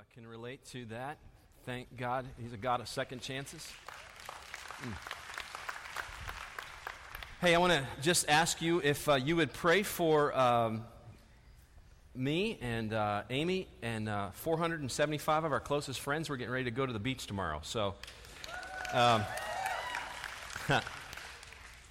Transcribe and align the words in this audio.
uh, 0.00 0.02
can 0.14 0.26
relate 0.26 0.64
to 0.64 0.86
that. 0.86 1.18
Thank 1.66 1.94
God 1.98 2.24
He's 2.40 2.54
a 2.54 2.56
God 2.56 2.80
of 2.80 2.88
second 2.88 3.20
chances. 3.20 3.70
Mm. 4.82 4.94
Hey, 7.42 7.54
I 7.54 7.58
want 7.58 7.74
to 7.74 7.84
just 8.00 8.26
ask 8.26 8.62
you 8.62 8.80
if 8.82 9.08
uh, 9.10 9.16
you 9.16 9.36
would 9.36 9.52
pray 9.52 9.82
for 9.82 10.34
um, 10.38 10.84
me 12.14 12.58
and 12.62 12.94
uh, 12.94 13.24
Amy 13.28 13.68
and 13.82 14.08
uh, 14.08 14.30
475 14.30 15.44
of 15.44 15.52
our 15.52 15.60
closest 15.60 16.00
friends. 16.00 16.30
We're 16.30 16.36
getting 16.36 16.52
ready 16.52 16.64
to 16.64 16.70
go 16.70 16.86
to 16.86 16.92
the 16.94 16.98
beach 16.98 17.26
tomorrow. 17.26 17.60
So, 17.62 17.94
um, 18.94 19.22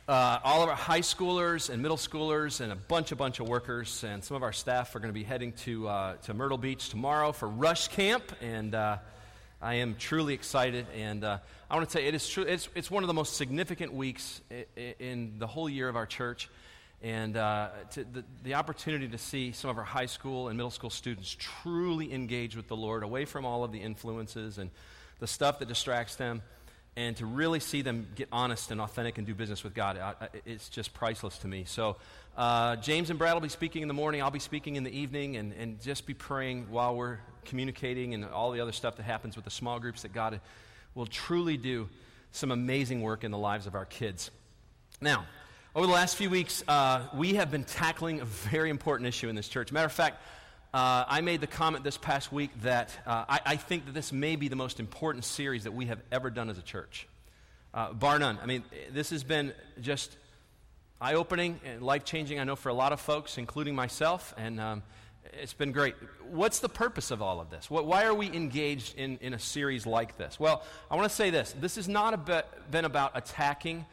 uh, 0.09 0.39
all 0.43 0.63
of 0.63 0.69
our 0.69 0.75
high 0.75 1.01
schoolers 1.01 1.69
and 1.69 1.83
middle 1.83 1.95
schoolers 1.95 2.61
and 2.61 2.71
a 2.71 2.75
bunch, 2.75 3.11
a 3.11 3.15
bunch 3.15 3.39
of 3.39 3.47
workers 3.47 4.03
and 4.03 4.23
some 4.23 4.35
of 4.35 4.41
our 4.41 4.51
staff 4.51 4.95
are 4.95 4.99
going 4.99 5.13
to 5.13 5.13
be 5.13 5.23
heading 5.23 5.51
to, 5.51 5.87
uh, 5.87 6.15
to 6.23 6.33
Myrtle 6.33 6.57
Beach 6.57 6.89
tomorrow 6.89 7.31
for 7.31 7.47
Rush 7.47 7.89
Camp. 7.89 8.23
And 8.41 8.73
uh, 8.73 8.97
I 9.61 9.75
am 9.75 9.95
truly 9.99 10.33
excited. 10.33 10.87
And 10.97 11.23
uh, 11.23 11.37
I 11.69 11.75
want 11.75 11.87
to 11.87 11.93
tell 11.93 12.01
you, 12.01 12.07
it 12.07 12.15
is 12.15 12.27
true, 12.27 12.41
it's, 12.41 12.69
it's 12.73 12.89
one 12.89 13.03
of 13.03 13.07
the 13.07 13.13
most 13.13 13.37
significant 13.37 13.93
weeks 13.93 14.41
in, 14.49 14.95
in 14.97 15.33
the 15.37 15.45
whole 15.45 15.69
year 15.69 15.87
of 15.87 15.95
our 15.95 16.07
church. 16.07 16.49
And 17.03 17.37
uh, 17.37 17.69
the, 17.93 18.23
the 18.43 18.55
opportunity 18.55 19.09
to 19.09 19.17
see 19.19 19.51
some 19.51 19.69
of 19.69 19.77
our 19.77 19.83
high 19.83 20.07
school 20.07 20.47
and 20.47 20.57
middle 20.57 20.71
school 20.71 20.89
students 20.89 21.35
truly 21.37 22.11
engage 22.11 22.55
with 22.55 22.67
the 22.67 22.75
Lord, 22.75 23.03
away 23.03 23.25
from 23.25 23.45
all 23.45 23.63
of 23.63 23.71
the 23.71 23.79
influences 23.79 24.57
and 24.57 24.71
the 25.19 25.27
stuff 25.27 25.59
that 25.59 25.67
distracts 25.67 26.15
them 26.15 26.41
and 26.95 27.15
to 27.17 27.25
really 27.25 27.59
see 27.59 27.81
them 27.81 28.07
get 28.15 28.27
honest 28.31 28.71
and 28.71 28.81
authentic 28.81 29.17
and 29.17 29.25
do 29.25 29.33
business 29.33 29.63
with 29.63 29.73
God, 29.73 29.99
it's 30.45 30.69
just 30.69 30.93
priceless 30.93 31.37
to 31.39 31.47
me. 31.47 31.63
So, 31.65 31.97
uh, 32.37 32.75
James 32.77 33.09
and 33.09 33.19
Brad 33.19 33.33
will 33.33 33.41
be 33.41 33.49
speaking 33.49 33.81
in 33.81 33.87
the 33.87 33.93
morning. 33.93 34.21
I'll 34.21 34.31
be 34.31 34.39
speaking 34.39 34.75
in 34.75 34.83
the 34.83 34.91
evening, 34.91 35.37
and, 35.37 35.53
and 35.53 35.81
just 35.81 36.05
be 36.05 36.13
praying 36.13 36.67
while 36.69 36.95
we're 36.95 37.19
communicating 37.45 38.13
and 38.13 38.25
all 38.25 38.51
the 38.51 38.61
other 38.61 38.71
stuff 38.71 38.97
that 38.97 39.03
happens 39.03 39.35
with 39.35 39.45
the 39.45 39.51
small 39.51 39.79
groups 39.79 40.03
that 40.03 40.13
God 40.13 40.39
will 40.95 41.05
truly 41.05 41.57
do 41.57 41.89
some 42.31 42.51
amazing 42.51 43.01
work 43.01 43.23
in 43.23 43.31
the 43.31 43.37
lives 43.37 43.67
of 43.67 43.75
our 43.75 43.85
kids. 43.85 44.31
Now, 45.01 45.25
over 45.75 45.85
the 45.85 45.93
last 45.93 46.15
few 46.15 46.29
weeks, 46.29 46.63
uh, 46.67 47.07
we 47.13 47.35
have 47.35 47.51
been 47.51 47.63
tackling 47.63 48.21
a 48.21 48.25
very 48.25 48.69
important 48.69 49.07
issue 49.07 49.29
in 49.29 49.35
this 49.35 49.47
church. 49.47 49.71
Matter 49.71 49.85
of 49.85 49.91
fact, 49.91 50.21
uh, 50.73 51.03
I 51.07 51.21
made 51.21 51.41
the 51.41 51.47
comment 51.47 51.83
this 51.83 51.97
past 51.97 52.31
week 52.31 52.51
that 52.61 52.95
uh, 53.05 53.25
I, 53.27 53.39
I, 53.45 53.55
think 53.55 53.85
that 53.85 53.93
this 53.93 54.11
may 54.11 54.35
be 54.35 54.49
the 54.49 54.55
most 54.55 54.79
important 54.79 55.25
series 55.25 55.63
that 55.63 55.71
we 55.71 55.87
have 55.87 55.99
ever 56.11 56.29
done 56.29 56.47
as 56.47 56.59
a 56.59 56.61
church, 56.61 57.07
uh, 57.73 57.91
bar 57.93 58.19
none. 58.19 58.37
I 58.41 58.45
mean, 58.45 58.63
this 58.91 59.09
has 59.09 59.23
been 59.23 59.53
just 59.81 60.15
eye 61.01 61.15
opening 61.15 61.59
and 61.65 61.81
life 61.81 62.03
changing, 62.03 62.39
I 62.39 62.43
know, 62.43 62.55
for 62.55 62.69
a 62.69 62.73
lot 62.73 62.93
of 62.93 63.01
folks, 63.01 63.39
including 63.39 63.73
myself, 63.73 64.35
and 64.37 64.59
um, 64.59 64.83
it's 65.33 65.53
been 65.53 65.71
great. 65.71 65.95
What's 66.29 66.59
the 66.59 66.69
purpose 66.69 67.09
of 67.09 67.19
all 67.19 67.39
of 67.39 67.49
this? 67.49 67.69
What, 67.71 67.87
why 67.87 68.05
are 68.05 68.13
we 68.13 68.27
engaged 68.27 68.95
in, 68.95 69.17
in 69.21 69.33
a 69.33 69.39
series 69.39 69.87
like 69.87 70.17
this? 70.17 70.39
Well, 70.39 70.63
I 70.91 70.95
want 70.95 71.09
to 71.09 71.15
say 71.15 71.31
this 71.31 71.55
this 71.59 71.77
has 71.77 71.87
not 71.87 72.27
bit, 72.27 72.45
been 72.69 72.85
about 72.85 73.13
attacking 73.15 73.85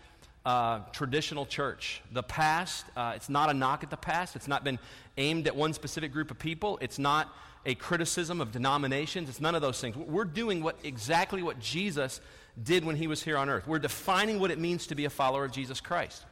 uh, 0.46 0.78
traditional 0.92 1.44
church. 1.44 2.00
The 2.12 2.22
past, 2.22 2.86
uh, 2.96 3.14
it's 3.16 3.28
not 3.28 3.50
a 3.50 3.54
knock 3.54 3.82
at 3.82 3.90
the 3.90 3.96
past. 3.96 4.36
It's 4.36 4.46
not 4.46 4.62
been 4.62 4.78
aimed 5.18 5.48
at 5.48 5.56
one 5.56 5.72
specific 5.72 6.12
group 6.12 6.30
of 6.30 6.38
people. 6.38 6.78
It's 6.80 7.00
not 7.00 7.34
a 7.66 7.74
criticism 7.74 8.40
of 8.40 8.52
denominations. 8.52 9.28
It's 9.28 9.40
none 9.40 9.56
of 9.56 9.60
those 9.60 9.80
things. 9.80 9.96
We're 9.96 10.24
doing 10.24 10.62
what, 10.62 10.78
exactly 10.84 11.42
what 11.42 11.58
Jesus 11.58 12.20
did 12.62 12.84
when 12.84 12.94
he 12.94 13.08
was 13.08 13.24
here 13.24 13.36
on 13.36 13.50
earth. 13.50 13.66
We're 13.66 13.80
defining 13.80 14.38
what 14.38 14.52
it 14.52 14.60
means 14.60 14.86
to 14.86 14.94
be 14.94 15.04
a 15.04 15.10
follower 15.10 15.44
of 15.44 15.50
Jesus 15.50 15.80
Christ. 15.80 16.24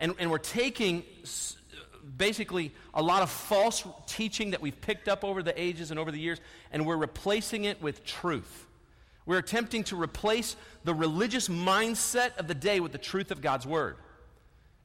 And, 0.00 0.14
and 0.18 0.32
we're 0.32 0.38
taking 0.38 1.04
basically 2.16 2.72
a 2.92 3.02
lot 3.02 3.22
of 3.22 3.30
false 3.30 3.84
teaching 4.08 4.50
that 4.50 4.60
we've 4.60 4.80
picked 4.80 5.08
up 5.08 5.22
over 5.22 5.44
the 5.44 5.58
ages 5.60 5.92
and 5.92 6.00
over 6.00 6.10
the 6.10 6.18
years, 6.18 6.40
and 6.72 6.84
we're 6.84 6.96
replacing 6.96 7.64
it 7.64 7.80
with 7.80 8.04
truth. 8.04 8.66
We're 9.30 9.38
attempting 9.38 9.84
to 9.84 9.96
replace 9.96 10.56
the 10.82 10.92
religious 10.92 11.46
mindset 11.46 12.36
of 12.36 12.48
the 12.48 12.54
day 12.54 12.80
with 12.80 12.90
the 12.90 12.98
truth 12.98 13.30
of 13.30 13.40
God's 13.40 13.64
Word. 13.64 13.94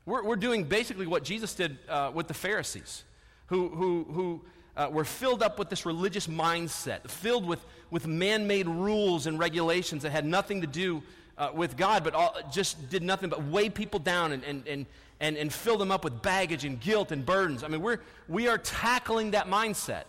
We're, 0.06 0.23
we're 0.23 0.35
doing 0.35 0.66
basically 0.66 1.07
what 1.07 1.23
Jesus 1.23 1.56
did 1.56 1.79
uh, 1.89 2.11
with 2.13 2.28
the 2.28 2.35
Pharisees, 2.35 3.06
who, 3.47 3.69
who, 3.69 4.03
who 4.03 4.41
uh, 4.78 4.89
were 4.91 5.03
filled 5.03 5.41
up 5.41 5.57
with 5.57 5.72
this 5.72 5.83
religious 5.83 6.28
mindset, 6.28 7.09
filled 7.09 7.47
with, 7.47 7.66
with 7.89 8.06
man 8.06 8.45
made 8.45 8.67
rules 8.67 9.25
and 9.25 9.39
regulations 9.39 10.03
that 10.03 10.11
had 10.11 10.28
nothing 10.28 10.62
to 10.62 10.67
do 10.67 11.01
uh, 11.39 11.50
with 11.51 11.75
God, 11.75 12.03
but 12.03 12.13
all, 12.13 12.38
just 12.51 12.91
did 12.91 13.01
nothing 13.01 13.31
but 13.31 13.44
weigh 13.45 13.72
people 13.72 14.00
down 14.00 14.31
and, 14.31 14.44
and, 14.44 14.67
and, 14.67 14.85
and, 15.19 15.38
and 15.38 15.51
fill 15.51 15.79
them 15.79 15.89
up 15.89 16.03
with 16.03 16.22
baggage 16.22 16.66
and 16.66 16.79
guilt 16.79 17.12
and 17.12 17.25
burdens. 17.25 17.63
I 17.63 17.67
mean, 17.67 17.81
we're, 17.81 17.97
we 18.27 18.47
are 18.47 18.59
tackling 18.59 19.31
that 19.31 19.47
mindset. 19.47 20.06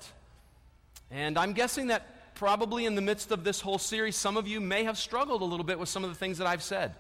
And 1.11 1.39
I'm 1.39 1.55
guessing 1.55 1.87
that 1.87 2.16
probably 2.37 2.85
in 2.85 2.95
the 2.95 3.03
midst 3.03 3.33
of 3.33 3.43
this 3.43 3.61
whole 3.61 3.79
series, 3.79 4.15
some 4.15 4.37
of 4.37 4.47
you 4.47 4.61
may 4.61 4.85
have 4.85 4.97
struggled 4.97 5.43
a 5.43 5.45
little 5.45 5.65
bit 5.65 5.79
with 5.79 5.89
some 5.89 6.05
of 6.05 6.11
the 6.11 6.17
things 6.17 6.39
that 6.39 6.47
I've 6.47 6.63
said. 6.63 6.95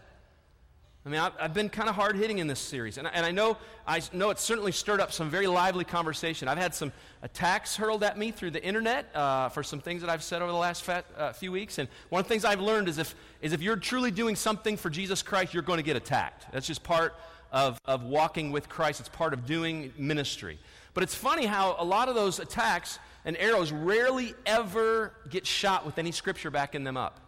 I 1.04 1.08
mean, 1.08 1.20
I've, 1.20 1.54
been 1.54 1.68
kind 1.68 1.88
of 1.88 1.94
hard 1.94 2.16
hitting 2.16 2.38
in 2.38 2.48
this 2.48 2.58
series, 2.58 2.98
and, 2.98 3.06
and, 3.06 3.24
I 3.24 3.30
know 3.30 3.58
I 3.86 4.02
know 4.12 4.30
it's 4.30 4.42
certainly 4.42 4.72
stirred 4.72 5.00
up 5.00 5.12
some 5.12 5.30
very 5.30 5.46
lively 5.46 5.84
conversation. 5.84 6.48
I've 6.48 6.58
had 6.58 6.74
some 6.74 6.90
attacks 7.22 7.76
hurled 7.76 8.02
at 8.02 8.18
me 8.18 8.32
through 8.32 8.50
the 8.50 8.64
internet 8.64 9.14
uh, 9.14 9.48
for 9.50 9.62
some 9.62 9.78
things 9.78 10.00
that 10.00 10.10
I've 10.10 10.24
said 10.24 10.42
over 10.42 10.50
the 10.50 10.58
last 10.58 10.82
fat, 10.82 11.04
uh, 11.16 11.32
few 11.32 11.52
weeks, 11.52 11.78
and 11.78 11.88
one 12.08 12.18
of 12.18 12.26
the 12.26 12.28
things 12.28 12.44
I've 12.44 12.60
learned 12.60 12.88
is 12.88 12.98
if 12.98 13.14
is 13.40 13.52
if 13.52 13.62
you're 13.62 13.76
truly 13.76 14.10
doing 14.10 14.34
something 14.34 14.76
for 14.76 14.90
Jesus 14.90 15.22
Christ, 15.22 15.54
you're 15.54 15.62
going 15.62 15.76
to 15.76 15.84
get 15.84 15.94
attacked. 15.94 16.46
That's 16.50 16.66
just 16.66 16.82
part 16.82 17.14
of 17.52 17.78
of 17.84 18.02
walking 18.02 18.50
with 18.50 18.68
Christ. 18.68 18.98
It's 18.98 19.08
part 19.08 19.32
of 19.32 19.46
doing 19.46 19.92
ministry. 19.96 20.58
But 20.92 21.04
it's 21.04 21.14
funny 21.14 21.46
how 21.46 21.76
a 21.78 21.84
lot 21.84 22.08
of 22.08 22.16
those 22.16 22.40
attacks 22.40 22.98
and 23.26 23.36
arrows 23.36 23.72
rarely 23.72 24.34
ever 24.46 25.12
get 25.28 25.46
shot 25.46 25.84
with 25.84 25.98
any 25.98 26.12
scripture 26.12 26.50
backing 26.50 26.84
them 26.84 26.96
up. 26.96 27.20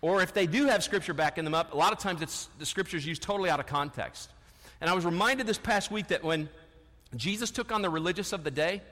Or 0.00 0.22
if 0.22 0.34
they 0.34 0.46
do 0.46 0.66
have 0.66 0.82
scripture 0.82 1.14
backing 1.14 1.44
them 1.44 1.54
up, 1.54 1.72
a 1.72 1.76
lot 1.76 1.92
of 1.92 1.98
times 1.98 2.48
the 2.58 2.66
scripture 2.66 2.96
is 2.96 3.06
used 3.06 3.22
totally 3.22 3.50
out 3.50 3.60
of 3.60 3.66
context. 3.66 4.30
And 4.80 4.90
I 4.90 4.94
was 4.94 5.04
reminded 5.04 5.46
this 5.46 5.58
past 5.58 5.92
week 5.92 6.08
that 6.08 6.24
when 6.24 6.48
Jesus 7.14 7.52
took 7.52 7.70
on 7.70 7.82
the 7.82 7.90
religious 7.90 8.32
of 8.32 8.42
the 8.42 8.50
day, 8.50 8.82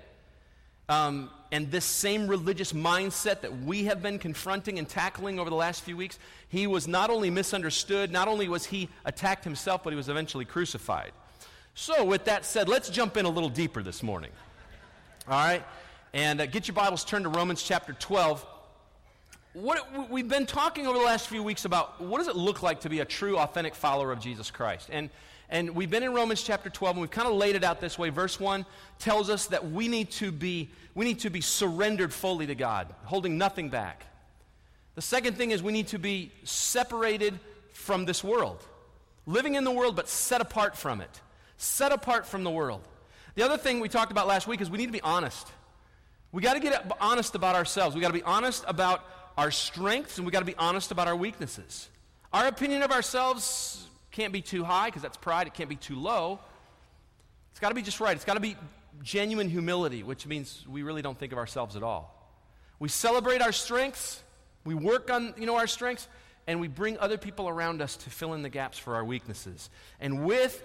um, 0.89 1.31
and 1.51 1.71
this 1.71 1.85
same 1.85 2.29
religious 2.29 2.73
mindset 2.73 3.41
that 3.41 3.61
we 3.63 3.85
have 3.85 4.03
been 4.03 4.19
confronting 4.19 4.79
and 4.79 4.89
tackling 4.89 5.41
over 5.41 5.49
the 5.49 5.57
last 5.57 5.83
few 5.83 5.97
weeks, 5.97 6.19
he 6.49 6.67
was 6.67 6.87
not 6.87 7.11
only 7.11 7.31
misunderstood, 7.31 8.13
not 8.13 8.29
only 8.29 8.49
was 8.49 8.67
he 8.67 8.89
attacked 9.05 9.45
himself, 9.45 9.83
but 9.83 9.91
he 9.91 9.97
was 9.97 10.09
eventually 10.09 10.45
crucified. 10.45 11.13
So, 11.75 12.05
with 12.05 12.25
that 12.25 12.45
said, 12.45 12.69
let's 12.69 12.91
jump 12.91 13.17
in 13.17 13.25
a 13.25 13.31
little 13.31 13.49
deeper 13.49 13.83
this 13.83 14.03
morning. 14.03 14.31
All 15.29 15.35
right? 15.35 15.63
And 16.13 16.41
uh, 16.41 16.47
get 16.47 16.67
your 16.67 16.75
Bibles 16.75 17.05
turned 17.05 17.25
to 17.25 17.29
Romans 17.29 17.63
chapter 17.63 17.93
12. 17.93 18.45
What, 19.53 20.11
we've 20.11 20.29
been 20.29 20.47
talking 20.47 20.87
over 20.87 20.99
the 20.99 21.05
last 21.05 21.29
few 21.29 21.43
weeks 21.43 21.65
about 21.65 22.01
what 22.01 22.19
does 22.19 22.29
it 22.29 22.37
look 22.37 22.63
like 22.63 22.81
to 22.81 22.89
be 22.89 23.01
a 23.01 23.05
true, 23.05 23.37
authentic 23.37 23.75
follower 23.75 24.13
of 24.13 24.21
Jesus 24.21 24.51
Christ. 24.51 24.89
And, 24.91 25.11
and 25.51 25.75
we've 25.75 25.91
been 25.91 26.03
in 26.03 26.15
Romans 26.15 26.43
chapter 26.43 26.71
12, 26.71 26.97
and 26.97 27.01
we've 27.03 27.11
kind 27.11 27.29
of 27.29 27.35
laid 27.35 27.55
it 27.55 27.65
out 27.65 27.81
this 27.81 27.99
way. 27.99 28.09
Verse 28.09 28.41
1 28.41 28.65
tells 28.99 29.29
us 29.29 29.47
that 29.49 29.71
we 29.71 29.89
need 29.89 30.11
to 30.13 30.33
be, 30.33 30.71
we 30.95 31.05
need 31.05 31.21
to 31.21 31.31
be 31.31 31.43
surrendered 31.43 32.15
fully 32.15 32.47
to 32.47 32.55
God, 32.55 32.93
holding 33.05 33.37
nothing 33.37 33.69
back. 33.69 34.05
The 34.95 35.03
second 35.03 35.37
thing 35.37 35.51
is 35.51 35.63
we 35.63 35.73
need 35.73 35.89
to 35.89 35.99
be 35.99 36.33
separated 36.45 37.39
from 37.73 38.07
this 38.07 38.25
world, 38.25 38.65
living 39.27 39.55
in 39.55 39.65
the 39.65 39.71
world, 39.71 39.97
but 39.97 40.09
set 40.09 40.41
apart 40.41 40.77
from 40.77 41.01
it, 41.01 41.21
set 41.59 41.93
apart 41.93 42.27
from 42.27 42.43
the 42.43 42.51
world. 42.51 42.83
The 43.35 43.43
other 43.43 43.57
thing 43.57 43.81
we 43.81 43.89
talked 43.89 44.13
about 44.13 44.27
last 44.27 44.47
week 44.47 44.61
is 44.61 44.71
we 44.71 44.79
need 44.79 44.87
to 44.87 44.93
be 44.93 45.03
honest. 45.03 45.47
We 46.33 46.43
got 46.43 46.55
to 46.55 46.61
get 46.61 46.91
honest 47.01 47.35
about 47.35 47.57
ourselves. 47.57 47.95
We 47.95 48.01
got 48.01 48.09
to 48.09 48.15
be 48.15 48.23
honest 48.23 48.65
about 48.67 49.05
our 49.37 49.51
strengths 49.51 50.19
and 50.19 50.27
we 50.27 50.33
got 50.33 50.41
to 50.41 50.45
be 50.45 50.57
honest 50.57 50.91
about 50.91 51.09
our 51.09 51.17
weaknesses. 51.17 51.89
Our 52.33 52.47
opinion 52.47 52.83
of 52.83 52.93
ourselves 52.93 53.87
can't 54.11 54.33
be 54.33 54.43
too 54.43 54.65
high 54.65 54.87
because 54.87 55.03
that's 55.03 55.17
pride. 55.17 55.47
It 55.47 55.55
can't 55.55 55.69
be 55.69 55.77
too 55.77 55.97
low. 55.97 56.39
It's 57.51 57.61
got 57.61 57.71
to 57.71 57.75
be 57.75 57.83
just 57.83 58.01
right. 58.01 58.15
It's 58.15 58.25
got 58.25 58.35
to 58.35 58.41
be 58.41 58.57
genuine 59.03 59.49
humility, 59.49 60.03
which 60.03 60.27
means 60.27 60.65
we 60.69 60.83
really 60.83 61.03
don't 61.03 61.19
think 61.19 61.33
of 61.33 61.39
ourselves 61.39 61.77
at 61.77 61.83
all. 61.83 62.17
We 62.79 62.89
celebrate 62.89 63.43
our 63.43 63.53
strengths, 63.53 64.23
we 64.65 64.75
work 64.75 65.11
on 65.11 65.35
you 65.39 65.47
know, 65.47 65.57
our 65.57 65.67
strengths, 65.67 66.09
and 66.47 66.61
we 66.61 66.69
bring 66.69 66.99
other 66.99 67.19
people 67.19 67.49
around 67.49 67.83
us 67.83 67.97
to 67.99 68.11
fill 68.11 68.35
in 68.35 68.43
the 68.43 68.49
gaps 68.49 68.79
for 68.79 68.95
our 68.95 69.05
weaknesses. 69.05 69.71
And 70.01 70.25
with 70.25 70.63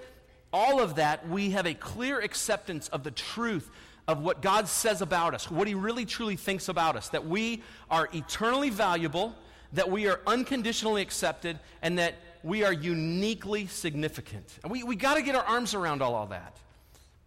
all 0.53 0.81
of 0.81 0.95
that, 0.95 1.27
we 1.27 1.51
have 1.51 1.65
a 1.65 1.73
clear 1.73 2.19
acceptance 2.19 2.87
of 2.89 3.03
the 3.03 3.11
truth 3.11 3.69
of 4.07 4.21
what 4.21 4.41
God 4.41 4.67
says 4.67 5.01
about 5.01 5.33
us, 5.33 5.49
what 5.49 5.67
He 5.67 5.73
really 5.73 6.05
truly 6.05 6.35
thinks 6.35 6.69
about 6.69 6.95
us, 6.95 7.09
that 7.09 7.25
we 7.25 7.63
are 7.89 8.09
eternally 8.13 8.69
valuable, 8.69 9.35
that 9.73 9.89
we 9.89 10.07
are 10.07 10.21
unconditionally 10.27 11.01
accepted, 11.01 11.59
and 11.81 11.97
that 11.97 12.15
we 12.43 12.63
are 12.63 12.71
uniquely 12.71 13.65
significant. 13.67 14.59
And 14.63 14.71
we, 14.71 14.83
we 14.83 14.95
got 14.95 15.15
to 15.15 15.23
get 15.23 15.35
our 15.35 15.43
arms 15.43 15.73
around 15.73 16.01
all 16.01 16.15
of 16.15 16.29
that. 16.29 16.57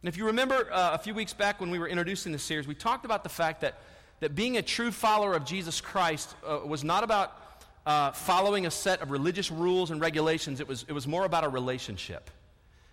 And 0.03 0.09
if 0.09 0.17
you 0.17 0.27
remember 0.27 0.73
uh, 0.73 0.93
a 0.95 0.99
few 0.99 1.13
weeks 1.13 1.33
back 1.33 1.61
when 1.61 1.71
we 1.71 1.79
were 1.81 1.89
introducing 1.89 2.31
this 2.31 2.45
series, 2.45 2.69
we 2.69 2.75
talked 2.75 3.05
about 3.05 3.25
the 3.25 3.29
fact 3.29 3.63
that, 3.63 3.81
that 4.21 4.37
being 4.37 4.57
a 4.57 4.63
true 4.63 4.93
follower 4.93 5.35
of 5.35 5.45
Jesus 5.45 5.81
Christ 5.81 6.37
uh, 6.47 6.61
was 6.65 6.85
not 6.85 7.03
about 7.03 7.37
uh, 7.85 8.13
following 8.13 8.67
a 8.67 8.71
set 8.71 9.03
of 9.03 9.11
religious 9.11 9.51
rules 9.51 9.91
and 9.91 10.01
regulations, 10.01 10.61
it 10.61 10.69
was, 10.69 10.85
it 10.87 10.93
was 10.93 11.09
more 11.09 11.25
about 11.25 11.43
a 11.43 11.49
relationship. 11.49 12.31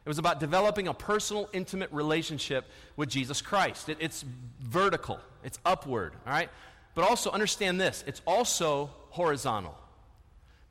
It 0.06 0.10
was 0.10 0.20
about 0.20 0.40
developing 0.40 0.88
a 0.88 0.94
personal, 0.94 1.50
intimate 1.52 1.92
relationship 1.92 2.66
with 2.96 3.10
Jesus 3.10 3.42
Christ. 3.42 3.90
It, 3.90 3.98
it's 4.00 4.24
vertical, 4.62 5.20
it's 5.44 5.60
upward, 5.66 6.14
all 6.26 6.34
right? 6.34 6.50
but 6.96 7.08
also 7.08 7.30
understand 7.30 7.80
this 7.80 8.04
it's 8.08 8.22
also 8.26 8.90
horizontal. 9.10 9.78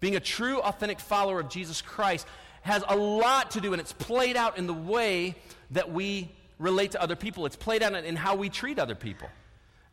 Being 0.00 0.16
a 0.16 0.20
true, 0.20 0.58
authentic 0.60 0.98
follower 0.98 1.40
of 1.40 1.48
Jesus 1.48 1.80
Christ 1.80 2.26
has 2.62 2.82
a 2.88 2.96
lot 2.96 3.52
to 3.52 3.60
do, 3.60 3.72
and 3.72 3.80
it's 3.80 3.92
played 3.92 4.36
out 4.36 4.58
in 4.58 4.66
the 4.66 4.74
way 4.74 5.36
that 5.70 5.92
we 5.92 6.30
relate 6.58 6.92
to 6.92 7.02
other 7.02 7.16
people. 7.16 7.46
It's 7.46 7.56
played 7.56 7.82
out 7.82 7.94
in 7.94 8.16
how 8.16 8.36
we 8.36 8.48
treat 8.48 8.78
other 8.78 8.94
people. 8.94 9.28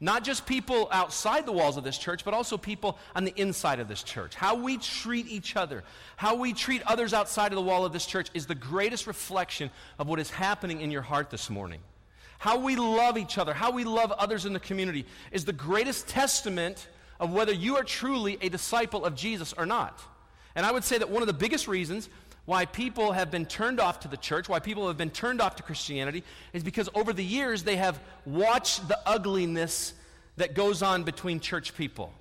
Not 0.03 0.23
just 0.23 0.47
people 0.47 0.89
outside 0.91 1.45
the 1.45 1.51
walls 1.51 1.77
of 1.77 1.83
this 1.83 1.97
church, 1.97 2.25
but 2.25 2.33
also 2.33 2.57
people 2.57 2.97
on 3.15 3.23
the 3.23 3.33
inside 3.39 3.79
of 3.79 3.87
this 3.87 4.01
church. 4.01 4.33
How 4.33 4.55
we 4.55 4.77
treat 4.77 5.27
each 5.27 5.55
other, 5.55 5.83
how 6.17 6.33
we 6.35 6.53
treat 6.53 6.81
others 6.87 7.13
outside 7.13 7.51
of 7.51 7.55
the 7.55 7.61
wall 7.61 7.85
of 7.85 7.93
this 7.93 8.07
church 8.07 8.27
is 8.33 8.47
the 8.47 8.55
greatest 8.55 9.05
reflection 9.05 9.69
of 9.99 10.07
what 10.07 10.19
is 10.19 10.31
happening 10.31 10.81
in 10.81 10.89
your 10.89 11.03
heart 11.03 11.29
this 11.29 11.51
morning. 11.51 11.79
How 12.39 12.57
we 12.57 12.75
love 12.75 13.15
each 13.15 13.37
other, 13.37 13.53
how 13.53 13.69
we 13.69 13.83
love 13.83 14.11
others 14.13 14.47
in 14.47 14.53
the 14.53 14.59
community 14.59 15.05
is 15.31 15.45
the 15.45 15.53
greatest 15.53 16.07
testament 16.07 16.87
of 17.19 17.31
whether 17.31 17.53
you 17.53 17.77
are 17.77 17.83
truly 17.83 18.39
a 18.41 18.49
disciple 18.49 19.05
of 19.05 19.13
Jesus 19.13 19.53
or 19.53 19.67
not. 19.67 20.01
And 20.55 20.65
I 20.65 20.71
would 20.71 20.83
say 20.83 20.97
that 20.97 21.11
one 21.11 21.21
of 21.21 21.27
the 21.27 21.33
biggest 21.33 21.67
reasons 21.67 22.09
why 22.45 22.65
people 22.65 23.11
have 23.11 23.29
been 23.29 23.45
turned 23.45 23.79
off 23.79 24.01
to 24.01 24.07
the 24.07 24.17
church, 24.17 24.49
why 24.49 24.59
people 24.59 24.87
have 24.87 24.97
been 24.97 25.11
turned 25.11 25.41
off 25.41 25.55
to 25.57 25.63
Christianity, 25.63 26.23
is 26.53 26.63
because 26.63 26.89
over 26.95 27.13
the 27.13 27.23
years 27.23 27.63
they 27.63 27.75
have 27.75 27.99
watched 28.25 28.87
the 28.87 28.99
ugliness 29.05 29.93
that 30.37 30.55
goes 30.55 30.81
on 30.81 31.03
between 31.03 31.39
church 31.39 31.75
people. 31.75 32.11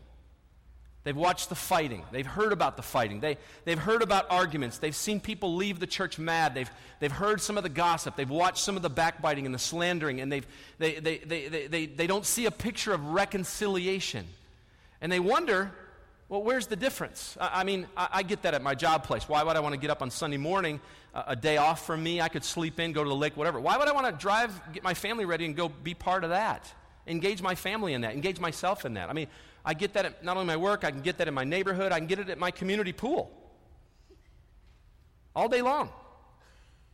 They've 1.02 1.16
watched 1.16 1.48
the 1.48 1.54
fighting. 1.54 2.04
They've 2.12 2.26
heard 2.26 2.52
about 2.52 2.76
the 2.76 2.82
fighting. 2.82 3.20
They, 3.20 3.38
they've 3.64 3.78
heard 3.78 4.02
about 4.02 4.26
arguments. 4.30 4.76
They've 4.76 4.94
seen 4.94 5.18
people 5.18 5.54
leave 5.54 5.80
the 5.80 5.86
church 5.86 6.18
mad. 6.18 6.54
They've, 6.54 6.70
they've 7.00 7.10
heard 7.10 7.40
some 7.40 7.56
of 7.56 7.62
the 7.62 7.70
gossip. 7.70 8.16
They've 8.16 8.28
watched 8.28 8.58
some 8.58 8.76
of 8.76 8.82
the 8.82 8.90
backbiting 8.90 9.46
and 9.46 9.54
the 9.54 9.58
slandering, 9.58 10.20
and 10.20 10.30
they've, 10.30 10.46
they, 10.78 10.96
they, 10.96 11.18
they, 11.18 11.48
they, 11.48 11.66
they, 11.68 11.86
they 11.86 12.06
don't 12.06 12.26
see 12.26 12.44
a 12.44 12.50
picture 12.50 12.92
of 12.92 13.02
reconciliation. 13.06 14.26
And 15.00 15.10
they 15.10 15.20
wonder 15.20 15.70
well, 16.30 16.44
where's 16.44 16.68
the 16.68 16.76
difference? 16.76 17.36
I, 17.40 17.64
mean, 17.64 17.88
I, 17.96 18.22
get 18.22 18.42
that 18.42 18.54
at 18.54 18.62
my 18.62 18.76
job 18.76 19.02
place. 19.02 19.28
Why 19.28 19.42
would 19.42 19.56
I 19.56 19.60
want 19.60 19.74
to 19.74 19.80
get 19.80 19.90
up 19.90 20.00
on 20.00 20.12
Sunday 20.12 20.36
morning, 20.36 20.80
a 21.12 21.34
day 21.34 21.56
off 21.56 21.84
from 21.84 22.04
me? 22.04 22.20
I 22.20 22.28
could 22.28 22.44
sleep 22.44 22.78
in, 22.78 22.92
go 22.92 23.02
to 23.02 23.08
the 23.08 23.16
lake, 23.16 23.36
whatever. 23.36 23.58
Why 23.58 23.76
would 23.76 23.88
I 23.88 23.92
want 23.92 24.06
to 24.06 24.12
drive, 24.12 24.58
get 24.72 24.84
my 24.84 24.94
family 24.94 25.24
ready, 25.24 25.44
and 25.44 25.56
go 25.56 25.68
be 25.68 25.92
part 25.92 26.22
of 26.22 26.30
that? 26.30 26.72
Engage 27.08 27.42
my 27.42 27.56
family 27.56 27.94
in 27.94 28.02
that, 28.02 28.14
engage 28.14 28.38
myself 28.38 28.84
in 28.84 28.94
that. 28.94 29.10
I 29.10 29.12
mean, 29.12 29.26
I 29.64 29.74
get 29.74 29.94
that 29.94 30.04
at 30.04 30.24
not 30.24 30.36
only 30.36 30.46
my 30.46 30.56
work, 30.56 30.84
I 30.84 30.92
can 30.92 31.00
get 31.00 31.18
that 31.18 31.26
in 31.26 31.34
my 31.34 31.42
neighborhood, 31.42 31.90
I 31.90 31.98
can 31.98 32.06
get 32.06 32.20
it 32.20 32.30
at 32.30 32.38
my 32.38 32.52
community 32.52 32.92
pool. 32.92 33.32
All 35.34 35.48
day 35.48 35.62
long. 35.62 35.90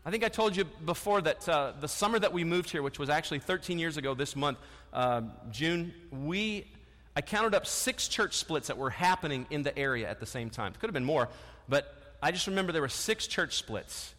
I 0.07 0.11
think 0.11 0.25
I 0.25 0.29
told 0.29 0.57
you 0.57 0.65
before 0.65 1.21
that 1.21 1.47
uh, 1.47 1.73
the 1.79 1.89
summer 1.89 2.19
that 2.19 2.33
we 2.33 2.43
moved 2.43 2.71
here, 2.71 2.81
which 2.81 2.99
was 2.99 3.11
actually 3.11 3.41
13 3.41 3.79
years 3.79 3.99
ago 3.99 4.15
this 4.15 4.35
month, 4.35 4.57
uh, 4.95 5.21
June, 5.51 5.93
we 6.11 6.71
I 7.17 7.23
counted 7.23 7.55
up 7.55 7.67
six 7.67 8.07
church 8.09 8.37
splits 8.37 8.69
that 8.69 8.77
were 8.77 8.91
happening 8.91 9.47
in 9.49 9.63
the 9.63 9.77
area 9.77 10.09
at 10.09 10.21
the 10.21 10.27
same 10.27 10.51
time. 10.51 10.73
It 10.75 10.81
could 10.81 10.89
have 10.89 10.95
been 10.95 11.05
more, 11.05 11.31
but 11.67 11.93
I 12.23 12.31
just 12.31 12.47
remember 12.47 12.73
there 12.73 12.83
were 12.83 12.89
six 12.89 13.27
church 13.27 13.57
splits. 13.57 14.15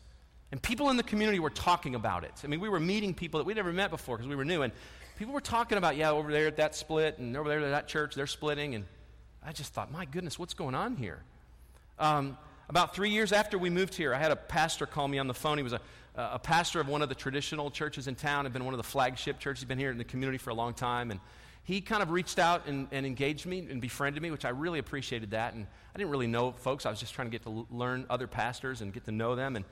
And 0.51 0.61
people 0.61 0.89
in 0.89 0.97
the 0.97 1.03
community 1.03 1.39
were 1.39 1.49
talking 1.49 1.93
about 1.93 2.23
it. 2.23 2.31
I 2.43 2.47
mean, 2.47 2.59
we 2.59 2.69
were 2.69 2.79
meeting 2.79 3.13
people 3.13 3.37
that 3.37 3.43
we'd 3.43 3.57
never 3.57 3.71
met 3.71 3.91
before 3.91 4.17
because 4.17 4.29
we 4.29 4.35
were 4.35 4.45
new. 4.45 4.63
And 4.63 4.73
people 5.17 5.33
were 5.33 5.41
talking 5.41 5.77
about, 5.77 5.95
yeah, 5.97 6.11
over 6.11 6.31
there 6.31 6.47
at 6.47 6.57
that 6.57 6.73
split, 6.73 7.19
and 7.19 7.35
over 7.37 7.49
there 7.49 7.59
at 7.59 7.69
that 7.69 7.87
church, 7.87 8.15
they're 8.15 8.27
splitting. 8.27 8.73
And 8.73 8.85
I 9.43 9.51
just 9.51 9.73
thought, 9.73 9.91
my 9.91 10.05
goodness, 10.05 10.39
what's 10.39 10.53
going 10.53 10.73
on 10.73 10.95
here? 10.95 11.21
Um, 11.99 12.37
about 12.69 12.95
three 12.95 13.09
years 13.09 13.31
after 13.31 13.57
we 13.57 13.69
moved 13.69 13.93
here, 13.93 14.13
I 14.13 14.17
had 14.17 14.31
a 14.31 14.35
pastor 14.35 14.85
call 14.85 15.07
me 15.07 15.19
on 15.19 15.27
the 15.27 15.33
phone. 15.33 15.57
He 15.57 15.63
was 15.63 15.73
a, 15.73 15.81
a 16.15 16.39
pastor 16.39 16.79
of 16.79 16.87
one 16.87 17.01
of 17.01 17.09
the 17.09 17.15
traditional 17.15 17.69
churches 17.69 18.07
in 18.07 18.15
town, 18.15 18.45
had 18.45 18.53
been 18.53 18.65
one 18.65 18.73
of 18.73 18.77
the 18.77 18.83
flagship 18.83 19.39
churches. 19.39 19.65
Been 19.65 19.77
here 19.77 19.91
in 19.91 19.97
the 19.97 20.03
community 20.03 20.37
for 20.37 20.49
a 20.49 20.55
long 20.55 20.73
time. 20.73 21.11
And 21.11 21.19
he 21.67 21.81
kind 21.81 22.01
of 22.01 22.11
reached 22.11 22.39
out 22.39 22.65
and, 22.65 22.87
and, 22.93 23.05
engaged 23.05 23.45
me 23.45 23.59
and 23.59 23.81
befriended 23.81 24.23
me, 24.23 24.31
which 24.31 24.45
I 24.45 24.49
really 24.49 24.79
appreciated 24.79 25.31
that. 25.31 25.53
And 25.53 25.67
I 25.93 25.97
didn't 25.97 26.11
really 26.11 26.25
know 26.25 26.53
folks. 26.53 26.85
I 26.85 26.89
was 26.89 26.97
just 26.97 27.13
trying 27.13 27.27
to 27.27 27.29
get 27.29 27.43
to 27.43 27.67
learn 27.69 28.05
other 28.09 28.25
pastors 28.25 28.79
and 28.79 28.93
get 28.93 29.03
to 29.03 29.11
know 29.11 29.35
them. 29.35 29.57
And 29.57 29.65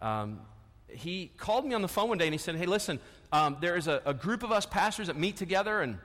um, 0.00 0.40
he 0.86 1.32
called 1.38 1.66
me 1.66 1.74
on 1.74 1.82
the 1.82 1.88
phone 1.88 2.08
one 2.08 2.18
day 2.18 2.26
and 2.26 2.32
he 2.32 2.38
said, 2.38 2.54
Hey, 2.54 2.66
listen, 2.66 3.00
um, 3.32 3.56
there 3.60 3.76
is 3.76 3.88
a, 3.88 4.00
a, 4.06 4.14
group 4.14 4.44
of 4.44 4.52
us 4.52 4.64
pastors 4.64 5.08
that 5.08 5.16
meet 5.16 5.36
together 5.36 5.80
and 5.80 5.98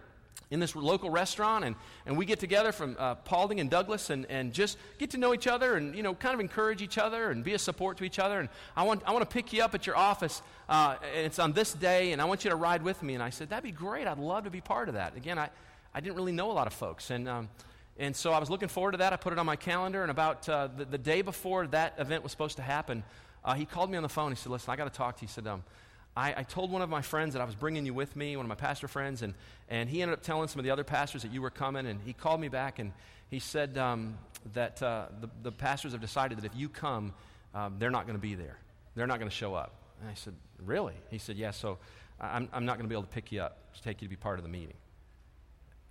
in 0.51 0.59
this 0.59 0.75
local 0.75 1.09
restaurant, 1.09 1.65
and, 1.65 1.75
and 2.05 2.17
we 2.17 2.25
get 2.25 2.39
together 2.39 2.71
from 2.71 2.95
uh, 2.99 3.15
Paulding 3.15 3.59
and 3.59 3.69
Douglas 3.69 4.09
and, 4.09 4.25
and 4.27 4.53
just 4.53 4.77
get 4.99 5.09
to 5.11 5.17
know 5.17 5.33
each 5.33 5.47
other 5.47 5.75
and, 5.75 5.95
you 5.95 6.03
know, 6.03 6.13
kind 6.13 6.33
of 6.33 6.39
encourage 6.39 6.81
each 6.81 6.97
other 6.97 7.31
and 7.31 7.43
be 7.43 7.53
a 7.53 7.59
support 7.59 7.97
to 7.97 8.03
each 8.03 8.19
other. 8.19 8.39
And 8.39 8.49
I 8.75 8.83
want, 8.83 9.01
I 9.05 9.11
want 9.11 9.27
to 9.27 9.33
pick 9.33 9.53
you 9.53 9.63
up 9.63 9.73
at 9.73 9.87
your 9.87 9.97
office, 9.97 10.41
uh, 10.69 10.97
and 11.15 11.25
it's 11.25 11.39
on 11.39 11.53
this 11.53 11.73
day, 11.73 12.11
and 12.11 12.21
I 12.21 12.25
want 12.25 12.43
you 12.43 12.51
to 12.51 12.55
ride 12.55 12.83
with 12.83 13.01
me. 13.01 13.15
And 13.15 13.23
I 13.23 13.31
said, 13.31 13.49
that'd 13.49 13.63
be 13.63 13.71
great. 13.71 14.07
I'd 14.07 14.19
love 14.19 14.43
to 14.43 14.51
be 14.51 14.61
part 14.61 14.87
of 14.87 14.93
that. 14.93 15.17
Again, 15.17 15.39
I, 15.39 15.49
I 15.93 15.99
didn't 15.99 16.15
really 16.15 16.31
know 16.31 16.51
a 16.51 16.53
lot 16.53 16.67
of 16.67 16.73
folks. 16.73 17.09
And, 17.09 17.27
um, 17.27 17.49
and 17.97 18.15
so 18.15 18.31
I 18.31 18.39
was 18.39 18.49
looking 18.49 18.69
forward 18.69 18.91
to 18.91 18.97
that. 18.97 19.13
I 19.13 19.15
put 19.15 19.33
it 19.33 19.39
on 19.39 19.45
my 19.45 19.55
calendar, 19.55 20.03
and 20.03 20.11
about 20.11 20.47
uh, 20.47 20.67
the, 20.67 20.85
the, 20.85 20.97
day 20.97 21.21
before 21.21 21.65
that 21.67 21.95
event 21.97 22.21
was 22.21 22.31
supposed 22.31 22.57
to 22.57 22.61
happen, 22.61 23.03
uh, 23.43 23.53
he 23.53 23.65
called 23.65 23.89
me 23.89 23.97
on 23.97 24.03
the 24.03 24.09
phone. 24.09 24.31
He 24.31 24.35
said, 24.35 24.51
listen, 24.51 24.69
I 24.69 24.75
got 24.75 24.91
to 24.91 24.97
talk 24.97 25.17
to 25.17 25.21
you. 25.21 25.27
He 25.27 25.31
said, 25.31 25.47
um, 25.47 25.63
I, 26.17 26.33
I, 26.37 26.43
told 26.43 26.71
one 26.71 26.81
of 26.81 26.89
my 26.89 27.01
friends 27.01 27.33
that 27.33 27.41
I 27.41 27.45
was 27.45 27.55
bringing 27.55 27.85
you 27.85 27.93
with 27.93 28.15
me, 28.15 28.37
one 28.37 28.45
of 28.45 28.49
my 28.49 28.55
pastor 28.55 28.87
friends, 28.87 29.21
and, 29.21 29.33
and 29.67 29.89
he 29.89 30.01
ended 30.01 30.17
up 30.17 30.23
telling 30.23 30.47
some 30.47 30.59
of 30.59 30.63
the 30.63 30.71
other 30.71 30.85
pastors 30.85 31.23
that 31.23 31.31
you 31.31 31.41
were 31.41 31.49
coming. 31.49 31.85
And 31.85 31.99
he 32.05 32.13
called 32.13 32.39
me 32.39 32.47
back 32.47 32.79
and 32.79 32.93
he 33.29 33.39
said 33.39 33.77
um, 33.77 34.17
that 34.53 34.81
uh, 34.81 35.07
the, 35.19 35.29
the 35.43 35.51
pastors 35.51 35.91
have 35.91 36.01
decided 36.01 36.37
that 36.37 36.45
if 36.45 36.55
you 36.55 36.69
come, 36.69 37.13
um, 37.53 37.75
they're 37.79 37.91
not 37.91 38.05
going 38.05 38.17
to 38.17 38.21
be 38.21 38.35
there. 38.35 38.57
They're 38.95 39.07
not 39.07 39.19
going 39.19 39.29
to 39.29 39.35
show 39.35 39.53
up. 39.55 39.73
And 40.01 40.09
I 40.09 40.13
said, 40.13 40.33
Really? 40.63 40.93
He 41.09 41.17
said, 41.17 41.35
Yeah, 41.35 41.51
so 41.51 41.79
I'm, 42.19 42.47
I'm 42.53 42.65
not 42.65 42.77
going 42.77 42.85
to 42.85 42.89
be 42.89 42.95
able 42.95 43.03
to 43.03 43.09
pick 43.09 43.31
you 43.31 43.41
up 43.41 43.73
to 43.75 43.81
take 43.81 44.01
you 44.01 44.07
to 44.07 44.09
be 44.09 44.15
part 44.15 44.39
of 44.39 44.43
the 44.43 44.49
meeting. 44.49 44.77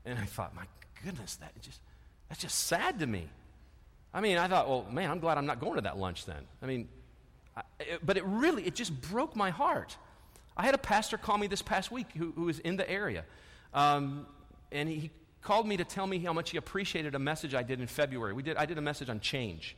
And 0.07 0.19
I 0.19 0.25
thought, 0.25 0.55
My 0.55 0.65
goodness, 1.05 1.37
that 1.37 1.53
just, 1.61 1.81
that's 2.29 2.41
just 2.41 2.59
sad 2.61 3.01
to 3.01 3.07
me. 3.07 3.29
I 4.13 4.21
mean, 4.21 4.39
I 4.39 4.49
thought, 4.49 4.69
Well, 4.69 4.87
man, 4.91 5.11
I'm 5.11 5.19
glad 5.19 5.37
I'm 5.37 5.47
not 5.47 5.61
going 5.61 5.75
to 5.75 5.83
that 5.83 5.99
lunch 5.99 6.25
then. 6.25 6.45
I 6.63 6.67
mean, 6.67 6.89
I, 7.57 7.63
it, 7.81 8.01
but 8.05 8.17
it 8.17 8.25
really, 8.25 8.67
it 8.67 8.75
just 8.75 8.99
broke 9.11 9.37
my 9.37 9.51
heart. 9.51 9.97
I 10.57 10.65
had 10.65 10.75
a 10.75 10.79
pastor 10.79 11.19
call 11.19 11.39
me 11.39 11.47
this 11.47 11.63
past 11.63 11.91
week 11.91 12.07
who, 12.17 12.33
who 12.33 12.43
was 12.43 12.59
in 12.61 12.77
the 12.77 12.89
area. 12.89 13.25
Um, 13.73 14.27
and 14.71 14.89
he 14.89 15.11
called 15.43 15.67
me 15.67 15.77
to 15.77 15.85
tell 15.85 16.07
me 16.07 16.19
how 16.19 16.33
much 16.33 16.51
he 16.51 16.57
appreciated 16.57 17.15
a 17.15 17.19
message 17.19 17.55
I 17.55 17.63
did 17.63 17.81
in 17.81 17.87
February. 17.87 18.33
We 18.33 18.43
did, 18.43 18.57
I 18.57 18.67
did 18.67 18.79
a 18.79 18.83
message 18.83 19.09
on 19.09 19.21
change. 19.21 19.77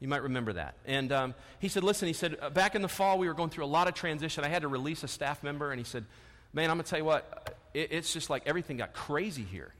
You 0.00 0.08
might 0.08 0.22
remember 0.22 0.54
that. 0.54 0.74
And 0.86 1.12
um, 1.12 1.34
he 1.58 1.68
said, 1.68 1.84
Listen, 1.84 2.08
he 2.08 2.14
said, 2.14 2.38
uh, 2.40 2.50
back 2.50 2.74
in 2.74 2.82
the 2.82 2.88
fall, 2.88 3.18
we 3.18 3.28
were 3.28 3.34
going 3.34 3.50
through 3.50 3.64
a 3.64 3.66
lot 3.66 3.86
of 3.86 3.94
transition. 3.94 4.44
I 4.44 4.48
had 4.48 4.62
to 4.62 4.68
release 4.68 5.02
a 5.04 5.08
staff 5.08 5.42
member. 5.42 5.70
And 5.70 5.78
he 5.78 5.84
said, 5.84 6.04
Man, 6.52 6.70
I'm 6.70 6.76
going 6.76 6.84
to 6.84 6.90
tell 6.90 6.98
you 6.98 7.04
what, 7.04 7.56
it, 7.74 7.92
it's 7.92 8.12
just 8.12 8.30
like 8.30 8.42
everything 8.46 8.78
got 8.78 8.94
crazy 8.94 9.44
here. 9.44 9.74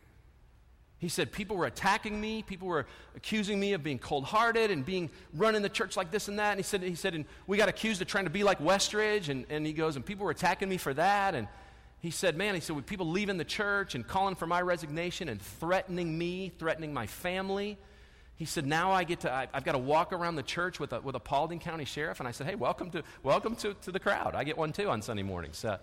He 1.00 1.08
said, 1.08 1.32
People 1.32 1.56
were 1.56 1.67
attacking 1.67 2.20
me. 2.20 2.43
People 2.43 2.69
were 2.69 2.86
accusing 3.17 3.58
me 3.58 3.72
of 3.72 3.82
being 3.82 3.98
cold 3.98 4.24
hearted 4.24 4.70
and 4.70 4.84
being 4.84 5.10
running 5.32 5.63
the 5.63 5.70
church 5.70 5.96
like 5.96 6.10
this 6.10 6.29
and 6.29 6.39
that. 6.39 6.51
And 6.51 6.58
he 6.58 6.63
said, 6.63 6.82
he 6.82 6.94
said 6.94 7.15
and 7.15 7.24
we 7.46 7.56
got 7.56 7.70
accused 7.70 8.03
of 8.03 8.06
trying 8.06 8.24
to 8.24 8.31
be 8.31 8.44
like 8.44 8.58
Westridge. 8.60 9.31
And, 9.31 9.46
and 9.48 9.67
he 9.67 9.72
goes, 9.72 9.96
And 9.96 10.05
people 10.05 10.27
were 10.27 10.31
attacking 10.31 10.69
me 10.69 10.77
for 10.77 10.93
that. 10.93 11.34
And 11.34 11.48
he 12.01 12.10
said, 12.10 12.36
Man, 12.36 12.55
he 12.55 12.60
said, 12.60 12.77
with 12.77 12.84
people 12.84 13.08
leaving 13.08 13.39
the 13.39 13.46
church 13.46 13.94
and 13.94 14.06
calling 14.06 14.34
for 14.34 14.46
my 14.46 14.60
resignation 14.60 15.31
and 15.31 15.41
threatening 15.41 16.17
me, 16.17 16.53
threatening 16.58 16.93
my 16.93 17.06
family. 17.06 17.79
He 18.36 18.44
said, 18.44 18.67
Now 18.67 18.93
I 18.93 19.05
get 19.05 19.20
to, 19.20 19.32
I, 19.32 19.48
have 19.55 19.65
got 19.65 19.72
to 19.72 19.79
walk 19.79 20.13
around 20.13 20.36
the 20.36 20.43
church 20.43 20.79
with 20.79 20.93
a, 20.93 21.01
with 21.01 21.15
a 21.15 21.20
Paulding 21.20 21.60
County 21.60 21.86
sheriff. 21.86 22.20
And 22.20 22.29
I 22.29 22.32
said, 22.32 22.46
Hey, 22.46 22.56
welcome 22.56 22.91
to, 22.91 23.03
welcome 23.22 23.56
to, 23.56 23.72
to 23.72 23.91
the 23.91 24.01
crowd. 24.01 24.34
I 24.34 24.44
get 24.44 24.58
one 24.58 24.74
too 24.74 24.91
on 24.91 25.01
Sunday 25.01 25.22
mornings. 25.22 25.65
Uh, 25.65 25.79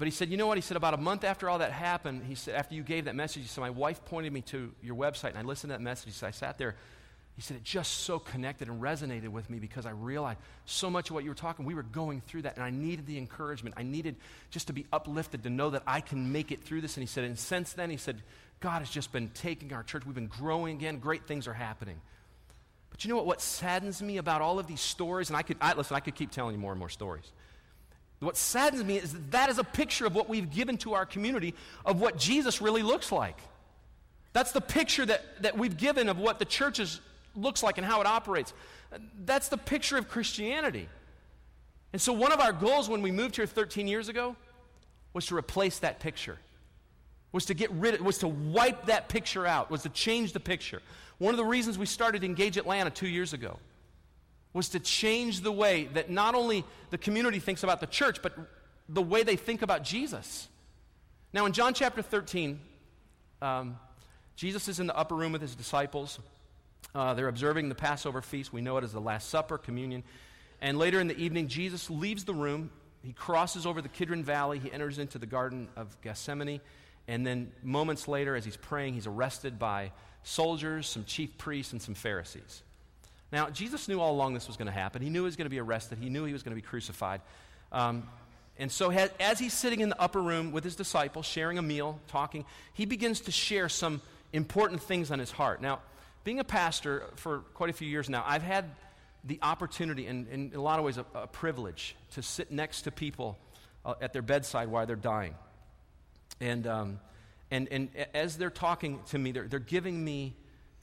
but 0.00 0.06
he 0.06 0.12
said, 0.12 0.30
you 0.30 0.38
know 0.38 0.46
what? 0.46 0.56
He 0.56 0.62
said, 0.62 0.78
about 0.78 0.94
a 0.94 0.96
month 0.96 1.24
after 1.24 1.50
all 1.50 1.58
that 1.58 1.72
happened, 1.72 2.22
he 2.24 2.34
said, 2.34 2.54
after 2.54 2.74
you 2.74 2.82
gave 2.82 3.04
that 3.04 3.14
message, 3.14 3.42
he 3.42 3.48
said, 3.48 3.60
my 3.60 3.68
wife 3.68 4.02
pointed 4.06 4.32
me 4.32 4.40
to 4.40 4.72
your 4.82 4.96
website, 4.96 5.28
and 5.28 5.38
I 5.38 5.42
listened 5.42 5.68
to 5.68 5.74
that 5.74 5.82
message. 5.82 6.06
He 6.06 6.12
said, 6.12 6.28
I 6.28 6.30
sat 6.30 6.56
there. 6.56 6.74
He 7.36 7.42
said, 7.42 7.58
it 7.58 7.64
just 7.64 7.92
so 7.98 8.18
connected 8.18 8.68
and 8.68 8.80
resonated 8.80 9.28
with 9.28 9.50
me 9.50 9.58
because 9.58 9.84
I 9.84 9.90
realized 9.90 10.38
so 10.64 10.88
much 10.88 11.10
of 11.10 11.14
what 11.16 11.24
you 11.24 11.28
were 11.28 11.34
talking, 11.34 11.66
we 11.66 11.74
were 11.74 11.82
going 11.82 12.22
through 12.22 12.42
that, 12.42 12.56
and 12.56 12.64
I 12.64 12.70
needed 12.70 13.06
the 13.06 13.18
encouragement. 13.18 13.74
I 13.78 13.82
needed 13.82 14.16
just 14.50 14.68
to 14.68 14.72
be 14.72 14.86
uplifted, 14.90 15.42
to 15.42 15.50
know 15.50 15.68
that 15.68 15.82
I 15.86 16.00
can 16.00 16.32
make 16.32 16.50
it 16.50 16.64
through 16.64 16.80
this. 16.80 16.96
And 16.96 17.02
he 17.02 17.06
said, 17.06 17.24
and 17.24 17.38
since 17.38 17.74
then, 17.74 17.90
he 17.90 17.98
said, 17.98 18.22
God 18.60 18.78
has 18.78 18.88
just 18.88 19.12
been 19.12 19.28
taking 19.28 19.70
our 19.74 19.82
church. 19.82 20.06
We've 20.06 20.14
been 20.14 20.28
growing 20.28 20.76
again. 20.76 20.98
Great 20.98 21.26
things 21.26 21.46
are 21.46 21.52
happening. 21.52 22.00
But 22.90 23.04
you 23.04 23.10
know 23.10 23.16
what? 23.16 23.26
What 23.26 23.42
saddens 23.42 24.00
me 24.00 24.16
about 24.16 24.40
all 24.40 24.58
of 24.58 24.66
these 24.66 24.80
stories, 24.80 25.28
and 25.28 25.36
I 25.36 25.42
could, 25.42 25.58
I, 25.60 25.74
listen, 25.74 25.94
I 25.94 26.00
could 26.00 26.14
keep 26.14 26.30
telling 26.30 26.54
you 26.54 26.58
more 26.58 26.72
and 26.72 26.78
more 26.78 26.88
stories. 26.88 27.30
What 28.20 28.36
saddens 28.36 28.84
me 28.84 28.98
is 28.98 29.12
that, 29.12 29.30
that 29.32 29.50
is 29.50 29.58
a 29.58 29.64
picture 29.64 30.06
of 30.06 30.14
what 30.14 30.28
we've 30.28 30.50
given 30.50 30.76
to 30.78 30.92
our 30.92 31.06
community 31.06 31.54
of 31.84 32.00
what 32.00 32.18
Jesus 32.18 32.60
really 32.60 32.82
looks 32.82 33.10
like. 33.10 33.38
That's 34.32 34.52
the 34.52 34.60
picture 34.60 35.04
that, 35.06 35.42
that 35.42 35.58
we've 35.58 35.76
given 35.76 36.08
of 36.08 36.18
what 36.18 36.38
the 36.38 36.44
church 36.44 36.78
is, 36.78 37.00
looks 37.34 37.62
like 37.62 37.78
and 37.78 37.86
how 37.86 38.00
it 38.00 38.06
operates. 38.06 38.52
That's 39.24 39.48
the 39.48 39.56
picture 39.56 39.96
of 39.96 40.08
Christianity. 40.08 40.88
And 41.92 42.00
so, 42.00 42.12
one 42.12 42.30
of 42.30 42.40
our 42.40 42.52
goals 42.52 42.88
when 42.88 43.02
we 43.02 43.10
moved 43.10 43.36
here 43.36 43.46
13 43.46 43.88
years 43.88 44.08
ago 44.08 44.36
was 45.12 45.26
to 45.26 45.36
replace 45.36 45.80
that 45.80 45.98
picture, 45.98 46.38
was 47.32 47.46
to 47.46 47.54
get 47.54 47.70
rid 47.72 47.94
of, 47.94 48.02
was 48.02 48.18
to 48.18 48.28
wipe 48.28 48.86
that 48.86 49.08
picture 49.08 49.46
out, 49.46 49.70
was 49.70 49.82
to 49.82 49.88
change 49.88 50.32
the 50.32 50.40
picture. 50.40 50.82
One 51.18 51.34
of 51.34 51.38
the 51.38 51.44
reasons 51.44 51.78
we 51.78 51.86
started 51.86 52.22
Engage 52.22 52.56
Atlanta 52.56 52.90
two 52.90 53.08
years 53.08 53.32
ago 53.32 53.58
was 54.52 54.70
to 54.70 54.80
change 54.80 55.40
the 55.40 55.52
way 55.52 55.84
that 55.94 56.10
not 56.10 56.34
only 56.34 56.64
the 56.90 56.98
community 56.98 57.38
thinks 57.38 57.62
about 57.62 57.80
the 57.80 57.86
church, 57.86 58.20
but 58.22 58.32
the 58.88 59.02
way 59.02 59.22
they 59.22 59.36
think 59.36 59.62
about 59.62 59.84
Jesus. 59.84 60.48
Now, 61.32 61.46
in 61.46 61.52
John 61.52 61.74
chapter 61.74 62.02
13, 62.02 62.60
Um, 63.42 63.78
Jesus 64.36 64.68
is 64.68 64.80
in 64.80 64.86
the 64.86 64.96
upper 64.96 65.14
room 65.14 65.32
with 65.32 65.42
his 65.42 65.54
disciples. 65.54 66.18
Uh, 66.94 67.14
they're 67.14 67.28
observing 67.28 67.68
the 67.68 67.74
Passover 67.74 68.22
feast. 68.22 68.52
We 68.52 68.60
know 68.60 68.76
it 68.78 68.84
as 68.84 68.92
the 68.92 69.00
Last 69.00 69.28
Supper, 69.28 69.58
communion. 69.58 70.02
And 70.60 70.78
later 70.78 71.00
in 71.00 71.08
the 71.08 71.16
evening, 71.18 71.48
Jesus 71.48 71.90
leaves 71.90 72.24
the 72.24 72.34
room. 72.34 72.70
He 73.02 73.12
crosses 73.12 73.66
over 73.66 73.80
the 73.80 73.88
Kidron 73.88 74.24
Valley. 74.24 74.58
He 74.58 74.72
enters 74.72 74.98
into 74.98 75.18
the 75.18 75.26
Garden 75.26 75.68
of 75.76 75.94
Gethsemane. 76.02 76.60
And 77.08 77.26
then, 77.26 77.52
moments 77.62 78.08
later, 78.08 78.36
as 78.36 78.44
he's 78.44 78.56
praying, 78.56 78.94
he's 78.94 79.06
arrested 79.06 79.58
by 79.58 79.92
soldiers, 80.22 80.86
some 80.86 81.04
chief 81.04 81.36
priests, 81.38 81.72
and 81.72 81.80
some 81.80 81.94
Pharisees. 81.94 82.62
Now, 83.32 83.48
Jesus 83.48 83.88
knew 83.88 84.00
all 84.00 84.12
along 84.12 84.34
this 84.34 84.46
was 84.48 84.56
going 84.56 84.66
to 84.66 84.72
happen. 84.72 85.02
He 85.02 85.10
knew 85.10 85.20
he 85.20 85.26
was 85.26 85.36
going 85.36 85.46
to 85.46 85.50
be 85.50 85.60
arrested, 85.60 85.98
he 85.98 86.10
knew 86.10 86.24
he 86.24 86.32
was 86.32 86.42
going 86.42 86.56
to 86.56 86.60
be 86.60 86.66
crucified. 86.66 87.20
Um, 87.72 88.08
and 88.58 88.70
so, 88.70 88.90
as 88.90 89.38
he's 89.38 89.54
sitting 89.54 89.80
in 89.80 89.88
the 89.88 90.00
upper 90.00 90.20
room 90.20 90.52
with 90.52 90.64
his 90.64 90.76
disciples, 90.76 91.24
sharing 91.24 91.56
a 91.56 91.62
meal, 91.62 91.98
talking, 92.08 92.44
he 92.74 92.84
begins 92.84 93.20
to 93.22 93.32
share 93.32 93.68
some 93.70 94.02
important 94.32 94.82
things 94.82 95.10
on 95.10 95.18
his 95.18 95.30
heart. 95.30 95.62
Now, 95.62 95.80
being 96.24 96.40
a 96.40 96.44
pastor 96.44 97.04
for 97.16 97.38
quite 97.54 97.70
a 97.70 97.72
few 97.72 97.88
years 97.88 98.10
now, 98.10 98.22
I've 98.26 98.42
had 98.42 98.66
the 99.24 99.38
opportunity, 99.42 100.06
and, 100.06 100.28
in 100.28 100.52
a 100.54 100.60
lot 100.60 100.78
of 100.78 100.84
ways, 100.84 100.98
a, 100.98 101.06
a 101.14 101.26
privilege, 101.26 101.96
to 102.12 102.22
sit 102.22 102.50
next 102.50 102.82
to 102.82 102.90
people 102.90 103.38
uh, 103.84 103.94
at 104.00 104.12
their 104.12 104.22
bedside 104.22 104.68
while 104.68 104.84
they're 104.86 104.96
dying. 104.96 105.34
And, 106.40 106.66
um, 106.66 107.00
and, 107.50 107.68
and 107.70 107.88
as 108.14 108.36
they're 108.36 108.50
talking 108.50 109.00
to 109.08 109.18
me, 109.18 109.32
they're, 109.32 109.48
they're 109.48 109.58
giving 109.58 110.02
me 110.04 110.34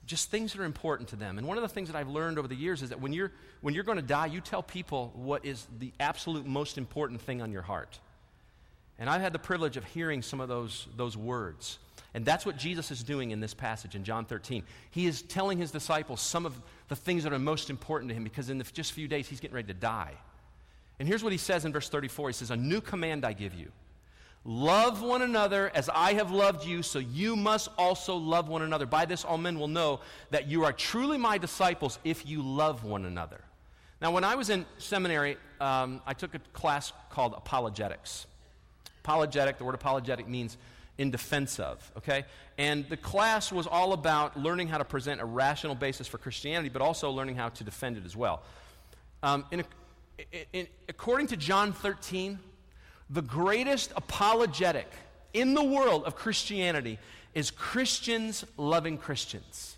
just 0.07 0.31
things 0.31 0.53
that 0.53 0.61
are 0.61 0.65
important 0.65 1.09
to 1.09 1.15
them. 1.15 1.37
And 1.37 1.45
one 1.45 1.57
of 1.57 1.61
the 1.61 1.69
things 1.69 1.89
that 1.89 1.97
I've 1.97 2.07
learned 2.07 2.39
over 2.39 2.47
the 2.47 2.55
years 2.55 2.81
is 2.81 2.89
that 2.89 3.01
when 3.01 3.13
you're, 3.13 3.31
when 3.61 3.73
you're 3.73 3.83
going 3.83 3.97
to 3.97 4.01
die, 4.01 4.27
you 4.27 4.41
tell 4.41 4.63
people 4.63 5.11
what 5.13 5.45
is 5.45 5.67
the 5.79 5.91
absolute 5.99 6.45
most 6.45 6.77
important 6.77 7.21
thing 7.21 7.41
on 7.41 7.51
your 7.51 7.61
heart. 7.61 7.99
And 8.97 9.09
I've 9.09 9.21
had 9.21 9.33
the 9.33 9.39
privilege 9.39 9.77
of 9.77 9.83
hearing 9.83 10.21
some 10.21 10.39
of 10.39 10.47
those, 10.47 10.87
those 10.95 11.15
words. 11.15 11.77
And 12.13 12.25
that's 12.25 12.45
what 12.45 12.57
Jesus 12.57 12.89
is 12.89 13.03
doing 13.03 13.31
in 13.31 13.41
this 13.41 13.53
passage 13.53 13.95
in 13.95 14.03
John 14.03 14.25
13. 14.25 14.63
He 14.89 15.05
is 15.05 15.21
telling 15.21 15.57
his 15.57 15.71
disciples 15.71 16.21
some 16.21 16.45
of 16.45 16.59
the 16.87 16.95
things 16.95 17.23
that 17.23 17.33
are 17.33 17.39
most 17.39 17.69
important 17.69 18.09
to 18.09 18.15
him 18.15 18.23
because 18.23 18.49
in 18.49 18.57
the, 18.57 18.63
just 18.63 18.91
a 18.91 18.93
few 18.93 19.07
days 19.07 19.27
he's 19.27 19.39
getting 19.39 19.55
ready 19.55 19.67
to 19.67 19.79
die. 19.79 20.13
And 20.99 21.07
here's 21.07 21.23
what 21.23 21.31
he 21.31 21.37
says 21.37 21.65
in 21.65 21.73
verse 21.73 21.89
34 21.89 22.29
He 22.29 22.33
says, 22.33 22.49
A 22.49 22.55
new 22.55 22.81
command 22.81 23.25
I 23.25 23.33
give 23.33 23.53
you 23.53 23.71
Love 24.49 25.01
one 25.01 25.21
another 25.21 25.69
as 25.75 25.89
I 25.89 26.13
have 26.13 26.31
loved 26.31 26.65
you, 26.65 26.81
so 26.81 26.99
you 26.99 27.35
must 27.35 27.67
also 27.77 28.15
love 28.15 28.47
one 28.47 28.61
another. 28.61 28.85
By 28.85 29.03
this, 29.03 29.25
all 29.25 29.37
men 29.37 29.59
will 29.59 29.67
know 29.67 29.99
that 30.31 30.47
you 30.47 30.63
are 30.63 30.71
truly 30.71 31.17
my 31.17 31.37
disciples 31.37 31.99
if 32.05 32.25
you 32.25 32.41
love 32.41 32.85
one 32.85 33.03
another. 33.03 33.41
Now, 34.01 34.11
when 34.11 34.23
I 34.23 34.35
was 34.35 34.49
in 34.49 34.65
seminary, 34.77 35.35
um, 35.59 36.01
I 36.07 36.13
took 36.13 36.33
a 36.33 36.39
class 36.53 36.93
called 37.09 37.33
apologetics. 37.35 38.25
Apologetic, 39.03 39.57
the 39.57 39.65
word 39.65 39.75
apologetic 39.75 40.29
means 40.29 40.55
in 40.97 41.11
defense 41.11 41.59
of, 41.59 41.91
okay? 41.97 42.23
And 42.57 42.87
the 42.87 42.97
class 42.97 43.51
was 43.51 43.67
all 43.67 43.91
about 43.91 44.39
learning 44.39 44.69
how 44.69 44.77
to 44.77 44.85
present 44.85 45.19
a 45.19 45.25
rational 45.25 45.75
basis 45.75 46.07
for 46.07 46.19
Christianity, 46.19 46.69
but 46.69 46.81
also 46.81 47.11
learning 47.11 47.35
how 47.35 47.49
to 47.49 47.65
defend 47.65 47.97
it 47.97 48.05
as 48.05 48.15
well. 48.15 48.43
Um, 49.23 49.43
in, 49.51 49.65
in, 50.31 50.45
in, 50.53 50.67
according 50.87 51.27
to 51.27 51.35
John 51.35 51.73
13, 51.73 52.39
the 53.09 53.21
greatest 53.21 53.91
apologetic 53.95 54.91
in 55.33 55.53
the 55.53 55.63
world 55.63 56.03
of 56.05 56.15
Christianity 56.15 56.99
is 57.33 57.51
Christians 57.51 58.45
loving 58.57 58.97
Christians. 58.97 59.77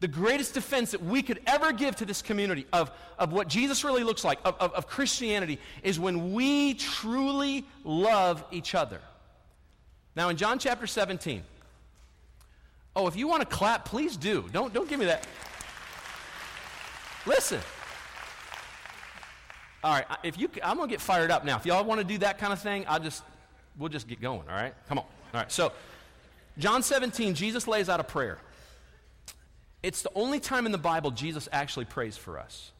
The 0.00 0.08
greatest 0.08 0.54
defense 0.54 0.92
that 0.92 1.02
we 1.02 1.22
could 1.22 1.40
ever 1.46 1.72
give 1.72 1.96
to 1.96 2.04
this 2.04 2.22
community 2.22 2.66
of, 2.72 2.90
of 3.18 3.32
what 3.32 3.48
Jesus 3.48 3.82
really 3.82 4.04
looks 4.04 4.24
like, 4.24 4.38
of, 4.44 4.56
of, 4.60 4.72
of 4.72 4.86
Christianity, 4.86 5.58
is 5.82 5.98
when 5.98 6.32
we 6.32 6.74
truly 6.74 7.64
love 7.84 8.44
each 8.52 8.74
other. 8.74 9.00
Now, 10.14 10.28
in 10.28 10.36
John 10.36 10.58
chapter 10.58 10.86
17, 10.86 11.42
oh, 12.94 13.06
if 13.08 13.16
you 13.16 13.26
want 13.28 13.40
to 13.40 13.56
clap, 13.56 13.84
please 13.84 14.16
do. 14.16 14.44
Don't, 14.52 14.72
don't 14.72 14.88
give 14.88 15.00
me 15.00 15.06
that. 15.06 15.26
Listen. 17.26 17.60
All 19.84 19.92
right, 19.92 20.06
if 20.24 20.38
you, 20.38 20.48
I'm 20.62 20.78
to 20.78 20.86
get 20.88 21.00
fired 21.00 21.30
up 21.30 21.44
now. 21.44 21.56
If 21.56 21.66
y'all 21.66 21.84
want 21.84 22.00
to 22.00 22.06
do 22.06 22.18
that 22.18 22.38
kind 22.38 22.52
of 22.52 22.60
thing, 22.60 22.84
I'll 22.88 22.98
just, 22.98 23.22
we'll 23.78 23.88
just 23.88 24.08
get 24.08 24.20
going, 24.20 24.42
all 24.48 24.54
right? 24.54 24.74
Come 24.88 24.98
on. 24.98 25.04
All 25.32 25.40
right, 25.40 25.52
so 25.52 25.72
John 26.58 26.82
17, 26.82 27.34
Jesus 27.34 27.68
lays 27.68 27.88
out 27.88 28.00
a 28.00 28.04
prayer. 28.04 28.38
It's 29.82 30.02
the 30.02 30.10
only 30.16 30.40
time 30.40 30.66
in 30.66 30.72
the 30.72 30.78
Bible 30.78 31.12
Jesus 31.12 31.48
actually 31.52 31.84
prays 31.84 32.16
for 32.16 32.38
us, 32.38 32.72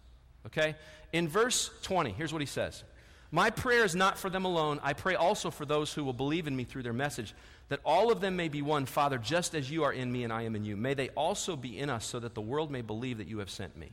okay? 0.47 0.75
In 1.13 1.29
verse 1.29 1.71
20, 1.83 2.11
here's 2.11 2.33
what 2.33 2.43
he 2.43 2.47
says 2.47 2.83
My 3.31 3.51
prayer 3.51 3.85
is 3.85 3.95
not 3.95 4.19
for 4.19 4.29
them 4.29 4.45
alone. 4.45 4.81
I 4.83 4.93
pray 4.95 5.15
also 5.15 5.53
for 5.53 5.65
those 5.65 5.93
who 5.93 6.03
will 6.03 6.13
believe 6.13 6.49
in 6.49 6.57
me 6.57 6.65
through 6.65 6.83
their 6.83 6.93
message, 6.93 7.33
that 7.69 7.79
all 7.85 8.11
of 8.11 8.21
them 8.21 8.35
may 8.35 8.49
be 8.49 8.61
one, 8.61 8.87
Father, 8.87 9.19
just 9.19 9.55
as 9.55 9.71
you 9.71 9.85
are 9.85 9.93
in 9.93 10.11
me 10.11 10.25
and 10.25 10.33
I 10.33 10.43
am 10.43 10.57
in 10.57 10.65
you. 10.65 10.77
May 10.77 10.95
they 10.95 11.11
also 11.11 11.55
be 11.55 11.79
in 11.79 11.91
us, 11.91 12.05
so 12.05 12.19
that 12.19 12.35
the 12.35 12.41
world 12.41 12.73
may 12.73 12.83
believe 12.83 13.19
that 13.19 13.29
you 13.29 13.39
have 13.39 13.51
sent 13.51 13.77
me. 13.77 13.93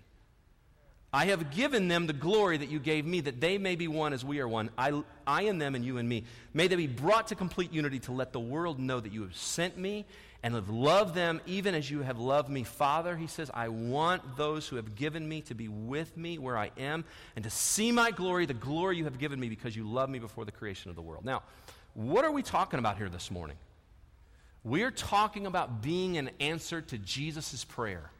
I 1.16 1.28
have 1.28 1.50
given 1.50 1.88
them 1.88 2.08
the 2.08 2.14
glory 2.14 2.58
that 2.58 2.68
you 2.68 2.78
gave 2.78 3.06
me, 3.06 3.22
that 3.22 3.40
they 3.40 3.58
may 3.58 3.78
be 3.78 3.88
one 3.88 4.12
as 4.12 4.26
we 4.26 4.42
are 4.42 4.48
one, 4.50 4.70
I, 4.78 5.02
I 5.26 5.44
and 5.44 5.62
them 5.62 5.74
and 5.74 5.86
you 5.86 5.98
and 5.98 6.10
me. 6.10 6.26
May 6.54 6.68
they 6.68 6.76
be 6.76 6.88
brought 6.88 7.28
to 7.28 7.36
complete 7.36 7.72
unity 7.72 8.00
to 8.00 8.12
let 8.12 8.34
the 8.34 8.40
world 8.42 8.80
know 8.80 9.00
that 9.00 9.14
you 9.14 9.22
have 9.22 9.34
sent 9.34 9.78
me 9.78 10.06
and 10.44 10.54
have 10.54 10.68
loved 10.68 11.16
them 11.16 11.40
even 11.46 11.74
as 11.74 11.90
you 11.90 12.02
have 12.02 12.20
loved 12.20 12.50
me. 12.50 12.64
Father, 12.64 13.16
he 13.16 13.28
says, 13.28 13.50
I 13.54 13.70
want 13.70 14.36
those 14.36 14.68
who 14.68 14.76
have 14.76 14.96
given 14.96 15.26
me 15.26 15.40
to 15.44 15.56
be 15.56 15.70
with 15.70 16.18
me 16.18 16.38
where 16.38 16.58
I 16.58 16.72
am 16.78 17.06
and 17.38 17.46
to 17.46 17.50
see 17.50 17.94
my 17.94 18.12
glory, 18.12 18.46
the 18.46 18.54
glory 18.54 18.98
you 18.98 19.06
have 19.06 19.18
given 19.18 19.40
me 19.40 19.48
because 19.48 19.74
you 19.74 19.90
loved 19.90 20.12
me 20.12 20.20
before 20.20 20.44
the 20.44 20.52
creation 20.52 20.90
of 20.90 20.98
the 20.98 21.02
world. 21.02 21.24
Now, 21.24 21.44
what 21.94 22.26
are 22.26 22.32
we 22.32 22.44
talking 22.44 22.78
about 22.78 22.98
here 22.98 23.08
this 23.08 23.32
morning? 23.32 23.56
We're 24.66 24.92
talking 24.92 25.46
about 25.46 25.82
being 25.82 26.18
an 26.18 26.32
answer 26.42 26.82
to 26.82 26.98
Jesus' 26.98 27.64
prayer. 27.64 28.12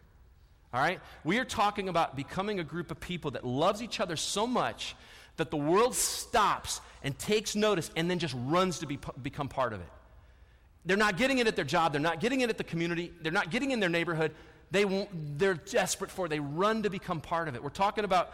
All 0.76 0.82
right? 0.82 1.00
We 1.24 1.40
are 1.40 1.46
talking 1.46 1.88
about 1.88 2.18
becoming 2.18 2.60
a 2.60 2.64
group 2.64 2.92
of 2.92 3.00
people 3.00 3.32
that 3.32 3.46
loves 3.46 3.82
each 3.82 4.02
other 4.02 4.18
so 4.18 4.46
much 4.46 4.94
that 5.38 5.50
the 5.50 5.56
world 5.56 5.96
stops 5.96 6.82
and 7.02 7.18
takes 7.18 7.56
notice 7.56 7.90
and 7.96 8.12
then 8.12 8.20
just 8.20 8.36
runs 8.38 8.80
to 8.80 8.86
be, 8.86 9.00
become 9.24 9.48
part 9.48 9.72
of 9.72 9.80
it. 9.80 9.88
They're 10.86 10.98
not 10.98 11.16
getting 11.16 11.38
it 11.38 11.48
at 11.48 11.56
their 11.56 11.64
job, 11.64 11.94
they're 11.94 12.02
not 12.02 12.20
getting 12.20 12.42
it 12.42 12.50
at 12.50 12.58
the 12.58 12.66
community, 12.66 13.14
they're 13.22 13.32
not 13.32 13.52
getting 13.52 13.72
in 13.72 13.80
their 13.80 13.90
neighborhood. 13.90 14.34
They 14.70 15.08
they're 15.38 15.54
desperate 15.54 16.12
for 16.12 16.26
it. 16.26 16.30
They 16.30 16.42
run 16.42 16.84
to 16.84 16.90
become 16.90 17.22
part 17.22 17.48
of 17.48 17.56
it. 17.56 17.64
We're 17.64 17.70
talking 17.70 18.04
about 18.04 18.34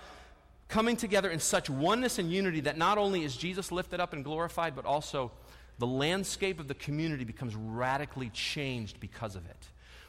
coming 0.67 0.95
together 0.95 1.29
in 1.29 1.39
such 1.39 1.69
oneness 1.69 2.17
and 2.17 2.31
unity 2.31 2.62
that 2.62 2.75
not 2.75 2.98
only 2.98 3.24
is 3.24 3.38
Jesus 3.38 3.71
lifted 3.71 4.00
up 4.00 4.13
and 4.13 4.24
glorified, 4.24 4.75
but 4.75 4.86
also 4.86 5.31
the 5.77 5.86
landscape 5.86 6.60
of 6.60 6.67
the 6.67 6.74
community 6.74 7.24
becomes 7.24 7.55
radically 7.55 8.29
changed 8.29 9.00
because 9.00 9.36
of 9.36 9.45
it. 9.45 9.67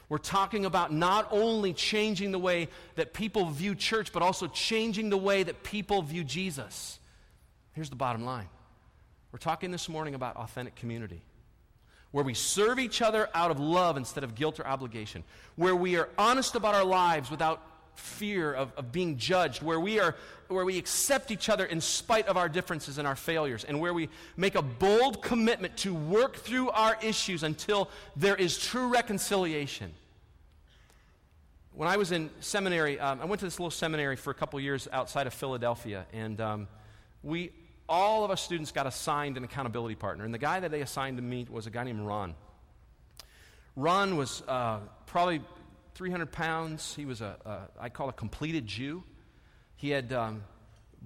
We're 0.09 0.17
talking 0.17 0.65
about 0.65 0.93
not 0.93 1.27
only 1.31 1.73
changing 1.73 2.31
the 2.31 2.39
way 2.39 2.67
that 2.95 3.13
people 3.13 3.49
view 3.49 3.75
church, 3.75 4.11
but 4.11 4.21
also 4.21 4.47
changing 4.47 5.09
the 5.09 5.17
way 5.17 5.43
that 5.43 5.63
people 5.63 6.01
view 6.01 6.23
Jesus. 6.23 6.99
Here's 7.73 7.89
the 7.89 7.95
bottom 7.95 8.23
line 8.25 8.47
we're 9.31 9.39
talking 9.39 9.71
this 9.71 9.89
morning 9.89 10.13
about 10.13 10.35
authentic 10.35 10.75
community, 10.75 11.23
where 12.11 12.23
we 12.23 12.35
serve 12.35 12.77
each 12.77 13.01
other 13.01 13.27
out 13.33 13.49
of 13.49 13.59
love 13.59 13.97
instead 13.97 14.23
of 14.23 14.35
guilt 14.35 14.59
or 14.59 14.67
obligation, 14.67 15.23
where 15.55 15.75
we 15.75 15.97
are 15.97 16.09
honest 16.17 16.55
about 16.55 16.75
our 16.75 16.83
lives 16.83 17.31
without 17.31 17.59
fear 17.95 18.53
of, 18.53 18.71
of 18.77 18.91
being 18.91 19.17
judged, 19.17 19.61
where 19.61 19.79
we, 19.79 19.99
are, 19.99 20.15
where 20.47 20.65
we 20.65 20.77
accept 20.77 21.31
each 21.31 21.49
other 21.49 21.65
in 21.65 21.81
spite 21.81 22.27
of 22.27 22.37
our 22.37 22.49
differences 22.49 22.97
and 22.97 23.07
our 23.07 23.15
failures, 23.15 23.63
and 23.63 23.79
where 23.79 23.93
we 23.93 24.09
make 24.37 24.55
a 24.55 24.61
bold 24.61 25.21
commitment 25.21 25.75
to 25.77 25.93
work 25.93 26.37
through 26.37 26.69
our 26.71 26.97
issues 27.01 27.43
until 27.43 27.89
there 28.15 28.35
is 28.35 28.57
true 28.57 28.87
reconciliation 28.87 29.91
when 31.75 31.89
I 31.89 31.97
was 31.97 32.11
in 32.11 32.29
seminary, 32.39 32.99
um, 32.99 33.19
I 33.19 33.25
went 33.25 33.39
to 33.39 33.45
this 33.45 33.59
little 33.59 33.71
seminary 33.71 34.15
for 34.15 34.29
a 34.29 34.33
couple 34.33 34.59
years 34.59 34.87
outside 34.91 35.25
of 35.25 35.33
Philadelphia, 35.33 36.05
and 36.13 36.39
um, 36.39 36.67
we, 37.23 37.51
all 37.89 38.23
of 38.23 38.31
us 38.31 38.41
students 38.41 38.71
got 38.71 38.85
assigned 38.85 39.37
an 39.37 39.43
accountability 39.43 39.95
partner. 39.95 40.23
And 40.23 40.33
the 40.33 40.39
guy 40.39 40.59
that 40.59 40.69
they 40.69 40.81
assigned 40.81 41.17
to 41.17 41.23
me 41.23 41.47
was 41.49 41.65
a 41.65 41.71
guy 41.71 41.83
named 41.83 42.01
Ron. 42.01 42.35
Ron 43.75 44.17
was 44.17 44.43
uh, 44.47 44.79
probably 45.07 45.41
300 45.95 46.31
pounds. 46.31 46.95
He 46.95 47.05
was 47.05 47.21
a, 47.21 47.35
a 47.45 47.59
I 47.79 47.89
call 47.89 48.09
a 48.09 48.13
completed 48.13 48.67
Jew. 48.67 49.03
He 49.75 49.89
had 49.89 50.13
um, 50.13 50.43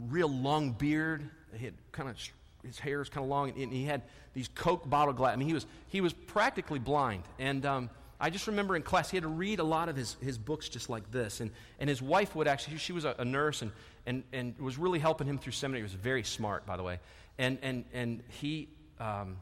real 0.09 0.29
long 0.29 0.71
beard. 0.71 1.29
He 1.55 1.65
had 1.65 1.73
kind 1.91 2.09
of 2.09 2.17
his 2.65 2.79
hair 2.79 3.01
is 3.01 3.09
kind 3.09 3.23
of 3.23 3.29
long, 3.29 3.49
and 3.49 3.71
he 3.71 3.85
had 3.85 4.03
these 4.33 4.47
Coke 4.47 4.89
bottle 4.89 5.13
glass. 5.13 5.33
I 5.33 5.35
mean, 5.37 5.47
he 5.47 5.53
was 5.53 5.65
he 5.89 6.01
was 6.01 6.13
practically 6.13 6.79
blind, 6.79 7.23
and 7.39 7.65
um, 7.65 7.89
I 8.19 8.29
just 8.29 8.47
remember 8.47 8.75
in 8.75 8.81
class, 8.81 9.11
he 9.11 9.17
had 9.17 9.23
to 9.23 9.29
read 9.29 9.59
a 9.59 9.63
lot 9.63 9.89
of 9.89 9.95
his, 9.95 10.17
his 10.21 10.37
books 10.37 10.69
just 10.69 10.89
like 10.89 11.11
this. 11.11 11.39
And, 11.39 11.51
and 11.79 11.87
his 11.87 12.01
wife 12.01 12.35
would 12.35 12.47
actually, 12.47 12.77
she 12.77 12.91
was 12.91 13.05
a, 13.05 13.15
a 13.19 13.25
nurse 13.25 13.61
and, 13.61 13.71
and, 14.07 14.23
and 14.33 14.57
was 14.57 14.77
really 14.77 14.99
helping 14.99 15.27
him 15.27 15.37
through 15.37 15.51
seminary. 15.51 15.81
He 15.81 15.83
was 15.83 15.93
very 15.93 16.23
smart, 16.23 16.65
by 16.65 16.77
the 16.77 16.83
way. 16.83 16.99
And, 17.37 17.59
and, 17.61 17.85
and 17.93 18.23
he 18.29 18.69
um, 18.99 19.37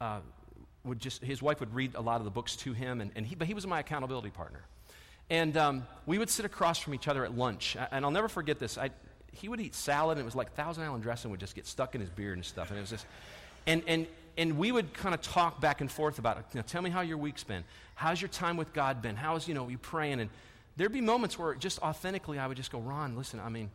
uh, 0.00 0.20
would 0.86 1.00
just, 1.00 1.22
his 1.22 1.42
wife 1.42 1.60
would 1.60 1.74
read 1.74 1.94
a 1.94 2.00
lot 2.00 2.20
of 2.20 2.24
the 2.24 2.30
books 2.30 2.56
to 2.56 2.72
him, 2.72 3.00
and, 3.00 3.10
and 3.16 3.26
he, 3.26 3.34
but 3.34 3.46
he 3.46 3.54
was 3.54 3.66
my 3.66 3.80
accountability 3.80 4.30
partner. 4.30 4.62
And 5.28 5.56
um, 5.56 5.86
we 6.06 6.18
would 6.18 6.30
sit 6.30 6.46
across 6.46 6.78
from 6.78 6.94
each 6.94 7.08
other 7.08 7.24
at 7.24 7.36
lunch. 7.36 7.76
And 7.90 8.04
I'll 8.04 8.10
never 8.10 8.28
forget 8.28 8.58
this. 8.58 8.78
I, 8.78 8.90
he 9.32 9.48
would 9.48 9.60
eat 9.60 9.74
salad, 9.74 10.18
and 10.18 10.22
it 10.22 10.24
was 10.24 10.36
like 10.36 10.54
Thousand 10.54 10.84
Island 10.84 11.02
dressing 11.02 11.30
would 11.32 11.40
just 11.40 11.54
get 11.54 11.66
stuck 11.66 11.94
in 11.94 12.00
his 12.00 12.10
beard 12.10 12.38
and 12.38 12.44
stuff. 12.44 12.70
And 12.70 12.78
it 12.78 12.80
was 12.80 12.90
just, 12.90 13.06
and, 13.66 13.82
and 13.86 14.06
and 14.38 14.58
we 14.58 14.70
would 14.70 14.92
kind 14.92 15.14
of 15.14 15.22
talk 15.22 15.60
back 15.60 15.80
and 15.80 15.90
forth 15.90 16.18
about 16.18 16.38
it. 16.54 16.66
Tell 16.66 16.82
me 16.82 16.90
how 16.90 17.00
your 17.00 17.16
week's 17.16 17.44
been. 17.44 17.64
How's 17.94 18.20
your 18.20 18.28
time 18.28 18.56
with 18.56 18.72
God 18.72 19.00
been? 19.00 19.16
How's, 19.16 19.48
you 19.48 19.54
know, 19.54 19.68
you 19.68 19.78
praying? 19.78 20.20
And 20.20 20.30
there'd 20.76 20.92
be 20.92 21.00
moments 21.00 21.38
where 21.38 21.54
just 21.54 21.78
authentically 21.80 22.38
I 22.38 22.46
would 22.46 22.56
just 22.56 22.70
go, 22.70 22.78
Ron, 22.78 23.16
listen, 23.16 23.40
I 23.40 23.48
mean, 23.48 23.70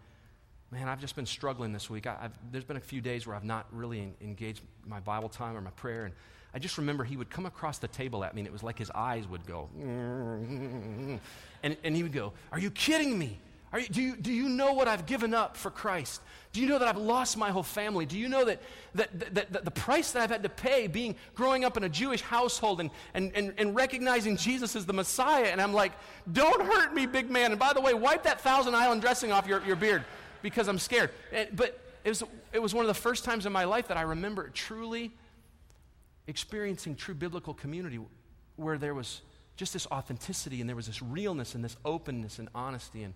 man, 0.70 0.88
I've 0.88 1.02
just 1.02 1.16
been 1.16 1.26
struggling 1.26 1.74
this 1.74 1.90
week. 1.90 2.06
I, 2.06 2.30
there's 2.52 2.64
been 2.64 2.78
a 2.78 2.82
few 2.82 3.02
days 3.02 3.26
where 3.26 3.36
I've 3.36 3.44
not 3.44 3.66
really 3.72 4.02
en- 4.02 4.14
engaged 4.22 4.62
my 4.86 5.00
Bible 5.00 5.30
time 5.30 5.58
or 5.58 5.62
my 5.62 5.72
prayer. 5.72 6.06
And 6.06 6.14
I 6.54 6.60
just 6.60 6.78
remember 6.78 7.04
he 7.04 7.16
would 7.16 7.30
come 7.30 7.46
across 7.46 7.78
the 7.78 7.88
table 7.88 8.24
at 8.24 8.36
me, 8.36 8.42
and 8.42 8.48
it 8.48 8.52
was 8.52 8.64
like 8.64 8.78
his 8.78 8.92
eyes 8.92 9.28
would 9.28 9.46
go. 9.46 9.70
And, 11.64 11.78
and 11.84 11.96
he 11.96 12.04
would 12.04 12.14
go, 12.14 12.34
Are 12.52 12.60
you 12.60 12.72
kidding 12.72 13.18
me? 13.18 13.40
You, 13.74 13.88
do, 13.88 14.02
you, 14.02 14.16
do 14.18 14.34
you 14.34 14.50
know 14.50 14.74
what 14.74 14.90
I've 14.90 15.06
given 15.06 15.34
up 15.34 15.56
for 15.56 15.72
Christ? 15.72 16.22
Do 16.52 16.60
you 16.60 16.68
know 16.68 16.78
that 16.80 16.88
I've 16.90 16.98
lost 16.98 17.38
my 17.38 17.52
whole 17.52 17.64
family? 17.64 18.06
Do 18.06 18.18
you 18.18 18.28
know 18.28 18.44
that, 18.44 18.62
that, 18.96 19.34
that, 19.34 19.54
that 19.54 19.64
the 19.64 19.72
price 19.72 20.12
that 20.12 20.24
I've 20.24 20.30
had 20.30 20.44
to 20.44 20.50
pay 20.50 20.88
being 20.88 21.16
growing 21.36 21.64
up 21.64 21.78
in 21.78 21.86
a 21.86 21.90
Jewish 21.90 22.22
household 22.22 22.82
and, 22.82 22.90
and, 23.14 23.32
and, 23.34 23.54
and 23.58 23.74
recognizing 23.74 24.36
Jesus 24.36 24.76
as 24.76 24.86
the 24.86 24.92
Messiah? 24.92 25.46
And 25.46 25.62
I'm 25.62 25.72
like, 25.72 25.94
don't 26.34 26.62
hurt 26.62 26.94
me, 26.94 27.06
big 27.06 27.32
man. 27.32 27.52
And 27.52 27.60
by 27.60 27.72
the 27.72 27.80
way, 27.80 27.94
wipe 27.94 28.24
that 28.24 28.42
Thousand 28.42 28.76
Island 28.76 29.00
dressing 29.00 29.32
off 29.32 29.48
your, 29.48 29.64
your 29.64 29.78
beard 29.78 30.04
because 30.42 30.68
I'm 30.68 30.80
scared. 30.80 31.12
And, 31.32 31.48
but 31.56 31.80
it 32.04 32.10
was, 32.10 32.24
it 32.52 32.62
was 32.62 32.74
one 32.74 32.84
of 32.84 32.88
the 32.88 33.02
first 33.02 33.24
times 33.24 33.46
in 33.46 33.54
my 33.54 33.64
life 33.64 33.88
that 33.88 33.96
I 33.96 34.02
remember 34.02 34.50
truly 34.50 35.14
experiencing 36.28 36.96
true 36.96 37.16
biblical 37.16 37.54
community 37.54 38.00
where 38.56 38.78
there 38.78 38.94
was 38.94 39.22
just 39.56 39.74
this 39.74 39.88
authenticity 39.88 40.62
and 40.62 40.70
there 40.70 40.76
was 40.76 40.88
this 40.88 41.02
realness 41.02 41.56
and 41.56 41.64
this 41.64 41.76
openness 41.86 42.40
and 42.40 42.50
honesty. 42.56 43.04
And, 43.04 43.14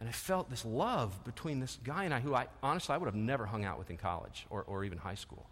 and 0.00 0.08
I 0.08 0.12
felt 0.12 0.50
this 0.50 0.64
love 0.64 1.24
between 1.24 1.60
this 1.60 1.78
guy 1.84 2.04
and 2.04 2.14
I, 2.14 2.20
who 2.20 2.34
I 2.34 2.46
honestly 2.62 2.94
I 2.94 2.98
would 2.98 3.06
have 3.06 3.14
never 3.14 3.46
hung 3.46 3.64
out 3.64 3.78
with 3.78 3.90
in 3.90 3.96
college 3.96 4.46
or, 4.50 4.62
or 4.64 4.84
even 4.84 4.98
high 4.98 5.14
school. 5.14 5.46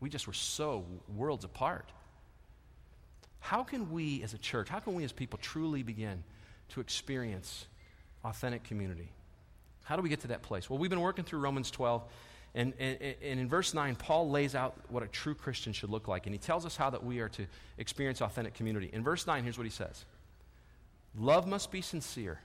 We 0.00 0.08
just 0.08 0.26
were 0.26 0.32
so 0.32 0.84
worlds 1.14 1.44
apart. 1.44 1.90
How 3.38 3.62
can 3.62 3.90
we 3.92 4.22
as 4.22 4.34
a 4.34 4.38
church, 4.38 4.68
how 4.68 4.80
can 4.80 4.94
we 4.94 5.04
as 5.04 5.12
people 5.12 5.38
truly 5.40 5.82
begin 5.82 6.24
to 6.70 6.80
experience 6.80 7.66
authentic 8.24 8.64
community? 8.64 9.12
How 9.84 9.94
do 9.94 10.02
we 10.02 10.08
get 10.08 10.22
to 10.22 10.28
that 10.28 10.42
place? 10.42 10.68
Well, 10.68 10.80
we've 10.80 10.90
been 10.90 11.00
working 11.00 11.24
through 11.24 11.38
Romans 11.38 11.70
12, 11.70 12.02
and, 12.56 12.72
and, 12.78 12.98
and, 13.22 13.38
in 13.38 13.48
verse 13.50 13.74
9, 13.74 13.96
Paul 13.96 14.30
lays 14.30 14.54
out 14.54 14.74
what 14.88 15.02
a 15.02 15.06
true 15.06 15.34
Christian 15.34 15.74
should 15.74 15.90
look 15.90 16.08
like, 16.08 16.24
and 16.24 16.34
he 16.34 16.38
tells 16.38 16.64
us 16.64 16.74
how 16.74 16.88
that 16.88 17.04
we 17.04 17.20
are 17.20 17.28
to 17.28 17.46
experience 17.76 18.22
authentic 18.22 18.54
community. 18.54 18.88
In 18.90 19.04
verse 19.04 19.26
9, 19.26 19.44
here's 19.44 19.58
what 19.58 19.64
he 19.66 19.70
says 19.70 20.06
Love 21.14 21.46
must 21.46 21.70
be 21.70 21.82
sincere. 21.82 22.40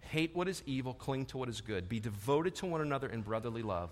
Hate 0.00 0.36
what 0.36 0.48
is 0.48 0.62
evil, 0.66 0.92
cling 0.92 1.24
to 1.26 1.38
what 1.38 1.48
is 1.48 1.62
good. 1.62 1.88
Be 1.88 1.98
devoted 1.98 2.56
to 2.56 2.66
one 2.66 2.82
another 2.82 3.08
in 3.08 3.22
brotherly 3.22 3.62
love. 3.62 3.90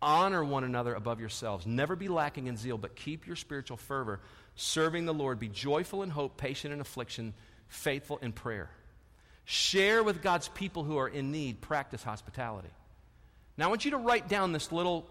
Honor 0.00 0.42
one 0.44 0.64
another 0.64 0.94
above 0.94 1.20
yourselves. 1.20 1.64
Never 1.64 1.94
be 1.94 2.08
lacking 2.08 2.48
in 2.48 2.56
zeal, 2.56 2.78
but 2.78 2.96
keep 2.96 3.28
your 3.28 3.36
spiritual 3.36 3.76
fervor, 3.76 4.18
serving 4.56 5.06
the 5.06 5.14
Lord. 5.14 5.38
Be 5.38 5.48
joyful 5.48 6.02
in 6.02 6.10
hope, 6.10 6.36
patient 6.36 6.74
in 6.74 6.80
affliction, 6.80 7.34
faithful 7.68 8.18
in 8.18 8.32
prayer. 8.32 8.70
Share 9.44 10.02
with 10.02 10.20
God's 10.20 10.48
people 10.48 10.82
who 10.82 10.96
are 10.96 11.08
in 11.08 11.30
need. 11.30 11.60
Practice 11.60 12.02
hospitality. 12.02 12.70
Now, 13.58 13.66
I 13.66 13.68
want 13.68 13.84
you 13.84 13.90
to 13.90 13.98
write 13.98 14.28
down 14.28 14.52
this 14.52 14.72
little 14.72 15.06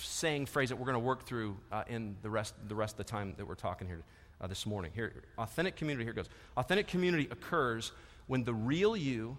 saying 0.00 0.46
phrase 0.46 0.70
that 0.70 0.76
we're 0.76 0.86
going 0.86 0.94
to 0.94 1.00
work 1.00 1.26
through 1.26 1.56
uh, 1.70 1.84
in 1.86 2.16
the 2.22 2.30
rest, 2.30 2.54
the 2.66 2.74
rest 2.74 2.94
of 2.94 2.98
the 2.98 3.10
time 3.10 3.34
that 3.36 3.46
we're 3.46 3.54
talking 3.54 3.86
here 3.86 4.02
uh, 4.40 4.46
this 4.46 4.64
morning. 4.64 4.90
Here, 4.94 5.12
authentic 5.36 5.76
community, 5.76 6.04
here 6.04 6.12
it 6.12 6.16
goes. 6.16 6.28
Authentic 6.56 6.86
community 6.86 7.28
occurs 7.30 7.92
when 8.26 8.44
the 8.44 8.54
real 8.54 8.96
you 8.96 9.36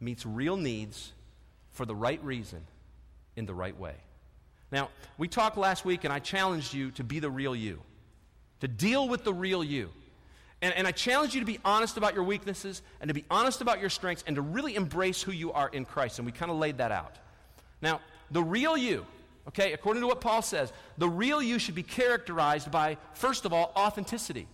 meets 0.00 0.26
real 0.26 0.56
needs 0.56 1.12
for 1.70 1.86
the 1.86 1.94
right 1.94 2.22
reason 2.24 2.60
in 3.36 3.46
the 3.46 3.54
right 3.54 3.78
way. 3.78 3.94
Now, 4.72 4.90
we 5.16 5.28
talked 5.28 5.56
last 5.56 5.84
week, 5.84 6.04
and 6.04 6.12
I 6.12 6.18
challenged 6.18 6.74
you 6.74 6.90
to 6.92 7.04
be 7.04 7.20
the 7.20 7.30
real 7.30 7.54
you, 7.54 7.80
to 8.60 8.68
deal 8.68 9.08
with 9.08 9.24
the 9.24 9.32
real 9.32 9.62
you. 9.62 9.90
And, 10.60 10.74
and 10.74 10.86
I 10.88 10.90
challenge 10.90 11.34
you 11.34 11.40
to 11.40 11.46
be 11.46 11.60
honest 11.64 11.96
about 11.96 12.14
your 12.14 12.24
weaknesses 12.24 12.82
and 13.00 13.08
to 13.08 13.14
be 13.14 13.24
honest 13.30 13.60
about 13.60 13.80
your 13.80 13.90
strengths 13.90 14.24
and 14.26 14.34
to 14.34 14.42
really 14.42 14.74
embrace 14.74 15.22
who 15.22 15.30
you 15.30 15.52
are 15.52 15.68
in 15.68 15.84
Christ. 15.84 16.18
And 16.18 16.26
we 16.26 16.32
kind 16.32 16.50
of 16.50 16.58
laid 16.58 16.78
that 16.78 16.90
out. 16.90 17.16
Now, 17.80 18.00
the 18.30 18.42
real 18.42 18.76
you, 18.76 19.06
okay, 19.48 19.72
according 19.72 20.02
to 20.02 20.06
what 20.06 20.20
Paul 20.20 20.42
says, 20.42 20.72
the 20.98 21.08
real 21.08 21.42
you 21.42 21.58
should 21.58 21.74
be 21.74 21.82
characterized 21.82 22.70
by, 22.70 22.96
first 23.14 23.44
of 23.44 23.52
all, 23.52 23.72
authenticity. 23.76 24.46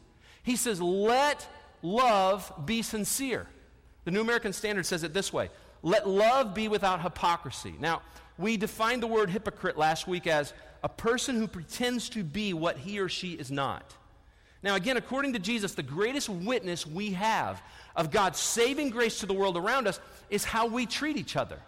He 0.43 0.57
says, 0.57 0.81
let 0.81 1.47
love 1.83 2.53
be 2.65 2.83
sincere. 2.83 3.47
The 4.05 4.11
New 4.11 4.21
American 4.21 4.53
Standard 4.53 4.87
says 4.87 5.03
it 5.03 5.15
this 5.15 5.33
way 5.33 5.51
let 5.83 6.09
love 6.09 6.55
be 6.55 6.69
without 6.69 7.03
hypocrisy. 7.03 7.75
Now, 7.79 8.01
we 8.39 8.57
defined 8.57 9.03
the 9.03 9.07
word 9.07 9.31
hypocrite 9.31 9.77
last 9.77 10.09
week 10.09 10.27
as 10.27 10.55
a 10.83 10.89
person 10.89 11.37
who 11.37 11.47
pretends 11.47 12.09
to 12.11 12.25
be 12.25 12.53
what 12.53 12.79
he 12.79 12.99
or 12.99 13.09
she 13.09 13.33
is 13.33 13.51
not. 13.51 13.95
Now, 14.63 14.77
again, 14.77 14.97
according 14.97 15.35
to 15.35 15.39
Jesus, 15.39 15.75
the 15.75 15.83
greatest 15.83 16.31
witness 16.31 16.87
we 16.87 17.13
have 17.13 17.63
of 17.95 18.11
God's 18.11 18.41
saving 18.41 18.91
grace 18.91 19.21
to 19.21 19.27
the 19.27 19.35
world 19.35 19.59
around 19.59 19.87
us 19.87 20.01
is 20.31 20.43
how 20.43 20.67
we 20.67 20.87
treat 20.87 21.19
each 21.19 21.37
other, 21.37 21.59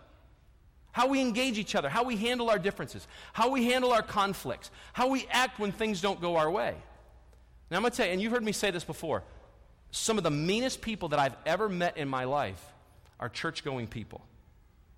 how 0.96 1.06
we 1.06 1.20
engage 1.20 1.58
each 1.58 1.74
other, 1.74 1.90
how 1.90 2.02
we 2.02 2.16
handle 2.16 2.48
our 2.48 2.58
differences, 2.58 3.06
how 3.34 3.50
we 3.50 3.66
handle 3.66 3.92
our 3.92 4.00
conflicts, 4.00 4.70
how 4.94 5.06
we 5.08 5.26
act 5.30 5.58
when 5.58 5.70
things 5.70 6.00
don't 6.00 6.22
go 6.22 6.36
our 6.36 6.50
way. 6.50 6.74
Now, 7.70 7.76
I'm 7.76 7.82
going 7.82 7.90
to 7.90 7.96
tell 7.98 8.06
you, 8.06 8.12
and 8.12 8.22
you've 8.22 8.32
heard 8.32 8.42
me 8.42 8.52
say 8.52 8.70
this 8.70 8.82
before 8.82 9.22
some 9.90 10.16
of 10.16 10.24
the 10.24 10.30
meanest 10.30 10.80
people 10.80 11.10
that 11.10 11.18
I've 11.18 11.36
ever 11.44 11.68
met 11.68 11.98
in 11.98 12.08
my 12.08 12.24
life 12.24 12.64
are 13.20 13.28
church 13.28 13.62
going 13.62 13.86
people. 13.86 14.22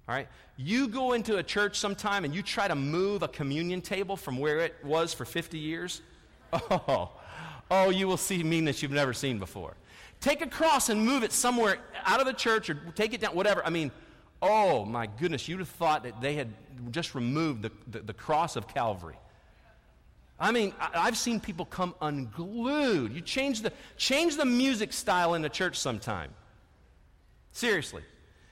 All 0.08 0.14
right? 0.14 0.28
You 0.56 0.86
go 0.86 1.14
into 1.14 1.38
a 1.38 1.42
church 1.42 1.76
sometime 1.80 2.24
and 2.24 2.32
you 2.32 2.42
try 2.42 2.68
to 2.68 2.76
move 2.76 3.24
a 3.24 3.28
communion 3.28 3.80
table 3.80 4.16
from 4.16 4.38
where 4.38 4.60
it 4.60 4.76
was 4.84 5.12
for 5.12 5.24
50 5.24 5.58
years. 5.58 6.00
Oh, 6.70 7.10
oh, 7.72 7.90
you 7.90 8.06
will 8.06 8.16
see 8.16 8.44
meanness 8.44 8.82
you've 8.82 8.92
never 8.92 9.12
seen 9.12 9.40
before. 9.40 9.74
Take 10.20 10.42
a 10.42 10.46
cross 10.46 10.90
and 10.90 11.04
move 11.04 11.24
it 11.24 11.32
somewhere 11.32 11.78
out 12.04 12.20
of 12.20 12.26
the 12.26 12.32
church 12.32 12.70
or 12.70 12.74
take 12.94 13.14
it 13.14 13.20
down, 13.20 13.34
whatever. 13.34 13.66
I 13.66 13.70
mean, 13.70 13.90
oh 14.40 14.84
my 14.84 15.06
goodness, 15.06 15.48
you'd 15.48 15.60
have 15.60 15.68
thought 15.68 16.04
that 16.04 16.20
they 16.20 16.34
had 16.34 16.48
just 16.90 17.14
removed 17.14 17.62
the, 17.62 17.72
the, 17.88 18.00
the 18.00 18.14
cross 18.14 18.56
of 18.56 18.68
Calvary. 18.68 19.16
I 20.40 20.52
mean, 20.52 20.72
I, 20.78 21.06
have 21.06 21.16
seen 21.16 21.40
people 21.40 21.64
come 21.64 21.94
unglued. 22.00 23.12
You 23.12 23.20
change 23.20 23.62
the, 23.62 23.72
change 23.96 24.36
the 24.36 24.44
music 24.44 24.92
style 24.92 25.34
in 25.34 25.42
the 25.42 25.48
church 25.48 25.76
sometime. 25.76 26.30
Seriously. 27.50 28.02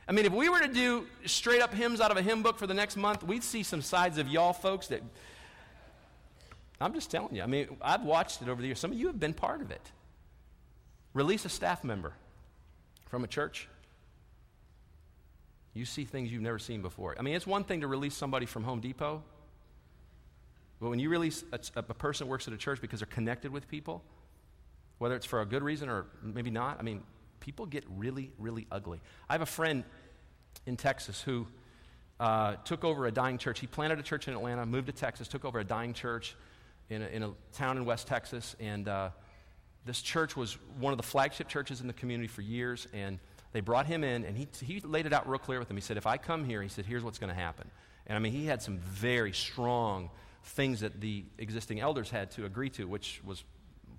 I 0.08 0.12
mean, 0.12 0.24
if 0.24 0.32
we 0.32 0.48
were 0.48 0.60
to 0.60 0.68
do 0.68 1.06
straight 1.26 1.62
up 1.62 1.72
hymns 1.72 2.00
out 2.00 2.10
of 2.10 2.16
a 2.16 2.22
hymn 2.22 2.42
book 2.42 2.58
for 2.58 2.66
the 2.66 2.74
next 2.74 2.96
month, 2.96 3.22
we'd 3.22 3.44
see 3.44 3.62
some 3.62 3.82
sides 3.82 4.18
of 4.18 4.28
y'all 4.28 4.52
folks 4.52 4.88
that 4.88 5.02
I'm 6.80 6.92
just 6.92 7.10
telling 7.10 7.34
you. 7.36 7.42
I 7.42 7.46
mean, 7.46 7.68
I've 7.80 8.02
watched 8.02 8.42
it 8.42 8.48
over 8.48 8.60
the 8.60 8.66
years. 8.66 8.80
Some 8.80 8.92
of 8.92 8.98
you 8.98 9.06
have 9.06 9.20
been 9.20 9.34
part 9.34 9.62
of 9.62 9.70
it. 9.70 9.92
Release 11.14 11.44
a 11.44 11.48
staff 11.48 11.84
member 11.84 12.12
from 13.08 13.24
a 13.24 13.26
church. 13.26 13.68
You 15.76 15.84
see 15.84 16.06
things 16.06 16.32
you've 16.32 16.40
never 16.40 16.58
seen 16.58 16.80
before. 16.80 17.14
I 17.18 17.22
mean, 17.22 17.34
it's 17.34 17.46
one 17.46 17.62
thing 17.62 17.82
to 17.82 17.86
release 17.86 18.14
somebody 18.14 18.46
from 18.46 18.64
Home 18.64 18.80
Depot, 18.80 19.22
but 20.80 20.88
when 20.88 20.98
you 20.98 21.10
release 21.10 21.44
a, 21.52 21.60
a 21.76 21.82
person 21.82 22.28
works 22.28 22.48
at 22.48 22.54
a 22.54 22.56
church 22.56 22.80
because 22.80 23.00
they're 23.00 23.06
connected 23.06 23.52
with 23.52 23.68
people, 23.68 24.02
whether 24.96 25.14
it's 25.14 25.26
for 25.26 25.42
a 25.42 25.44
good 25.44 25.62
reason 25.62 25.90
or 25.90 26.06
maybe 26.22 26.50
not, 26.50 26.78
I 26.78 26.82
mean, 26.82 27.02
people 27.40 27.66
get 27.66 27.84
really, 27.94 28.32
really 28.38 28.66
ugly. 28.72 29.02
I 29.28 29.34
have 29.34 29.42
a 29.42 29.46
friend 29.46 29.84
in 30.64 30.78
Texas 30.78 31.20
who 31.20 31.46
uh, 32.20 32.54
took 32.64 32.82
over 32.82 33.06
a 33.06 33.12
dying 33.12 33.36
church. 33.36 33.60
He 33.60 33.66
planted 33.66 33.98
a 33.98 34.02
church 34.02 34.28
in 34.28 34.34
Atlanta, 34.34 34.64
moved 34.64 34.86
to 34.86 34.92
Texas, 34.94 35.28
took 35.28 35.44
over 35.44 35.58
a 35.58 35.64
dying 35.64 35.92
church 35.92 36.36
in 36.88 37.02
a, 37.02 37.06
in 37.08 37.22
a 37.22 37.32
town 37.52 37.76
in 37.76 37.84
West 37.84 38.06
Texas. 38.06 38.56
And 38.60 38.88
uh, 38.88 39.10
this 39.84 40.00
church 40.00 40.36
was 40.36 40.56
one 40.80 40.94
of 40.94 40.96
the 40.96 41.02
flagship 41.02 41.48
churches 41.48 41.82
in 41.82 41.86
the 41.86 41.92
community 41.92 42.28
for 42.28 42.40
years. 42.40 42.88
And 42.94 43.18
they 43.56 43.62
brought 43.62 43.86
him 43.86 44.04
in, 44.04 44.26
and 44.26 44.36
he, 44.36 44.46
he 44.62 44.80
laid 44.80 45.06
it 45.06 45.14
out 45.14 45.26
real 45.26 45.38
clear 45.38 45.58
with 45.58 45.68
them. 45.68 45.78
He 45.78 45.80
said, 45.80 45.96
If 45.96 46.06
I 46.06 46.18
come 46.18 46.44
here, 46.44 46.60
he 46.60 46.68
said, 46.68 46.84
here's 46.84 47.02
what's 47.02 47.18
going 47.18 47.34
to 47.34 47.40
happen. 47.40 47.70
And 48.06 48.14
I 48.14 48.18
mean, 48.20 48.32
he 48.32 48.44
had 48.44 48.60
some 48.60 48.76
very 48.80 49.32
strong 49.32 50.10
things 50.44 50.80
that 50.80 51.00
the 51.00 51.24
existing 51.38 51.80
elders 51.80 52.10
had 52.10 52.30
to 52.32 52.44
agree 52.44 52.68
to, 52.68 52.86
which 52.86 53.22
was 53.24 53.44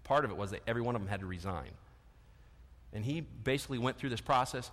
part 0.04 0.26
of 0.26 0.30
it 0.30 0.38
was 0.38 0.52
that 0.52 0.62
every 0.68 0.84
one 0.84 0.94
of 0.94 1.02
them 1.02 1.10
had 1.10 1.22
to 1.22 1.26
resign. 1.26 1.72
And 2.94 3.04
he 3.04 3.22
basically 3.22 3.80
went 3.80 3.98
through 3.98 4.12
this 4.12 4.22
process, 4.22 4.70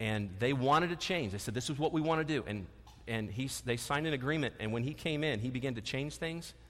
and 0.00 0.28
they 0.38 0.52
wanted 0.52 0.90
to 0.90 0.96
change. 0.96 1.32
They 1.32 1.38
said, 1.38 1.54
This 1.54 1.70
is 1.70 1.78
what 1.78 1.94
we 1.94 2.02
want 2.02 2.20
to 2.20 2.34
do. 2.34 2.44
And, 2.46 2.66
and 3.08 3.30
he, 3.30 3.48
they 3.64 3.78
signed 3.78 4.06
an 4.06 4.12
agreement, 4.12 4.52
and 4.60 4.70
when 4.70 4.82
he 4.82 4.92
came 4.92 5.24
in, 5.24 5.40
he 5.40 5.48
began 5.48 5.76
to 5.76 5.80
change 5.80 6.16
things. 6.16 6.52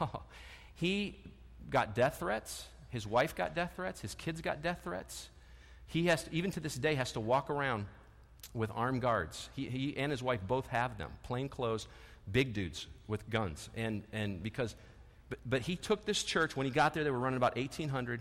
Oh, 0.00 0.20
he 0.76 1.16
got 1.70 1.96
death 1.96 2.18
threats. 2.20 2.66
His 2.90 3.06
wife 3.06 3.34
got 3.34 3.56
death 3.56 3.72
threats. 3.74 4.02
His 4.02 4.14
kids 4.14 4.40
got 4.40 4.62
death 4.62 4.82
threats. 4.84 5.30
He 5.88 6.06
has, 6.06 6.24
to, 6.24 6.34
even 6.34 6.50
to 6.52 6.60
this 6.60 6.76
day, 6.76 6.94
has 6.94 7.12
to 7.12 7.20
walk 7.20 7.50
around 7.50 7.86
with 8.54 8.70
armed 8.74 9.02
guards. 9.02 9.48
He, 9.56 9.66
he 9.66 9.96
and 9.96 10.10
his 10.10 10.22
wife 10.22 10.40
both 10.46 10.66
have 10.68 10.98
them, 10.98 11.10
plain 11.24 11.48
clothes, 11.48 11.88
big 12.30 12.52
dudes 12.52 12.86
with 13.06 13.28
guns. 13.30 13.70
And, 13.74 14.04
and 14.12 14.42
because, 14.42 14.74
but, 15.28 15.38
but 15.46 15.62
he 15.62 15.76
took 15.76 16.04
this 16.04 16.22
church, 16.22 16.56
when 16.56 16.66
he 16.66 16.72
got 16.72 16.94
there, 16.94 17.04
they 17.04 17.10
were 17.10 17.18
running 17.18 17.38
about 17.38 17.56
1,800, 17.56 18.20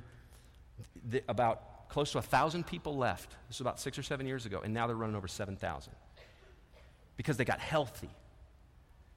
the, 1.09 1.23
about 1.27 1.89
close 1.89 2.11
to 2.11 2.17
1,000 2.17 2.65
people 2.65 2.97
left. 2.97 3.31
This 3.47 3.59
was 3.59 3.61
about 3.61 3.79
six 3.79 3.97
or 3.97 4.03
seven 4.03 4.25
years 4.27 4.45
ago, 4.45 4.61
and 4.63 4.73
now 4.73 4.87
they're 4.87 4.95
running 4.95 5.15
over 5.15 5.27
7,000 5.27 5.93
because 7.17 7.37
they 7.37 7.45
got 7.45 7.59
healthy. 7.59 8.09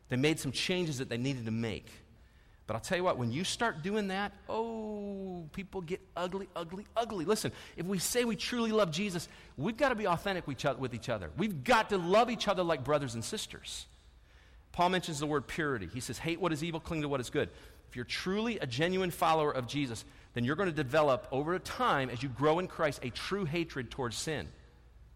They 0.09 0.17
made 0.17 0.41
some 0.41 0.53
changes 0.53 0.99
that 0.99 1.09
they 1.09 1.19
needed 1.19 1.45
to 1.45 1.53
make. 1.53 1.87
But 2.67 2.75
I'll 2.75 2.81
tell 2.81 2.97
you 2.97 3.03
what, 3.03 3.19
when 3.19 3.33
you 3.33 3.43
start 3.43 3.83
doing 3.83 4.09
that, 4.09 4.33
oh, 4.49 5.45
people 5.53 5.81
get 5.81 6.01
ugly, 6.17 6.49
ugly, 6.55 6.87
ugly. 6.97 7.25
Listen, 7.25 7.51
if 7.77 7.85
we 7.85 7.99
say 7.99 8.25
we 8.25 8.37
truly 8.37 8.71
love 8.71 8.93
Jesus, 8.93 9.29
we've 9.57 9.77
got 9.77 9.89
to 9.89 9.97
be 9.97 10.07
authentic 10.07 10.47
with 10.47 10.95
each 10.95 11.09
other. 11.09 11.31
We've 11.37 11.65
got 11.65 11.89
to 11.89 11.99
love 11.99 12.31
each 12.31 12.47
other 12.47 12.63
like 12.63 12.85
brothers 12.85 13.15
and 13.15 13.25
sisters. 13.25 13.87
Paul 14.71 14.91
mentions 14.91 15.19
the 15.19 15.27
word 15.27 15.49
purity. 15.49 15.89
He 15.93 15.99
says, 15.99 16.17
hate 16.17 16.41
what 16.41 16.53
is 16.53 16.63
evil, 16.63 16.79
cling 16.79 17.03
to 17.03 17.09
what 17.09 17.21
is 17.21 17.29
good. 17.29 17.49
If 17.89 17.97
you're 17.97 18.05
truly 18.05 18.61
a 18.61 18.67
genuine 18.67 19.11
follower 19.11 19.51
of 19.51 19.67
Jesus, 19.67 20.05
then 20.35 20.45
you're 20.45 20.55
going 20.55 20.69
to 20.69 20.75
develop 20.75 21.27
over 21.33 21.59
time, 21.59 22.09
as 22.09 22.23
you 22.23 22.29
grow 22.29 22.61
in 22.61 22.69
Christ, 22.69 23.01
a 23.03 23.11
true 23.11 23.45
hatred 23.45 23.91
towards 23.91 24.17
sin. 24.17 24.47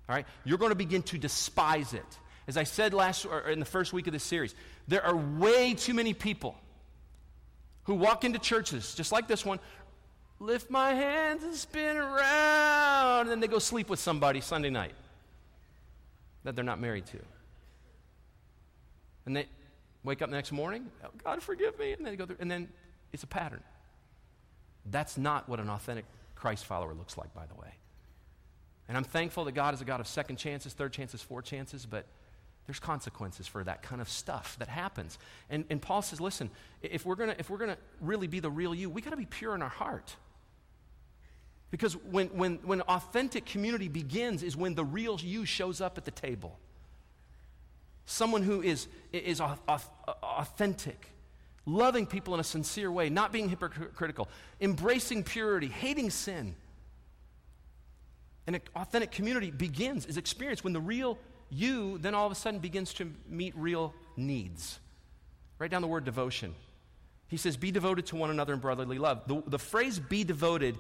All 0.08 0.16
right? 0.16 0.26
You're 0.44 0.58
going 0.58 0.72
to 0.72 0.76
begin 0.76 1.04
to 1.04 1.18
despise 1.18 1.94
it. 1.94 2.18
As 2.48 2.56
I 2.56 2.64
said 2.64 2.92
last 2.92 3.24
or 3.26 3.48
in 3.48 3.60
the 3.60 3.64
first 3.64 3.92
week 3.92 4.08
of 4.08 4.12
this 4.12 4.24
series, 4.24 4.56
there 4.88 5.06
are 5.06 5.16
way 5.16 5.74
too 5.74 5.94
many 5.94 6.14
people 6.14 6.56
who 7.84 7.94
walk 7.94 8.24
into 8.24 8.38
churches 8.38 8.94
just 8.94 9.12
like 9.12 9.28
this 9.28 9.44
one, 9.44 9.60
lift 10.40 10.70
my 10.70 10.92
hands 10.92 11.42
and 11.44 11.54
spin 11.54 11.96
around, 11.96 13.22
and 13.22 13.30
then 13.30 13.40
they 13.40 13.46
go 13.46 13.58
sleep 13.58 13.88
with 13.88 13.98
somebody 13.98 14.40
Sunday 14.40 14.70
night 14.70 14.94
that 16.44 16.54
they're 16.54 16.64
not 16.64 16.80
married 16.80 17.06
to. 17.06 17.18
And 19.26 19.36
they 19.36 19.46
wake 20.02 20.20
up 20.20 20.28
the 20.28 20.36
next 20.36 20.52
morning, 20.52 20.90
oh, 21.04 21.08
God 21.22 21.42
forgive 21.42 21.78
me, 21.78 21.92
and 21.92 22.04
they 22.04 22.16
go 22.16 22.26
through, 22.26 22.36
and 22.40 22.50
then 22.50 22.68
it's 23.12 23.22
a 23.22 23.26
pattern. 23.26 23.62
That's 24.90 25.16
not 25.16 25.48
what 25.48 25.60
an 25.60 25.70
authentic 25.70 26.04
Christ 26.34 26.66
follower 26.66 26.92
looks 26.92 27.16
like, 27.16 27.32
by 27.34 27.46
the 27.46 27.54
way. 27.54 27.72
And 28.86 28.98
I'm 28.98 29.04
thankful 29.04 29.46
that 29.46 29.52
God 29.52 29.72
is 29.72 29.80
a 29.80 29.84
God 29.86 30.00
of 30.00 30.06
second 30.06 30.36
chances, 30.36 30.74
third 30.74 30.92
chances, 30.92 31.22
four 31.22 31.40
chances, 31.40 31.86
but 31.86 32.04
there's 32.66 32.78
consequences 32.78 33.46
for 33.46 33.62
that 33.64 33.82
kind 33.82 34.00
of 34.00 34.08
stuff 34.08 34.56
that 34.58 34.68
happens. 34.68 35.18
And, 35.50 35.64
and 35.68 35.82
Paul 35.82 36.02
says, 36.02 36.20
listen, 36.20 36.50
if 36.82 37.04
we're 37.04 37.14
gonna 37.16 37.36
if 37.38 37.50
we're 37.50 37.58
gonna 37.58 37.76
really 38.00 38.26
be 38.26 38.40
the 38.40 38.50
real 38.50 38.74
you, 38.74 38.88
we 38.88 39.02
got 39.02 39.10
to 39.10 39.16
be 39.16 39.26
pure 39.26 39.54
in 39.54 39.62
our 39.62 39.68
heart. 39.68 40.16
Because 41.70 41.94
when, 41.94 42.28
when, 42.28 42.60
when 42.62 42.82
authentic 42.82 43.46
community 43.46 43.88
begins 43.88 44.44
is 44.44 44.56
when 44.56 44.76
the 44.76 44.84
real 44.84 45.18
you 45.20 45.44
shows 45.44 45.80
up 45.80 45.98
at 45.98 46.04
the 46.04 46.12
table. 46.12 46.56
Someone 48.06 48.42
who 48.42 48.62
is, 48.62 48.86
is 49.12 49.40
authentic, 49.40 51.08
loving 51.66 52.06
people 52.06 52.32
in 52.34 52.38
a 52.38 52.44
sincere 52.44 52.92
way, 52.92 53.08
not 53.08 53.32
being 53.32 53.48
hypocritical, 53.48 54.28
embracing 54.60 55.24
purity, 55.24 55.66
hating 55.66 56.10
sin. 56.10 56.54
An 58.46 58.60
authentic 58.76 59.10
community 59.10 59.50
begins, 59.50 60.06
is 60.06 60.16
experienced 60.16 60.62
when 60.62 60.74
the 60.74 60.80
real 60.80 61.18
you 61.50 61.98
then 61.98 62.14
all 62.14 62.26
of 62.26 62.32
a 62.32 62.34
sudden 62.34 62.60
begins 62.60 62.94
to 62.94 63.12
meet 63.28 63.54
real 63.56 63.94
needs. 64.16 64.78
Write 65.58 65.70
down 65.70 65.82
the 65.82 65.88
word 65.88 66.04
devotion. 66.04 66.54
He 67.28 67.36
says, 67.36 67.56
Be 67.56 67.70
devoted 67.70 68.06
to 68.06 68.16
one 68.16 68.30
another 68.30 68.52
in 68.52 68.60
brotherly 68.60 68.98
love. 68.98 69.22
The, 69.26 69.42
the 69.46 69.58
phrase 69.58 69.98
be 69.98 70.24
devoted 70.24 70.76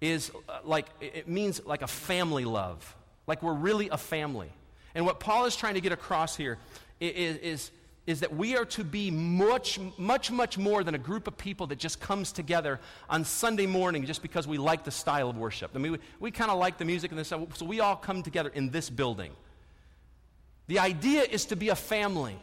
is 0.00 0.30
uh, 0.48 0.58
like, 0.64 0.86
it 1.00 1.28
means 1.28 1.64
like 1.64 1.82
a 1.82 1.86
family 1.86 2.44
love, 2.44 2.96
like 3.26 3.42
we're 3.42 3.54
really 3.54 3.88
a 3.88 3.98
family. 3.98 4.50
And 4.94 5.04
what 5.04 5.20
Paul 5.20 5.44
is 5.44 5.56
trying 5.56 5.74
to 5.74 5.80
get 5.80 5.92
across 5.92 6.36
here 6.36 6.58
is, 7.00 7.36
is, 7.36 7.70
is 8.06 8.20
that 8.20 8.34
we 8.34 8.56
are 8.56 8.64
to 8.64 8.84
be 8.84 9.10
much, 9.10 9.78
much, 9.98 10.30
much 10.30 10.56
more 10.56 10.82
than 10.82 10.94
a 10.94 10.98
group 10.98 11.28
of 11.28 11.36
people 11.36 11.66
that 11.68 11.78
just 11.78 12.00
comes 12.00 12.32
together 12.32 12.80
on 13.08 13.24
Sunday 13.24 13.66
morning 13.66 14.06
just 14.06 14.22
because 14.22 14.48
we 14.48 14.56
like 14.56 14.84
the 14.84 14.90
style 14.90 15.28
of 15.28 15.36
worship. 15.36 15.72
I 15.74 15.78
mean, 15.78 15.92
we, 15.92 15.98
we 16.20 16.30
kind 16.30 16.50
of 16.50 16.58
like 16.58 16.78
the 16.78 16.84
music 16.84 17.10
and 17.10 17.20
this, 17.20 17.28
so 17.28 17.46
we 17.62 17.80
all 17.80 17.96
come 17.96 18.22
together 18.22 18.50
in 18.54 18.70
this 18.70 18.88
building. 18.88 19.32
The 20.68 20.78
idea 20.78 21.22
is 21.22 21.46
to 21.46 21.56
be 21.56 21.70
a 21.70 21.74
family, 21.74 22.36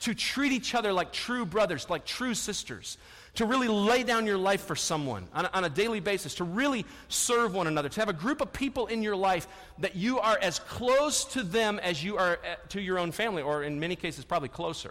to 0.00 0.14
treat 0.14 0.52
each 0.52 0.74
other 0.74 0.92
like 0.92 1.12
true 1.12 1.46
brothers, 1.46 1.88
like 1.88 2.04
true 2.04 2.34
sisters, 2.34 2.98
to 3.36 3.46
really 3.46 3.68
lay 3.68 4.02
down 4.02 4.26
your 4.26 4.36
life 4.36 4.62
for 4.62 4.76
someone 4.76 5.26
on 5.32 5.46
a, 5.46 5.50
on 5.54 5.64
a, 5.64 5.68
daily 5.68 6.00
basis, 6.00 6.34
to 6.36 6.44
really 6.44 6.84
serve 7.08 7.54
one 7.54 7.68
another, 7.68 7.88
to 7.88 8.00
have 8.00 8.08
a 8.08 8.12
group 8.12 8.40
of 8.40 8.52
people 8.52 8.88
in 8.88 9.02
your 9.02 9.16
life 9.16 9.46
that 9.78 9.94
you 9.94 10.18
are 10.18 10.36
as 10.42 10.58
close 10.58 11.24
to 11.24 11.42
them 11.42 11.78
as 11.80 12.02
you 12.02 12.16
are 12.16 12.38
uh, 12.44 12.54
to 12.68 12.80
your 12.80 12.98
own 12.98 13.12
family, 13.12 13.42
or 13.42 13.62
in 13.62 13.78
many 13.78 13.96
cases, 13.96 14.24
probably 14.24 14.48
closer. 14.48 14.90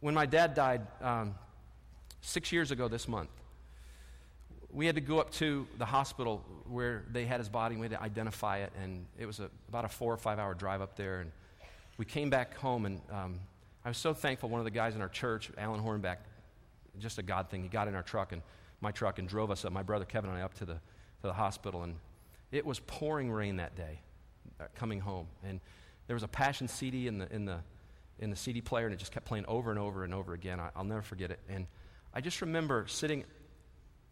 When 0.00 0.14
my 0.14 0.26
dad 0.26 0.54
died 0.54 0.82
um, 1.00 1.34
six 2.20 2.50
years 2.50 2.70
ago 2.70 2.88
this 2.88 3.08
month, 3.08 3.30
we 4.74 4.86
had 4.86 4.96
to 4.96 5.00
go 5.00 5.20
up 5.20 5.30
to 5.30 5.66
the 5.78 5.86
hospital 5.86 6.44
where 6.68 7.04
they 7.12 7.24
had 7.24 7.38
his 7.38 7.48
body 7.48 7.74
and 7.74 7.80
we 7.80 7.88
had 7.88 7.96
to 7.96 8.02
identify 8.02 8.58
it. 8.58 8.72
And 8.82 9.06
it 9.18 9.24
was 9.24 9.38
a, 9.38 9.48
about 9.68 9.84
a 9.84 9.88
four 9.88 10.12
or 10.12 10.16
five 10.16 10.38
hour 10.38 10.52
drive 10.52 10.82
up 10.82 10.96
there. 10.96 11.20
And 11.20 11.30
we 11.96 12.04
came 12.04 12.28
back 12.28 12.56
home, 12.56 12.86
and 12.86 13.00
um, 13.10 13.38
I 13.84 13.88
was 13.88 13.98
so 13.98 14.12
thankful. 14.12 14.48
One 14.48 14.60
of 14.60 14.64
the 14.64 14.72
guys 14.72 14.96
in 14.96 15.00
our 15.00 15.08
church, 15.08 15.50
Alan 15.56 15.80
Hornback, 15.80 16.16
just 16.98 17.18
a 17.18 17.22
God 17.22 17.48
thing, 17.50 17.62
he 17.62 17.68
got 17.68 17.86
in 17.86 17.94
our 17.94 18.02
truck 18.02 18.32
and 18.32 18.42
my 18.80 18.90
truck 18.90 19.20
and 19.20 19.28
drove 19.28 19.50
us 19.52 19.64
up, 19.64 19.72
my 19.72 19.84
brother 19.84 20.04
Kevin 20.04 20.30
and 20.30 20.38
I, 20.38 20.42
up 20.42 20.54
to 20.54 20.64
the, 20.64 20.74
to 20.74 20.80
the 21.22 21.32
hospital. 21.32 21.84
And 21.84 21.94
it 22.50 22.66
was 22.66 22.80
pouring 22.80 23.30
rain 23.30 23.56
that 23.56 23.76
day 23.76 24.00
uh, 24.60 24.64
coming 24.74 24.98
home. 24.98 25.28
And 25.44 25.60
there 26.08 26.14
was 26.14 26.24
a 26.24 26.28
Passion 26.28 26.66
CD 26.66 27.06
in 27.06 27.18
the, 27.18 27.32
in, 27.32 27.44
the, 27.44 27.58
in 28.18 28.30
the 28.30 28.36
CD 28.36 28.60
player, 28.60 28.86
and 28.86 28.94
it 28.94 28.98
just 28.98 29.12
kept 29.12 29.24
playing 29.24 29.46
over 29.46 29.70
and 29.70 29.78
over 29.78 30.02
and 30.02 30.12
over 30.12 30.34
again. 30.34 30.58
I, 30.58 30.70
I'll 30.74 30.84
never 30.84 31.02
forget 31.02 31.30
it. 31.30 31.38
And 31.48 31.66
I 32.12 32.20
just 32.20 32.40
remember 32.40 32.86
sitting 32.88 33.24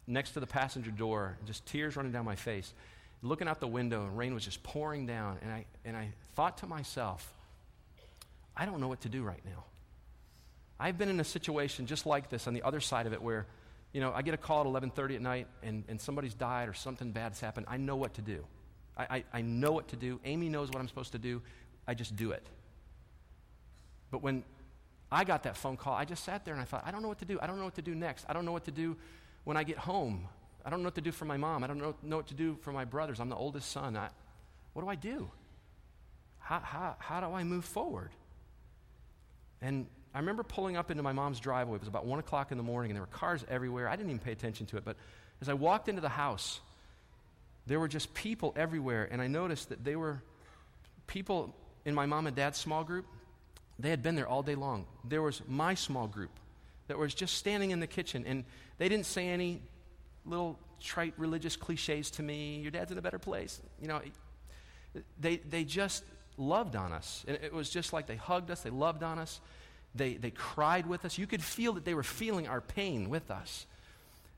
next 0.07 0.31
to 0.31 0.39
the 0.39 0.47
passenger 0.47 0.91
door, 0.91 1.37
just 1.45 1.65
tears 1.65 1.95
running 1.95 2.11
down 2.11 2.25
my 2.25 2.35
face, 2.35 2.73
looking 3.21 3.47
out 3.47 3.59
the 3.59 3.67
window, 3.67 4.03
and 4.03 4.17
rain 4.17 4.33
was 4.33 4.43
just 4.43 4.61
pouring 4.63 5.05
down. 5.05 5.37
And 5.41 5.51
I, 5.51 5.65
and 5.85 5.95
I 5.95 6.09
thought 6.35 6.57
to 6.59 6.67
myself, 6.67 7.33
I 8.55 8.65
don't 8.65 8.79
know 8.79 8.87
what 8.87 9.01
to 9.01 9.09
do 9.09 9.23
right 9.23 9.41
now. 9.45 9.63
I've 10.79 10.97
been 10.97 11.09
in 11.09 11.19
a 11.19 11.23
situation 11.23 11.85
just 11.85 12.05
like 12.05 12.29
this 12.29 12.47
on 12.47 12.53
the 12.53 12.63
other 12.63 12.79
side 12.79 13.07
of 13.07 13.13
it 13.13 13.21
where, 13.21 13.45
you 13.93 14.01
know, 14.01 14.11
I 14.13 14.21
get 14.21 14.33
a 14.33 14.37
call 14.37 14.61
at 14.61 14.83
11.30 14.83 15.15
at 15.15 15.21
night 15.21 15.47
and, 15.61 15.83
and 15.87 15.99
somebody's 15.99 16.33
died 16.33 16.67
or 16.67 16.73
something 16.73 17.11
bad's 17.11 17.39
happened. 17.39 17.67
I 17.69 17.77
know 17.77 17.95
what 17.95 18.15
to 18.15 18.21
do. 18.21 18.43
I, 18.97 19.03
I, 19.03 19.23
I 19.33 19.41
know 19.41 19.71
what 19.71 19.87
to 19.89 19.95
do. 19.95 20.19
Amy 20.25 20.49
knows 20.49 20.69
what 20.69 20.79
I'm 20.79 20.87
supposed 20.87 21.13
to 21.13 21.19
do. 21.19 21.41
I 21.87 21.93
just 21.93 22.15
do 22.15 22.31
it. 22.31 22.45
But 24.11 24.21
when 24.21 24.43
I 25.11 25.23
got 25.23 25.43
that 25.43 25.55
phone 25.55 25.77
call, 25.77 25.93
I 25.93 26.05
just 26.05 26.23
sat 26.23 26.43
there 26.43 26.53
and 26.53 26.61
I 26.61 26.65
thought, 26.65 26.83
I 26.85 26.91
don't 26.91 27.01
know 27.01 27.07
what 27.07 27.19
to 27.19 27.25
do. 27.25 27.39
I 27.41 27.47
don't 27.47 27.57
know 27.57 27.65
what 27.65 27.75
to 27.75 27.81
do 27.81 27.95
next. 27.95 28.25
I 28.27 28.33
don't 28.33 28.45
know 28.45 28.51
what 28.51 28.65
to 28.65 28.71
do 28.71 28.95
when 29.43 29.57
I 29.57 29.63
get 29.63 29.77
home. 29.77 30.27
I 30.65 30.69
don't 30.69 30.81
know 30.81 30.87
what 30.87 30.95
to 30.95 31.01
do 31.01 31.11
for 31.11 31.25
my 31.25 31.37
mom. 31.37 31.63
I 31.63 31.67
don't 31.67 31.77
know, 31.77 31.95
know 32.01 32.17
what 32.17 32.27
to 32.27 32.33
do 32.33 32.57
for 32.61 32.71
my 32.71 32.85
brothers. 32.85 33.19
I'm 33.19 33.29
the 33.29 33.35
oldest 33.35 33.71
son. 33.71 33.97
I, 33.97 34.09
what 34.73 34.83
do 34.83 34.89
I 34.89 34.95
do? 34.95 35.29
How, 36.39 36.59
how, 36.59 36.95
how 36.99 37.19
do 37.19 37.33
I 37.33 37.43
move 37.43 37.65
forward? 37.65 38.11
And 39.61 39.87
I 40.13 40.19
remember 40.19 40.43
pulling 40.43 40.77
up 40.77 40.91
into 40.91 41.03
my 41.03 41.11
mom's 41.11 41.39
driveway. 41.39 41.75
It 41.75 41.81
was 41.81 41.87
about 41.87 42.05
1 42.05 42.19
o'clock 42.19 42.51
in 42.51 42.57
the 42.57 42.63
morning, 42.63 42.91
and 42.91 42.95
there 42.95 43.03
were 43.03 43.07
cars 43.07 43.43
everywhere. 43.49 43.89
I 43.89 43.95
didn't 43.95 44.09
even 44.09 44.19
pay 44.19 44.31
attention 44.31 44.65
to 44.67 44.77
it. 44.77 44.85
But 44.85 44.97
as 45.41 45.49
I 45.49 45.53
walked 45.53 45.89
into 45.89 46.01
the 46.01 46.09
house, 46.09 46.59
there 47.65 47.79
were 47.79 47.87
just 47.87 48.13
people 48.13 48.53
everywhere. 48.55 49.07
And 49.09 49.21
I 49.21 49.27
noticed 49.27 49.69
that 49.69 49.83
they 49.83 49.95
were 49.95 50.21
people 51.07 51.55
in 51.85 51.93
my 51.93 52.05
mom 52.05 52.27
and 52.27 52.35
dad's 52.35 52.57
small 52.57 52.83
group. 52.83 53.05
They 53.79 53.89
had 53.89 54.03
been 54.03 54.15
there 54.15 54.27
all 54.27 54.43
day 54.43 54.55
long. 54.55 54.85
There 55.03 55.21
was 55.21 55.41
my 55.47 55.73
small 55.73 56.07
group 56.07 56.31
that 56.87 56.97
was 56.97 57.13
just 57.13 57.35
standing 57.35 57.71
in 57.71 57.79
the 57.79 57.87
kitchen. 57.87 58.25
And 58.25 58.43
they 58.77 58.89
didn't 58.89 59.05
say 59.05 59.29
any 59.29 59.61
little 60.25 60.59
trite 60.79 61.13
religious 61.17 61.55
cliches 61.55 62.11
to 62.11 62.23
me. 62.23 62.59
Your 62.61 62.71
dad's 62.71 62.91
in 62.91 62.97
a 62.97 63.01
better 63.01 63.19
place. 63.19 63.61
You 63.81 63.87
know, 63.87 64.01
they, 65.19 65.37
they 65.37 65.63
just 65.63 66.03
loved 66.37 66.75
on 66.75 66.91
us. 66.91 67.23
And 67.27 67.37
it 67.41 67.53
was 67.53 67.69
just 67.69 67.93
like 67.93 68.07
they 68.07 68.15
hugged 68.15 68.51
us, 68.51 68.61
they 68.61 68.69
loved 68.69 69.03
on 69.03 69.19
us, 69.19 69.39
they, 69.95 70.15
they 70.15 70.31
cried 70.31 70.85
with 70.85 71.05
us. 71.05 71.17
You 71.17 71.27
could 71.27 71.43
feel 71.43 71.73
that 71.73 71.85
they 71.85 71.93
were 71.93 72.03
feeling 72.03 72.47
our 72.47 72.61
pain 72.61 73.09
with 73.09 73.31
us. 73.31 73.65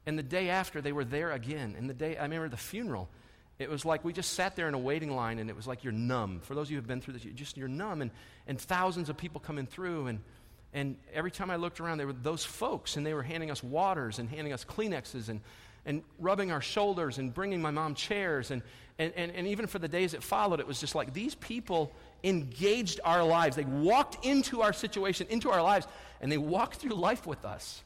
And 0.05 0.19
the 0.19 0.23
day 0.23 0.49
after, 0.49 0.81
they 0.81 0.91
were 0.91 1.05
there 1.05 1.31
again. 1.31 1.75
And 1.77 1.89
the 1.89 1.93
day, 1.93 2.17
I 2.17 2.23
remember 2.23 2.49
the 2.49 2.57
funeral, 2.57 3.09
it 3.57 3.69
was 3.69 3.85
like 3.85 4.03
we 4.03 4.13
just 4.13 4.33
sat 4.33 4.55
there 4.55 4.67
in 4.67 4.73
a 4.73 4.79
waiting 4.79 5.15
line 5.15 5.39
and 5.39 5.49
it 5.49 5.55
was 5.55 5.65
like 5.65 5.83
you're 5.83 5.93
numb. 5.93 6.41
For 6.41 6.53
those 6.53 6.67
of 6.67 6.71
you 6.71 6.77
who 6.77 6.81
have 6.81 6.87
been 6.87 7.01
through 7.01 7.13
this, 7.13 7.25
you 7.25 7.31
just, 7.31 7.57
you're 7.57 7.67
numb. 7.67 8.01
And, 8.01 8.11
and 8.47 8.59
thousands 8.59 9.09
of 9.09 9.17
people 9.17 9.39
coming 9.39 9.65
through. 9.65 10.07
And, 10.07 10.19
and 10.75 10.97
every 11.13 11.31
time 11.31 11.49
I 11.49 11.55
looked 11.55 11.79
around, 11.79 11.99
there 11.99 12.05
were 12.05 12.11
those 12.11 12.43
folks, 12.43 12.97
and 12.97 13.05
they 13.05 13.13
were 13.13 13.23
handing 13.23 13.49
us 13.49 13.63
waters 13.63 14.19
and 14.19 14.29
handing 14.29 14.51
us 14.51 14.65
Kleenexes 14.65 15.29
and, 15.29 15.39
and 15.85 16.03
rubbing 16.19 16.51
our 16.51 16.59
shoulders 16.59 17.17
and 17.17 17.33
bringing 17.33 17.61
my 17.61 17.71
mom 17.71 17.95
chairs. 17.95 18.51
And, 18.51 18.61
and, 18.99 19.13
and, 19.15 19.31
and 19.31 19.47
even 19.47 19.67
for 19.67 19.79
the 19.79 19.87
days 19.87 20.11
that 20.11 20.21
followed, 20.21 20.59
it 20.59 20.67
was 20.67 20.81
just 20.81 20.93
like 20.93 21.13
these 21.13 21.33
people 21.33 21.93
engaged 22.25 22.99
our 23.05 23.23
lives. 23.23 23.55
They 23.55 23.63
walked 23.63 24.25
into 24.25 24.61
our 24.61 24.73
situation, 24.73 25.27
into 25.29 25.49
our 25.49 25.63
lives, 25.63 25.87
and 26.19 26.29
they 26.29 26.37
walked 26.37 26.75
through 26.75 26.95
life 26.95 27.25
with 27.25 27.45
us 27.45 27.81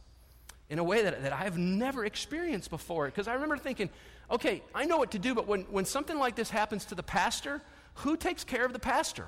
in 0.67 0.79
a 0.79 0.83
way 0.83 1.03
that, 1.03 1.21
that 1.21 1.31
I've 1.31 1.59
never 1.59 2.05
experienced 2.05 2.71
before. 2.71 3.05
Because 3.05 3.27
I 3.27 3.35
remember 3.35 3.57
thinking, 3.57 3.91
okay, 4.31 4.63
I 4.73 4.85
know 4.85 4.97
what 4.97 5.11
to 5.11 5.19
do, 5.19 5.35
but 5.35 5.45
when, 5.45 5.61
when 5.65 5.85
something 5.85 6.17
like 6.17 6.35
this 6.35 6.49
happens 6.49 6.85
to 6.85 6.95
the 6.95 7.03
pastor, 7.03 7.61
who 7.93 8.17
takes 8.17 8.43
care 8.43 8.65
of 8.65 8.73
the 8.73 8.79
pastor? 8.79 9.27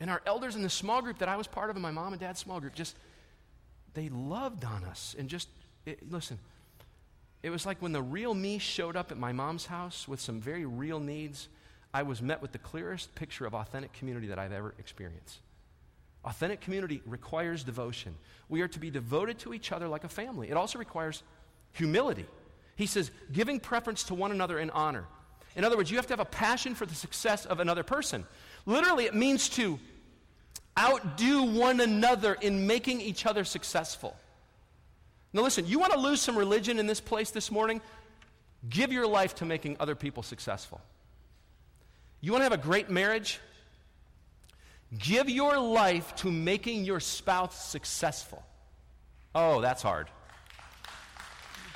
And 0.00 0.10
our 0.10 0.22
elders 0.24 0.56
in 0.56 0.62
the 0.62 0.70
small 0.70 1.02
group 1.02 1.18
that 1.18 1.28
I 1.28 1.36
was 1.36 1.46
part 1.46 1.70
of 1.70 1.76
in 1.76 1.82
my 1.82 1.90
mom 1.90 2.12
and 2.12 2.20
dad's 2.20 2.40
small 2.40 2.58
group 2.58 2.74
just, 2.74 2.96
they 3.94 4.08
loved 4.08 4.64
on 4.64 4.84
us. 4.84 5.14
And 5.18 5.28
just, 5.28 5.48
it, 5.84 6.10
listen, 6.10 6.38
it 7.42 7.50
was 7.50 7.66
like 7.66 7.80
when 7.82 7.92
the 7.92 8.02
real 8.02 8.34
me 8.34 8.58
showed 8.58 8.96
up 8.96 9.10
at 9.10 9.18
my 9.18 9.32
mom's 9.32 9.66
house 9.66 10.08
with 10.08 10.20
some 10.20 10.40
very 10.40 10.64
real 10.64 11.00
needs, 11.00 11.48
I 11.92 12.02
was 12.02 12.22
met 12.22 12.40
with 12.40 12.52
the 12.52 12.58
clearest 12.58 13.14
picture 13.14 13.46
of 13.46 13.54
authentic 13.54 13.92
community 13.92 14.28
that 14.28 14.38
I've 14.38 14.52
ever 14.52 14.74
experienced. 14.78 15.38
Authentic 16.24 16.60
community 16.60 17.02
requires 17.06 17.64
devotion. 17.64 18.14
We 18.48 18.60
are 18.60 18.68
to 18.68 18.78
be 18.78 18.90
devoted 18.90 19.38
to 19.40 19.54
each 19.54 19.72
other 19.72 19.88
like 19.88 20.04
a 20.04 20.08
family. 20.08 20.50
It 20.50 20.56
also 20.56 20.78
requires 20.78 21.22
humility. 21.72 22.26
He 22.76 22.86
says, 22.86 23.10
giving 23.32 23.60
preference 23.60 24.04
to 24.04 24.14
one 24.14 24.30
another 24.30 24.58
in 24.58 24.70
honor. 24.70 25.04
In 25.56 25.64
other 25.64 25.76
words, 25.76 25.90
you 25.90 25.96
have 25.96 26.06
to 26.06 26.12
have 26.12 26.20
a 26.20 26.24
passion 26.24 26.74
for 26.74 26.86
the 26.86 26.94
success 26.94 27.46
of 27.46 27.58
another 27.58 27.82
person. 27.82 28.24
Literally, 28.66 29.06
it 29.06 29.14
means 29.14 29.48
to 29.50 29.78
outdo 30.78 31.42
one 31.42 31.80
another 31.80 32.34
in 32.34 32.66
making 32.66 33.00
each 33.00 33.26
other 33.26 33.44
successful. 33.44 34.16
Now, 35.32 35.42
listen, 35.42 35.66
you 35.66 35.78
want 35.78 35.92
to 35.92 35.98
lose 35.98 36.20
some 36.20 36.36
religion 36.36 36.78
in 36.78 36.86
this 36.86 37.00
place 37.00 37.30
this 37.30 37.50
morning? 37.50 37.80
Give 38.68 38.92
your 38.92 39.06
life 39.06 39.36
to 39.36 39.44
making 39.44 39.76
other 39.80 39.94
people 39.94 40.22
successful. 40.22 40.80
You 42.20 42.32
want 42.32 42.40
to 42.40 42.44
have 42.44 42.52
a 42.52 42.62
great 42.62 42.90
marriage? 42.90 43.38
Give 44.98 45.30
your 45.30 45.58
life 45.58 46.14
to 46.16 46.30
making 46.30 46.84
your 46.84 47.00
spouse 47.00 47.70
successful. 47.70 48.42
Oh, 49.34 49.60
that's 49.60 49.82
hard. 49.82 50.08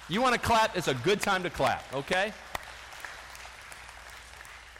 You 0.09 0.20
want 0.20 0.35
to 0.35 0.40
clap? 0.40 0.76
It's 0.76 0.88
a 0.88 0.94
good 0.94 1.20
time 1.20 1.44
to 1.44 1.50
clap, 1.50 1.94
okay? 1.94 2.33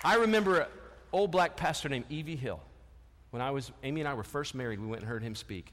I 0.03 0.16
remember 0.16 0.61
an 0.61 0.66
old 1.12 1.31
black 1.31 1.57
pastor 1.57 1.88
named 1.88 2.07
E.V. 2.11 2.37
Hill. 2.37 2.61
When 3.35 3.42
I 3.42 3.51
was, 3.51 3.73
Amy 3.83 4.01
and 4.01 4.07
I 4.07 4.14
were 4.14 4.23
first 4.23 4.55
married, 4.55 4.79
we 4.79 4.87
went 4.87 5.03
and 5.03 5.09
heard 5.09 5.25
him 5.25 5.35
speak. 5.35 5.73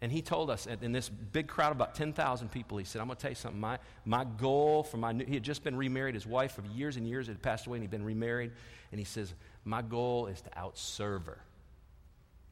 And 0.00 0.10
he 0.10 0.22
told 0.22 0.48
us 0.48 0.66
in 0.66 0.92
this 0.92 1.10
big 1.10 1.46
crowd 1.46 1.72
of 1.72 1.76
about 1.76 1.94
10,000 1.94 2.50
people, 2.50 2.78
he 2.78 2.86
said, 2.86 3.02
I'm 3.02 3.06
going 3.06 3.16
to 3.16 3.20
tell 3.20 3.30
you 3.30 3.34
something. 3.34 3.60
My, 3.60 3.78
my 4.06 4.24
goal 4.24 4.82
for 4.82 4.96
my 4.96 5.12
new, 5.12 5.26
he 5.26 5.34
had 5.34 5.42
just 5.42 5.62
been 5.62 5.76
remarried. 5.76 6.14
His 6.14 6.26
wife 6.26 6.56
of 6.56 6.64
years 6.64 6.96
and 6.96 7.06
years 7.06 7.26
had 7.26 7.42
passed 7.42 7.66
away 7.66 7.76
and 7.76 7.82
he'd 7.82 7.90
been 7.90 8.02
remarried. 8.02 8.52
And 8.92 8.98
he 8.98 9.04
says, 9.04 9.34
My 9.66 9.82
goal 9.82 10.28
is 10.28 10.40
to 10.40 10.48
outserve 10.52 11.26
her. 11.26 11.38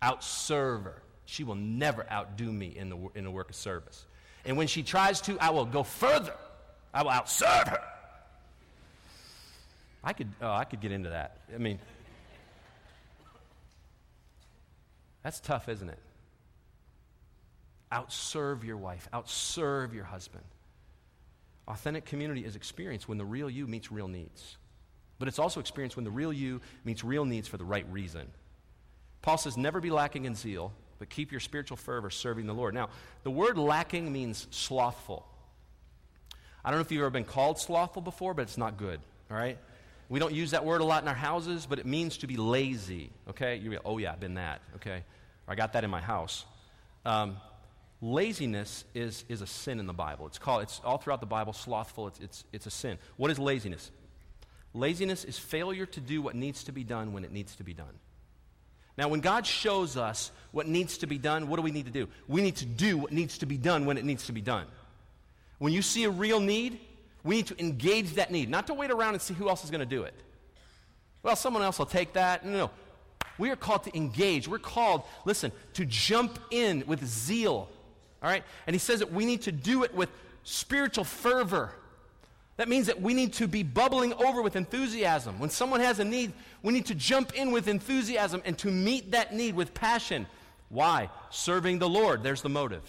Outserve 0.02 0.82
her. 0.84 1.02
She 1.24 1.42
will 1.42 1.54
never 1.54 2.06
outdo 2.12 2.52
me 2.52 2.74
in 2.76 2.90
the, 2.90 2.98
in 3.14 3.24
the 3.24 3.30
work 3.30 3.48
of 3.48 3.56
service. 3.56 4.04
And 4.44 4.58
when 4.58 4.66
she 4.66 4.82
tries 4.82 5.22
to, 5.22 5.38
I 5.40 5.48
will 5.48 5.64
go 5.64 5.82
further. 5.82 6.34
I 6.92 7.02
will 7.02 7.12
outserve 7.12 7.68
her. 7.68 7.80
I 10.04 10.12
could, 10.12 10.28
oh, 10.42 10.52
I 10.52 10.64
could 10.64 10.82
get 10.82 10.92
into 10.92 11.08
that. 11.08 11.38
I 11.54 11.56
mean, 11.56 11.78
that's 15.26 15.40
tough, 15.40 15.68
isn't 15.68 15.88
it? 15.88 15.98
Outserve 17.90 18.62
your 18.62 18.76
wife, 18.76 19.08
outserve 19.12 19.92
your 19.92 20.04
husband. 20.04 20.44
Authentic 21.66 22.04
community 22.04 22.44
is 22.44 22.54
experienced 22.54 23.08
when 23.08 23.18
the 23.18 23.24
real 23.24 23.50
you 23.50 23.66
meets 23.66 23.90
real 23.90 24.06
needs. 24.06 24.56
But 25.18 25.26
it's 25.26 25.40
also 25.40 25.58
experienced 25.58 25.96
when 25.96 26.04
the 26.04 26.12
real 26.12 26.32
you 26.32 26.60
meets 26.84 27.02
real 27.02 27.24
needs 27.24 27.48
for 27.48 27.56
the 27.56 27.64
right 27.64 27.84
reason. 27.90 28.28
Paul 29.20 29.36
says, 29.36 29.56
never 29.56 29.80
be 29.80 29.90
lacking 29.90 30.26
in 30.26 30.36
zeal, 30.36 30.72
but 31.00 31.10
keep 31.10 31.32
your 31.32 31.40
spiritual 31.40 31.76
fervor 31.76 32.08
serving 32.10 32.46
the 32.46 32.54
Lord. 32.54 32.72
Now, 32.72 32.90
the 33.24 33.32
word 33.32 33.58
lacking 33.58 34.12
means 34.12 34.46
slothful. 34.52 35.26
I 36.64 36.70
don't 36.70 36.78
know 36.78 36.82
if 36.82 36.92
you've 36.92 37.00
ever 37.00 37.10
been 37.10 37.24
called 37.24 37.58
slothful 37.58 38.02
before, 38.02 38.32
but 38.32 38.42
it's 38.42 38.58
not 38.58 38.76
good, 38.76 39.00
all 39.28 39.36
right? 39.36 39.58
We 40.08 40.20
don't 40.20 40.32
use 40.32 40.52
that 40.52 40.64
word 40.64 40.82
a 40.82 40.84
lot 40.84 41.02
in 41.02 41.08
our 41.08 41.14
houses, 41.14 41.66
but 41.66 41.80
it 41.80 41.86
means 41.86 42.18
to 42.18 42.28
be 42.28 42.36
lazy, 42.36 43.10
okay? 43.30 43.56
You 43.56 43.76
oh, 43.84 43.98
yeah, 43.98 44.12
I've 44.12 44.20
been 44.20 44.34
that, 44.34 44.60
okay? 44.76 45.02
I 45.48 45.54
got 45.54 45.72
that 45.74 45.84
in 45.84 45.90
my 45.90 46.00
house. 46.00 46.44
Um, 47.04 47.36
laziness 48.00 48.84
is, 48.94 49.24
is 49.28 49.40
a 49.40 49.46
sin 49.46 49.78
in 49.80 49.86
the 49.86 49.92
Bible. 49.92 50.26
It's 50.26 50.38
called, 50.38 50.62
it's 50.62 50.80
all 50.84 50.98
throughout 50.98 51.20
the 51.20 51.26
Bible, 51.26 51.52
slothful, 51.52 52.08
it's, 52.08 52.20
it's, 52.20 52.44
it's 52.52 52.66
a 52.66 52.70
sin. 52.70 52.98
What 53.16 53.30
is 53.30 53.38
laziness? 53.38 53.90
Laziness 54.74 55.24
is 55.24 55.38
failure 55.38 55.86
to 55.86 56.00
do 56.00 56.20
what 56.20 56.34
needs 56.34 56.64
to 56.64 56.72
be 56.72 56.84
done 56.84 57.12
when 57.12 57.24
it 57.24 57.32
needs 57.32 57.56
to 57.56 57.64
be 57.64 57.74
done. 57.74 57.94
Now, 58.98 59.08
when 59.08 59.20
God 59.20 59.46
shows 59.46 59.96
us 59.96 60.30
what 60.52 60.66
needs 60.66 60.98
to 60.98 61.06
be 61.06 61.18
done, 61.18 61.48
what 61.48 61.56
do 61.56 61.62
we 61.62 61.70
need 61.70 61.84
to 61.86 61.92
do? 61.92 62.08
We 62.28 62.40
need 62.40 62.56
to 62.56 62.64
do 62.64 62.96
what 62.96 63.12
needs 63.12 63.38
to 63.38 63.46
be 63.46 63.58
done 63.58 63.84
when 63.84 63.98
it 63.98 64.04
needs 64.04 64.26
to 64.26 64.32
be 64.32 64.40
done. 64.40 64.66
When 65.58 65.72
you 65.72 65.82
see 65.82 66.04
a 66.04 66.10
real 66.10 66.40
need, 66.40 66.80
we 67.22 67.36
need 67.36 67.46
to 67.48 67.60
engage 67.60 68.14
that 68.14 68.30
need, 68.30 68.48
not 68.48 68.68
to 68.68 68.74
wait 68.74 68.90
around 68.90 69.14
and 69.14 69.22
see 69.22 69.34
who 69.34 69.48
else 69.48 69.64
is 69.64 69.70
going 69.70 69.80
to 69.80 69.86
do 69.86 70.04
it. 70.04 70.14
Well, 71.22 71.36
someone 71.36 71.62
else 71.62 71.78
will 71.78 71.86
take 71.86 72.14
that. 72.14 72.46
No, 72.46 72.52
no. 72.52 72.70
We 73.38 73.50
are 73.50 73.56
called 73.56 73.84
to 73.84 73.96
engage. 73.96 74.48
We're 74.48 74.58
called, 74.58 75.02
listen, 75.24 75.52
to 75.74 75.84
jump 75.84 76.38
in 76.50 76.84
with 76.86 77.04
zeal. 77.04 77.68
All 78.22 78.30
right? 78.30 78.44
And 78.66 78.74
he 78.74 78.78
says 78.78 79.00
that 79.00 79.12
we 79.12 79.24
need 79.24 79.42
to 79.42 79.52
do 79.52 79.84
it 79.84 79.94
with 79.94 80.08
spiritual 80.44 81.04
fervor. 81.04 81.72
That 82.56 82.68
means 82.68 82.86
that 82.86 83.00
we 83.00 83.12
need 83.12 83.34
to 83.34 83.46
be 83.46 83.62
bubbling 83.62 84.14
over 84.14 84.40
with 84.40 84.56
enthusiasm. 84.56 85.38
When 85.38 85.50
someone 85.50 85.80
has 85.80 85.98
a 85.98 86.04
need, 86.04 86.32
we 86.62 86.72
need 86.72 86.86
to 86.86 86.94
jump 86.94 87.34
in 87.34 87.52
with 87.52 87.68
enthusiasm 87.68 88.40
and 88.44 88.56
to 88.58 88.70
meet 88.70 89.10
that 89.10 89.34
need 89.34 89.54
with 89.54 89.74
passion. 89.74 90.26
Why? 90.70 91.10
Serving 91.30 91.78
the 91.78 91.88
Lord. 91.88 92.22
There's 92.22 92.42
the 92.42 92.48
motive. 92.48 92.82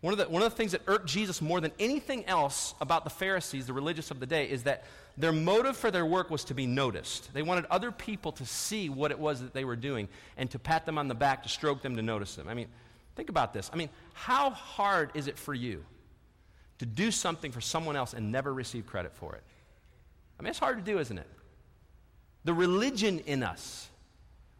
One 0.00 0.12
of, 0.12 0.18
the, 0.18 0.28
one 0.28 0.42
of 0.42 0.50
the 0.50 0.56
things 0.56 0.72
that 0.72 0.82
irked 0.86 1.06
Jesus 1.06 1.42
more 1.42 1.60
than 1.60 1.72
anything 1.80 2.24
else 2.26 2.74
about 2.80 3.02
the 3.02 3.10
Pharisees, 3.10 3.66
the 3.66 3.72
religious 3.72 4.12
of 4.12 4.20
the 4.20 4.26
day, 4.26 4.48
is 4.48 4.62
that 4.62 4.84
their 5.16 5.32
motive 5.32 5.76
for 5.76 5.90
their 5.90 6.06
work 6.06 6.30
was 6.30 6.44
to 6.44 6.54
be 6.54 6.66
noticed. 6.66 7.34
They 7.34 7.42
wanted 7.42 7.66
other 7.68 7.90
people 7.90 8.30
to 8.32 8.46
see 8.46 8.88
what 8.88 9.10
it 9.10 9.18
was 9.18 9.40
that 9.40 9.52
they 9.52 9.64
were 9.64 9.74
doing 9.74 10.08
and 10.36 10.48
to 10.52 10.58
pat 10.60 10.86
them 10.86 10.98
on 10.98 11.08
the 11.08 11.16
back, 11.16 11.42
to 11.42 11.48
stroke 11.48 11.82
them, 11.82 11.96
to 11.96 12.02
notice 12.02 12.36
them. 12.36 12.48
I 12.48 12.54
mean, 12.54 12.68
think 13.16 13.28
about 13.28 13.52
this. 13.52 13.68
I 13.72 13.76
mean, 13.76 13.88
how 14.12 14.50
hard 14.50 15.10
is 15.14 15.26
it 15.26 15.36
for 15.36 15.52
you 15.52 15.84
to 16.78 16.86
do 16.86 17.10
something 17.10 17.50
for 17.50 17.60
someone 17.60 17.96
else 17.96 18.14
and 18.14 18.30
never 18.30 18.54
receive 18.54 18.86
credit 18.86 19.12
for 19.14 19.34
it? 19.34 19.42
I 20.38 20.44
mean, 20.44 20.50
it's 20.50 20.60
hard 20.60 20.78
to 20.78 20.84
do, 20.84 21.00
isn't 21.00 21.18
it? 21.18 21.26
The 22.44 22.54
religion 22.54 23.18
in 23.26 23.42
us 23.42 23.88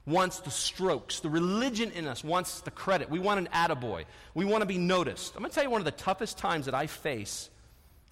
wants 0.09 0.41
the 0.41 0.51
strokes. 0.51 1.21
The 1.21 1.29
religion 1.29 1.93
in 1.93 2.07
us 2.07 2.25
wants 2.25 2.61
the 2.61 2.71
credit. 2.71 3.11
We 3.11 3.19
want 3.19 3.39
an 3.41 3.49
attaboy. 3.53 4.05
We 4.35 4.45
want 4.45 4.63
to 4.63 4.67
be 4.67 4.79
noticed. 4.79 5.35
I'm 5.37 5.43
going 5.43 5.51
to 5.51 5.55
tell 5.55 5.65
you 5.65 5.71
one 5.71 5.81
of 5.81 5.85
the 5.85 5.91
toughest 5.91 6.39
times 6.39 6.65
that 6.67 6.75
I 6.75 6.87
face 6.87 7.51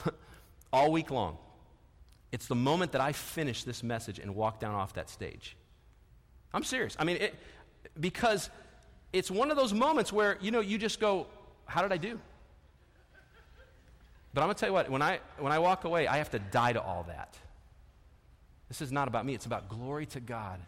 all 0.72 0.92
week 0.92 1.10
long. 1.10 1.38
It's 2.32 2.46
the 2.46 2.54
moment 2.54 2.92
that 2.92 3.00
I 3.00 3.12
finish 3.12 3.64
this 3.64 3.82
message 3.82 4.18
and 4.18 4.34
walk 4.34 4.60
down 4.60 4.74
off 4.74 4.94
that 4.94 5.08
stage. 5.08 5.56
I'm 6.52 6.64
serious. 6.64 6.96
I 6.98 7.04
mean, 7.04 7.16
it, 7.16 7.34
because 7.98 8.50
it's 9.12 9.30
one 9.30 9.50
of 9.50 9.56
those 9.56 9.72
moments 9.72 10.12
where, 10.12 10.36
you 10.40 10.50
know, 10.50 10.60
you 10.60 10.78
just 10.78 11.00
go, 11.00 11.26
How 11.64 11.82
did 11.82 11.92
I 11.92 11.96
do? 11.96 12.20
But 14.34 14.42
I'm 14.42 14.48
going 14.48 14.54
to 14.54 14.60
tell 14.60 14.68
you 14.68 14.74
what, 14.74 14.90
when 14.90 15.00
I, 15.00 15.20
when 15.38 15.52
I 15.52 15.58
walk 15.60 15.84
away, 15.84 16.06
I 16.06 16.18
have 16.18 16.30
to 16.32 16.38
die 16.38 16.74
to 16.74 16.82
all 16.82 17.04
that. 17.08 17.38
This 18.68 18.82
is 18.82 18.92
not 18.92 19.08
about 19.08 19.24
me, 19.24 19.34
it's 19.34 19.46
about 19.46 19.70
glory 19.70 20.04
to 20.06 20.20
God 20.20 20.60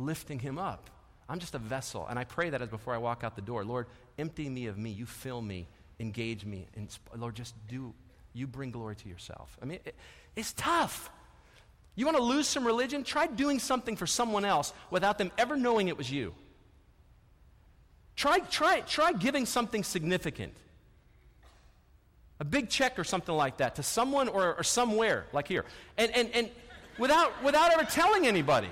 lifting 0.00 0.38
him 0.38 0.58
up. 0.58 0.90
I'm 1.28 1.38
just 1.38 1.54
a 1.54 1.58
vessel. 1.58 2.06
And 2.08 2.18
I 2.18 2.24
pray 2.24 2.50
that 2.50 2.60
as 2.60 2.68
before 2.68 2.94
I 2.94 2.98
walk 2.98 3.22
out 3.22 3.36
the 3.36 3.42
door. 3.42 3.64
Lord, 3.64 3.86
empty 4.18 4.48
me 4.48 4.66
of 4.66 4.76
me. 4.76 4.90
You 4.90 5.06
fill 5.06 5.40
me, 5.40 5.68
engage 6.00 6.44
me. 6.44 6.66
Lord, 7.16 7.36
just 7.36 7.54
do, 7.68 7.94
you 8.32 8.46
bring 8.46 8.70
glory 8.72 8.96
to 8.96 9.08
yourself. 9.08 9.56
I 9.62 9.64
mean, 9.64 9.78
it, 9.84 9.94
it's 10.34 10.52
tough. 10.52 11.10
You 11.94 12.04
want 12.04 12.16
to 12.16 12.22
lose 12.22 12.48
some 12.48 12.66
religion? 12.66 13.04
Try 13.04 13.26
doing 13.26 13.58
something 13.58 13.96
for 13.96 14.06
someone 14.06 14.44
else 14.44 14.72
without 14.90 15.18
them 15.18 15.30
ever 15.38 15.56
knowing 15.56 15.88
it 15.88 15.96
was 15.96 16.10
you. 16.10 16.34
Try, 18.16 18.40
try, 18.40 18.80
try 18.80 19.12
giving 19.12 19.46
something 19.46 19.84
significant. 19.84 20.54
A 22.40 22.44
big 22.44 22.70
check 22.70 22.98
or 22.98 23.04
something 23.04 23.34
like 23.34 23.58
that 23.58 23.76
to 23.76 23.82
someone 23.82 24.28
or, 24.28 24.56
or 24.56 24.62
somewhere, 24.62 25.26
like 25.32 25.46
here. 25.46 25.64
And, 25.96 26.10
and, 26.16 26.30
and 26.34 26.50
without, 26.98 27.42
without 27.44 27.72
ever 27.72 27.84
telling 27.84 28.26
anybody 28.26 28.68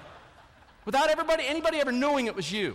without 0.88 1.11
everybody, 1.11 1.44
anybody 1.46 1.79
ever 1.81 1.92
knowing 1.92 2.29
it 2.29 2.35
was 2.35 2.51
you. 2.51 2.74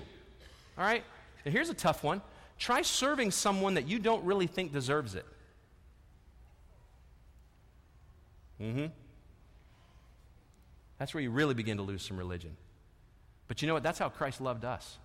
All 0.78 0.86
right? 0.86 1.04
Now 1.44 1.52
here's 1.52 1.70
a 1.70 1.74
tough 1.74 2.04
one. 2.04 2.22
Try 2.60 2.84
serving 2.84 3.32
someone 3.32 3.74
that 3.74 3.88
you 3.88 3.98
don't 3.98 4.24
really 4.24 4.46
think 4.46 4.72
deserves 4.72 5.16
it. 5.16 5.26
Mm-hmm. 8.62 8.86
That's 11.00 11.16
where 11.16 11.24
you 11.24 11.32
really 11.32 11.56
begin 11.56 11.78
to 11.78 11.84
lose 11.84 12.04
some 12.04 12.18
religion. 12.18 12.56
But 13.48 13.64
you 13.64 13.68
know 13.68 13.74
what? 13.74 13.82
That's 13.82 13.98
how 13.98 14.10
Christ 14.10 14.40
loved 14.40 14.64
us. 14.64 15.00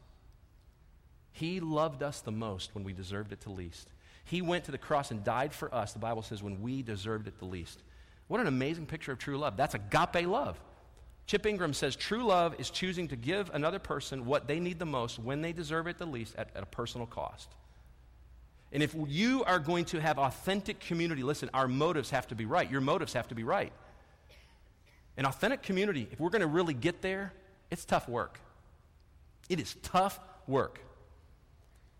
He 1.33 1.61
loved 1.61 2.03
us 2.03 2.21
the 2.21 2.31
most 2.31 2.75
when 2.75 2.85
we 2.85 2.93
deserved 2.93 3.33
it 3.33 3.41
the 3.41 3.53
least. 3.53 3.89
He 4.25 4.43
went 4.43 4.65
to 4.65 4.71
the 4.71 4.77
cross 4.77 5.11
and 5.11 5.25
died 5.25 5.55
for 5.55 5.75
us, 5.75 5.95
the 5.95 5.99
Bible 5.99 6.21
says, 6.21 6.43
when 6.43 6.61
we 6.61 6.83
deserved 6.83 7.27
it 7.27 7.39
the 7.39 7.47
least. 7.47 7.83
What 8.27 8.43
an 8.43 8.49
amazing 8.49 8.85
picture 8.85 9.13
of 9.13 9.19
true 9.19 9.39
love. 9.39 9.57
That's 9.57 9.75
agape 9.75 10.29
love. 10.29 10.61
Chip 11.29 11.45
Ingram 11.45 11.75
says 11.75 11.95
true 11.95 12.25
love 12.25 12.55
is 12.59 12.71
choosing 12.71 13.09
to 13.09 13.17
give 13.17 13.51
another 13.53 13.79
person 13.79 14.25
what 14.25 14.49
they 14.49 14.59
need 14.59 14.79
the 14.79 14.87
most 14.87 15.19
when 15.19 15.43
they 15.43 15.53
deserve 15.53 15.87
it 15.87 15.99
the 15.99 16.07
least 16.07 16.35
at, 16.37 16.49
at 16.57 16.63
a 16.63 16.67
personal 16.67 17.07
cost. 17.07 17.51
And 18.73 18.83
if 18.83 18.97
you 19.07 19.45
are 19.45 19.59
going 19.59 19.85
to 19.87 20.01
have 20.01 20.19
authentic 20.19 20.81
community, 20.81 21.23
listen, 21.23 21.51
our 21.53 21.69
motives 21.69 22.09
have 22.11 22.27
to 22.29 22.35
be 22.35 22.47
right. 22.47 22.71
Your 22.71 22.81
motives 22.81 23.13
have 23.13 23.29
to 23.29 23.35
be 23.35 23.45
right. 23.45 23.75
An 25.19 25.27
authentic 25.27 25.63
community, 25.63 26.09
if 26.11 26.19
we're 26.19 26.31
going 26.31 26.41
to 26.41 26.47
really 26.47 26.73
get 26.73 27.03
there, 27.03 27.35
it's 27.71 27.85
tough 27.85 28.09
work. 28.09 28.41
It 29.51 29.61
is 29.61 29.77
tough 29.83 30.19
work. 30.47 30.81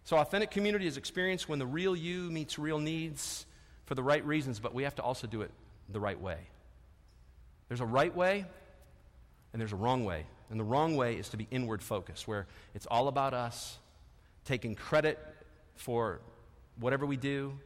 So, 0.05 0.17
authentic 0.17 0.51
community 0.51 0.87
is 0.87 0.97
experienced 0.97 1.51
when 1.51 1.59
the 1.59 1.67
real 1.67 1.95
you 1.95 2.31
meets 2.31 2.59
real 2.59 2.79
needs 2.79 3.45
for 3.85 3.95
the 3.95 4.03
right 4.03 4.25
reasons, 4.25 4.59
but 4.59 4.73
we 4.73 4.85
have 4.85 4.95
to 4.95 5.03
also 5.03 5.27
do 5.27 5.43
it 5.43 5.51
the 5.91 6.01
right 6.01 6.19
way. 6.19 6.39
There's 7.69 7.83
a 7.83 7.87
right 7.87 8.15
way 8.17 8.47
and 9.53 9.61
there's 9.61 9.73
a 9.73 9.77
wrong 9.77 10.05
way. 10.05 10.25
And 10.51 10.59
the 10.59 10.65
wrong 10.65 10.97
way 10.97 11.17
is 11.17 11.29
to 11.31 11.37
be 11.37 11.47
inward 11.51 11.83
focused, 11.83 12.27
where 12.27 12.47
it's 12.75 12.87
all 12.87 13.09
about 13.09 13.35
us, 13.35 13.79
taking 14.45 14.75
credit 14.75 15.19
for 15.77 16.21
whatever 16.79 17.05
we 17.07 17.17
do, 17.17 17.59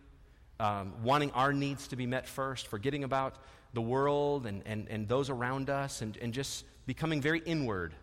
um, 0.58 0.92
wanting 1.02 1.30
our 1.32 1.52
needs 1.52 1.88
to 1.88 1.96
be 1.96 2.06
met 2.06 2.26
first, 2.26 2.66
forgetting 2.66 3.04
about 3.04 3.36
the 3.72 3.80
world 3.80 4.46
and, 4.46 4.62
and, 4.66 4.88
and 4.88 5.08
those 5.08 5.30
around 5.30 5.70
us, 5.70 6.02
and, 6.02 6.16
and 6.18 6.32
just 6.32 6.64
becoming 6.86 7.20
very 7.20 7.40
inward. 7.40 7.94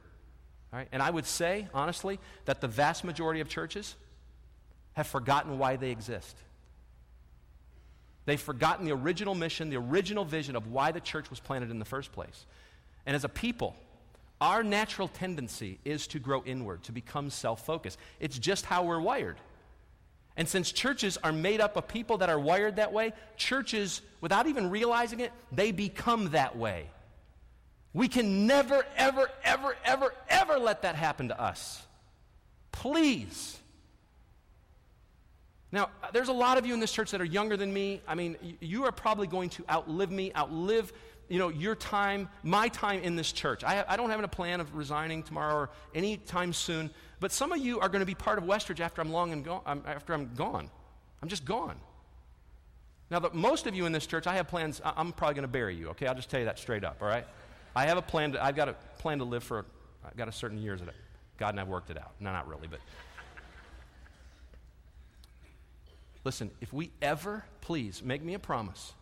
All 0.71 0.79
right? 0.79 0.87
And 0.91 1.01
I 1.01 1.09
would 1.09 1.25
say, 1.25 1.67
honestly, 1.73 2.19
that 2.45 2.61
the 2.61 2.67
vast 2.67 3.03
majority 3.03 3.41
of 3.41 3.49
churches 3.49 3.95
have 4.93 5.07
forgotten 5.07 5.57
why 5.57 5.75
they 5.75 5.91
exist. 5.91 6.37
They've 8.25 8.39
forgotten 8.39 8.85
the 8.85 8.91
original 8.91 9.33
mission, 9.33 9.69
the 9.69 9.77
original 9.77 10.25
vision 10.25 10.55
of 10.55 10.71
why 10.71 10.91
the 10.91 10.99
church 10.99 11.29
was 11.29 11.39
planted 11.39 11.71
in 11.71 11.79
the 11.79 11.85
first 11.85 12.11
place. 12.11 12.45
And 13.09 13.15
as 13.15 13.23
a 13.23 13.29
people, 13.29 13.75
our 14.39 14.61
natural 14.61 15.07
tendency 15.07 15.79
is 15.83 16.05
to 16.09 16.19
grow 16.19 16.43
inward, 16.45 16.83
to 16.83 16.91
become 16.91 17.31
self 17.31 17.65
focused. 17.65 17.97
It's 18.19 18.37
just 18.37 18.65
how 18.65 18.83
we're 18.83 18.99
wired. 18.99 19.37
And 20.37 20.47
since 20.47 20.71
churches 20.71 21.17
are 21.23 21.31
made 21.31 21.59
up 21.59 21.75
of 21.75 21.87
people 21.87 22.19
that 22.19 22.29
are 22.29 22.37
wired 22.37 22.75
that 22.75 22.93
way, 22.93 23.13
churches, 23.35 24.03
without 24.21 24.45
even 24.45 24.69
realizing 24.69 25.21
it, 25.21 25.31
they 25.51 25.71
become 25.71 26.29
that 26.33 26.55
way. 26.55 26.85
We 27.93 28.07
can 28.09 28.45
never, 28.45 28.85
ever, 28.95 29.31
ever, 29.43 29.75
ever, 29.83 30.13
ever 30.29 30.59
let 30.59 30.83
that 30.83 30.93
happen 30.93 31.29
to 31.29 31.41
us. 31.41 31.81
Please. 32.71 33.57
Now, 35.71 35.89
there's 36.13 36.29
a 36.29 36.33
lot 36.33 36.59
of 36.59 36.65
you 36.67 36.75
in 36.75 36.79
this 36.79 36.91
church 36.91 37.09
that 37.09 37.21
are 37.21 37.25
younger 37.25 37.57
than 37.57 37.73
me. 37.73 38.01
I 38.07 38.13
mean, 38.13 38.57
you 38.59 38.85
are 38.85 38.91
probably 38.91 39.25
going 39.25 39.49
to 39.49 39.65
outlive 39.67 40.11
me, 40.11 40.31
outlive 40.35 40.93
you 41.29 41.37
know, 41.37 41.49
your 41.49 41.75
time, 41.75 42.27
my 42.43 42.67
time 42.67 43.01
in 43.01 43.15
this 43.15 43.31
church. 43.31 43.63
I, 43.63 43.85
I 43.87 43.95
don't 43.95 44.09
have 44.09 44.21
a 44.21 44.27
plan 44.27 44.59
of 44.59 44.75
resigning 44.75 45.23
tomorrow 45.23 45.55
or 45.55 45.69
any 45.93 46.17
time 46.17 46.53
soon, 46.53 46.89
but 47.19 47.31
some 47.31 47.51
of 47.51 47.59
you 47.59 47.79
are 47.79 47.87
going 47.87 48.01
to 48.01 48.05
be 48.05 48.15
part 48.15 48.39
of 48.39 48.43
Westridge 48.43 48.79
after 48.79 49.01
I'm 49.01 49.11
long 49.11 49.31
and 49.31 49.45
gone. 49.45 49.61
Um, 49.65 49.83
after 49.85 50.13
I'm 50.13 50.33
gone, 50.35 50.69
I'm 51.21 51.29
just 51.29 51.45
gone. 51.45 51.79
Now, 53.11 53.19
the, 53.19 53.29
most 53.31 53.67
of 53.67 53.75
you 53.75 53.85
in 53.85 53.91
this 53.91 54.05
church, 54.05 54.27
I 54.27 54.35
have 54.35 54.47
plans. 54.47 54.81
I, 54.83 54.93
I'm 54.97 55.11
probably 55.11 55.35
going 55.35 55.43
to 55.43 55.47
bury 55.47 55.75
you. 55.75 55.89
Okay, 55.89 56.07
I'll 56.07 56.15
just 56.15 56.29
tell 56.29 56.39
you 56.39 56.45
that 56.47 56.59
straight 56.59 56.83
up. 56.83 56.97
All 57.01 57.07
right, 57.07 57.25
I 57.75 57.85
have 57.85 57.97
a 57.97 58.01
plan. 58.01 58.33
To, 58.33 58.43
I've 58.43 58.55
got 58.55 58.67
a 58.67 58.73
plan 58.97 59.19
to 59.19 59.25
live 59.25 59.43
for. 59.43 59.65
I've 60.03 60.17
got 60.17 60.27
a 60.27 60.31
certain 60.31 60.57
years 60.57 60.81
it. 60.81 60.89
God 61.37 61.49
and 61.51 61.59
I've 61.59 61.67
worked 61.67 61.89
it 61.89 61.97
out. 61.97 62.11
No, 62.19 62.31
not 62.31 62.47
really, 62.47 62.67
but. 62.67 62.79
Listen, 66.25 66.51
if 66.59 66.73
we 66.73 66.91
ever, 67.01 67.45
please, 67.61 68.03
make 68.03 68.21
me 68.21 68.33
a 68.33 68.39
promise 68.39 68.93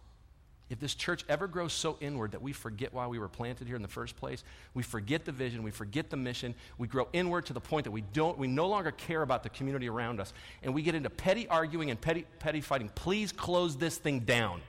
if 0.70 0.80
this 0.80 0.96
church 0.96 1.24
ever 1.30 1.48
grows 1.48 1.72
so 1.72 1.98
inward 2.02 2.32
that 2.32 2.42
we 2.42 2.52
forget 2.52 2.94
why 2.94 3.08
we 3.08 3.20
were 3.20 3.30
planted 3.30 3.68
here 3.68 3.78
in 3.78 3.82
the 3.82 3.88
first 3.88 4.18
place, 4.18 4.44
we 4.74 4.84
forget 4.84 5.24
the 5.24 5.32
vision, 5.32 5.64
we 5.64 5.72
forget 5.72 6.10
the 6.10 6.18
mission, 6.18 6.54
we 6.78 6.88
grow 6.88 7.08
inward 7.14 7.46
to 7.46 7.54
the 7.54 7.62
point 7.62 7.86
that 7.86 7.92
we 7.92 8.02
don't 8.02 8.38
we 8.38 8.48
no 8.48 8.68
longer 8.68 8.92
care 8.92 9.22
about 9.22 9.44
the 9.44 9.50
community 9.50 9.88
around 9.88 10.20
us 10.20 10.34
and 10.64 10.74
we 10.74 10.82
get 10.82 10.94
into 10.94 11.10
petty 11.10 11.48
arguing 11.48 11.90
and 11.90 12.00
petty 12.00 12.26
petty 12.40 12.60
fighting. 12.60 12.90
Please 12.96 13.32
close 13.32 13.78
this 13.78 13.98
thing 13.98 14.20
down. 14.20 14.62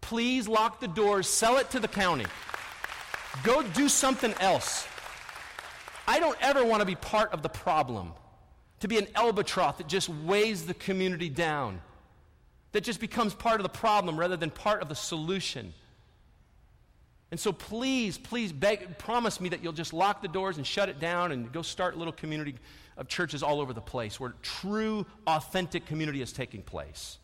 Please 0.00 0.46
lock 0.46 0.80
the 0.80 0.88
doors, 0.88 1.28
sell 1.28 1.58
it 1.58 1.70
to 1.70 1.80
the 1.80 1.88
county. 1.88 2.26
Go 3.42 3.62
do 3.62 3.88
something 3.88 4.32
else. 4.40 4.86
I 6.06 6.20
don't 6.20 6.36
ever 6.40 6.64
want 6.64 6.80
to 6.80 6.86
be 6.86 6.96
part 6.96 7.32
of 7.32 7.42
the 7.42 7.48
problem. 7.48 8.12
To 8.80 8.88
be 8.88 8.96
an 8.96 9.08
albatross 9.14 9.76
that 9.76 9.88
just 9.88 10.08
weighs 10.08 10.64
the 10.64 10.74
community 10.74 11.28
down 11.28 11.82
that 12.72 12.84
just 12.84 13.00
becomes 13.00 13.34
part 13.34 13.60
of 13.60 13.62
the 13.62 13.68
problem 13.68 14.18
rather 14.18 14.36
than 14.36 14.50
part 14.50 14.82
of 14.82 14.88
the 14.88 14.94
solution. 14.94 15.72
And 17.30 17.38
so 17.38 17.52
please, 17.52 18.18
please 18.18 18.52
beg, 18.52 18.98
promise 18.98 19.40
me 19.40 19.50
that 19.50 19.62
you'll 19.62 19.72
just 19.72 19.92
lock 19.92 20.22
the 20.22 20.28
doors 20.28 20.56
and 20.56 20.66
shut 20.66 20.88
it 20.88 20.98
down 20.98 21.32
and 21.32 21.52
go 21.52 21.62
start 21.62 21.96
little 21.96 22.12
community 22.12 22.56
of 22.96 23.08
churches 23.08 23.42
all 23.42 23.60
over 23.60 23.72
the 23.72 23.80
place 23.80 24.18
where 24.18 24.34
true, 24.42 25.06
authentic 25.26 25.86
community 25.86 26.22
is 26.22 26.32
taking 26.32 26.62
place. 26.62 27.18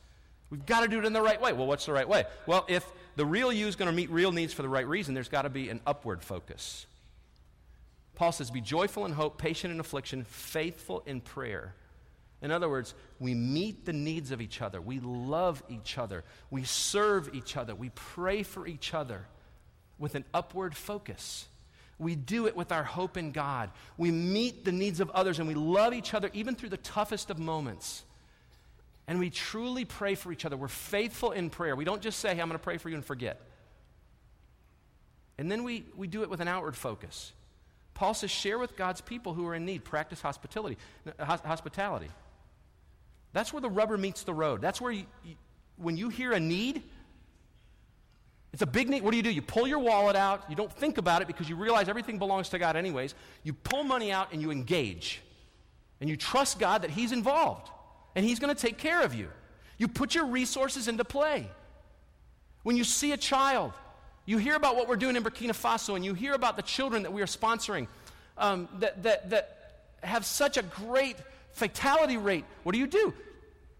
We've 0.49 0.65
got 0.65 0.83
to 0.83 0.89
do 0.89 0.99
it 0.99 1.05
in 1.05 1.13
the 1.13 1.23
right 1.23 1.41
way. 1.41 1.53
Well, 1.53 1.67
what's 1.67 1.87
the 1.87 1.93
right 1.93 2.09
way? 2.09 2.25
Well, 2.47 2.65
if 2.69 2.87
the 3.17 3.27
real 3.27 3.53
you 3.53 3.67
is 3.67 3.75
going 3.75 3.91
to 3.91 3.97
meet 3.97 4.11
real 4.11 4.31
needs 4.31 4.53
for 4.53 4.63
the 4.63 4.69
right 4.69 4.87
reason, 4.87 5.13
there's 5.13 5.29
got 5.29 5.43
to 5.43 5.51
be 5.51 5.69
an 5.71 5.81
upward 5.87 6.23
focus. 6.23 6.87
Paul 8.15 8.31
says, 8.33 8.51
Be 8.51 8.61
joyful 8.61 9.05
in 9.07 9.13
hope, 9.13 9.39
patient 9.39 9.75
in 9.75 9.81
affliction, 9.81 10.25
faithful 10.25 11.03
in 11.05 11.21
prayer. 11.21 11.75
In 12.47 12.53
other 12.53 12.69
words, 12.69 12.95
we 13.19 13.35
meet 13.35 13.87
the 13.87 13.93
needs 13.93 14.31
of 14.31 14.41
each 14.41 14.63
other. 14.63 14.81
We 14.81 15.01
love 15.01 15.65
each 15.69 15.99
other. 15.99 16.23
We 16.49 16.63
serve 16.63 17.35
each 17.35 17.57
other. 17.57 17.75
We 17.75 17.89
pray 17.89 18.45
for 18.45 18.69
each 18.69 18.95
other 18.95 19.27
with 19.99 20.15
an 20.15 20.25
upward 20.33 20.77
focus. 20.77 21.49
We 21.99 22.15
do 22.15 22.47
it 22.47 22.55
with 22.55 22.71
our 22.71 22.85
hope 22.85 23.17
in 23.17 23.33
God. 23.33 23.73
We 23.99 24.13
meet 24.13 24.65
the 24.65 24.71
needs 24.71 25.01
of 25.01 25.11
others 25.11 25.41
and 25.41 25.49
we 25.49 25.55
love 25.55 25.93
each 25.93 26.15
other 26.15 26.31
even 26.35 26.55
through 26.55 26.69
the 26.69 26.77
toughest 26.77 27.31
of 27.31 27.41
moments. 27.41 28.05
And 29.09 29.19
we 29.19 29.29
truly 29.29 29.85
pray 29.85 30.15
for 30.15 30.31
each 30.31 30.45
other. 30.45 30.57
We're 30.57 30.69
faithful 30.69 31.33
in 31.33 31.51
prayer. 31.51 31.75
We 31.75 31.85
don't 31.85 32.01
just 32.01 32.21
say, 32.21 32.33
hey, 32.33 32.41
I'm 32.41 32.47
going 32.47 32.61
to 32.61 32.63
pray 32.63 32.79
for 32.79 32.89
you 32.89 32.95
and 32.95 33.05
forget. 33.05 33.41
And 35.37 35.51
then 35.51 35.65
we, 35.65 35.85
we 35.97 36.07
do 36.07 36.23
it 36.23 36.31
with 36.31 36.39
an 36.39 36.47
outward 36.47 36.77
focus. 36.77 37.33
Paul 37.95 38.15
says, 38.15 38.31
share 38.31 38.57
with 38.57 38.77
God's 38.77 39.01
people 39.01 39.35
who 39.35 39.49
are 39.49 39.55
in 39.57 39.65
need. 39.65 39.83
Practice 39.83 40.21
hospitality. 40.21 40.79
Uh, 41.19 41.25
hospitality. 41.25 42.09
That's 43.37 43.53
where 43.53 43.61
the 43.61 43.69
rubber 43.69 43.99
meets 43.99 44.23
the 44.23 44.33
road. 44.33 44.63
That's 44.63 44.81
where 44.81 44.91
you, 44.91 45.05
you, 45.23 45.35
when 45.77 45.99
you 45.99 46.09
hear 46.09 46.33
a 46.33 46.41
need, 46.41 46.83
it's 48.55 48.63
a 48.63 48.67
big 48.67 48.89
need. 48.89 49.03
What 49.03 49.11
do 49.11 49.19
you 49.19 49.23
do? 49.23 49.31
You 49.31 49.43
pull 49.43 49.67
your 49.67 49.81
wallet 49.81 50.17
out. 50.17 50.45
You 50.49 50.57
don't 50.57 50.73
think 50.73 50.97
about 50.97 51.21
it 51.21 51.27
because 51.27 51.47
you 51.47 51.55
realize 51.55 51.91
everything 51.91 52.17
belongs 52.17 52.49
to 52.49 52.59
God, 52.59 52.77
anyways. 52.77 53.15
You 53.43 53.53
pull 53.53 53.85
money 53.85 54.11
out 54.11 54.33
and 54.33 54.41
you 54.41 54.51
engage. 54.51 55.21
And 56.01 56.09
you 56.09 56.17
trust 56.17 56.59
God 56.59 56.81
that 56.81 56.91
He's 56.91 57.13
involved 57.13 57.69
and 58.15 58.25
He's 58.25 58.39
going 58.39 58.57
to 58.57 58.59
take 58.59 58.79
care 58.79 59.03
of 59.03 59.15
you. 59.15 59.29
You 59.77 59.87
put 59.87 60.15
your 60.15 60.25
resources 60.25 60.89
into 60.89 61.05
play. 61.05 61.47
When 62.63 62.75
you 62.75 62.85
see 62.85 63.13
a 63.13 63.19
child, 63.19 63.75
you 64.25 64.39
hear 64.39 64.57
about 64.57 64.77
what 64.77 64.89
we're 64.89 64.97
doing 64.97 65.15
in 65.15 65.23
Burkina 65.23 65.51
Faso 65.51 65.95
and 65.95 66.03
you 66.03 66.15
hear 66.15 66.33
about 66.33 66.57
the 66.57 66.63
children 66.63 67.03
that 67.03 67.13
we 67.13 67.21
are 67.21 67.27
sponsoring 67.27 67.87
um, 68.39 68.67
that, 68.79 69.03
that, 69.03 69.29
that 69.29 69.83
have 70.03 70.25
such 70.25 70.57
a 70.57 70.63
great 70.63 71.17
fatality 71.53 72.17
rate. 72.17 72.47
What 72.63 72.73
do 72.73 72.79
you 72.79 72.87
do? 72.87 73.13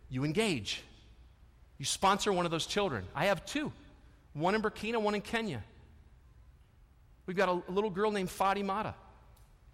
You 0.09 0.25
engage. 0.25 0.83
You 1.79 1.85
sponsor 1.85 2.33
one 2.33 2.45
of 2.45 2.51
those 2.51 2.67
children. 2.67 3.05
I 3.15 3.27
have 3.27 3.45
two 3.45 3.73
one 4.33 4.55
in 4.55 4.61
Burkina, 4.61 5.01
one 5.01 5.15
in 5.15 5.23
Kenya. 5.23 5.63
We've 7.25 7.37
got 7.37 7.49
a, 7.49 7.73
little 7.73 7.91
girl 7.91 8.11
named 8.11 8.29
Fatimata 8.29 8.95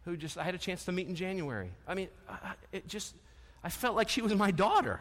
who 0.05 0.17
just 0.17 0.39
I 0.39 0.45
had 0.45 0.55
a 0.55 0.59
chance 0.59 0.85
to 0.85 0.93
meet 0.93 1.09
in 1.09 1.15
January. 1.15 1.71
I 1.87 1.95
mean, 1.95 2.09
it 2.73 2.89
just, 2.89 3.15
I 3.63 3.69
felt 3.69 3.95
like 3.95 4.09
she 4.09 4.23
was 4.23 4.35
my 4.35 4.51
daughter. 4.51 5.01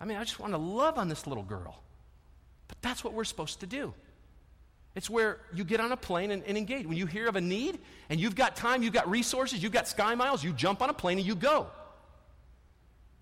I 0.00 0.04
mean, 0.04 0.16
I 0.16 0.24
just 0.24 0.38
want 0.38 0.52
to 0.52 0.58
love 0.58 0.98
on 0.98 1.08
this 1.08 1.26
little 1.26 1.42
girl. 1.42 1.82
But 2.68 2.78
that's 2.82 3.02
what 3.02 3.12
we're 3.12 3.24
supposed 3.24 3.60
to 3.60 3.66
do. 3.66 3.92
It's 4.94 5.08
where 5.08 5.38
you 5.54 5.64
get 5.64 5.80
on 5.80 5.92
a 5.92 5.96
plane 5.96 6.30
and, 6.30 6.42
and, 6.44 6.58
engage. 6.58 6.86
When 6.86 6.96
you 6.96 7.06
hear 7.06 7.28
of 7.28 7.36
a 7.36 7.40
need 7.40 7.78
and 8.08 8.18
you've 8.18 8.34
got 8.34 8.56
time, 8.56 8.82
you've 8.82 8.92
got 8.92 9.08
resources, 9.08 9.62
you've 9.62 9.72
got 9.72 9.86
sky 9.86 10.14
miles, 10.14 10.42
you 10.42 10.52
jump 10.52 10.82
on 10.82 10.90
a 10.90 10.92
plane 10.92 11.18
and 11.18 11.26
you 11.26 11.36
go. 11.36 11.68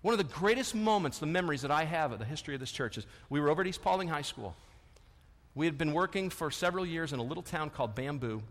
One 0.01 0.13
of 0.13 0.17
the 0.17 0.33
greatest 0.33 0.75
moments, 0.75 1.19
the 1.19 1.25
memories 1.25 1.61
that 1.63 1.71
I 1.71 1.83
have 1.83 2.13
of 2.13 2.19
the 2.19 2.25
history 2.25 2.53
of 2.53 2.59
this 2.59 2.71
church 2.71 2.97
is 2.97 3.05
we 3.29 3.41
were 3.41 3.49
over 3.49 3.61
at 3.61 3.67
East 3.67 3.81
Paulding 3.81 4.07
High 4.07 4.21
School. 4.21 4.55
We 5.55 5.65
had 5.65 5.77
been 5.77 5.91
working 5.91 6.29
for 6.29 6.49
several 6.51 6.85
years 6.85 7.11
in 7.11 7.19
a 7.19 7.23
little 7.23 7.43
town 7.43 7.69
called 7.69 7.95
Bamboo 7.95 8.41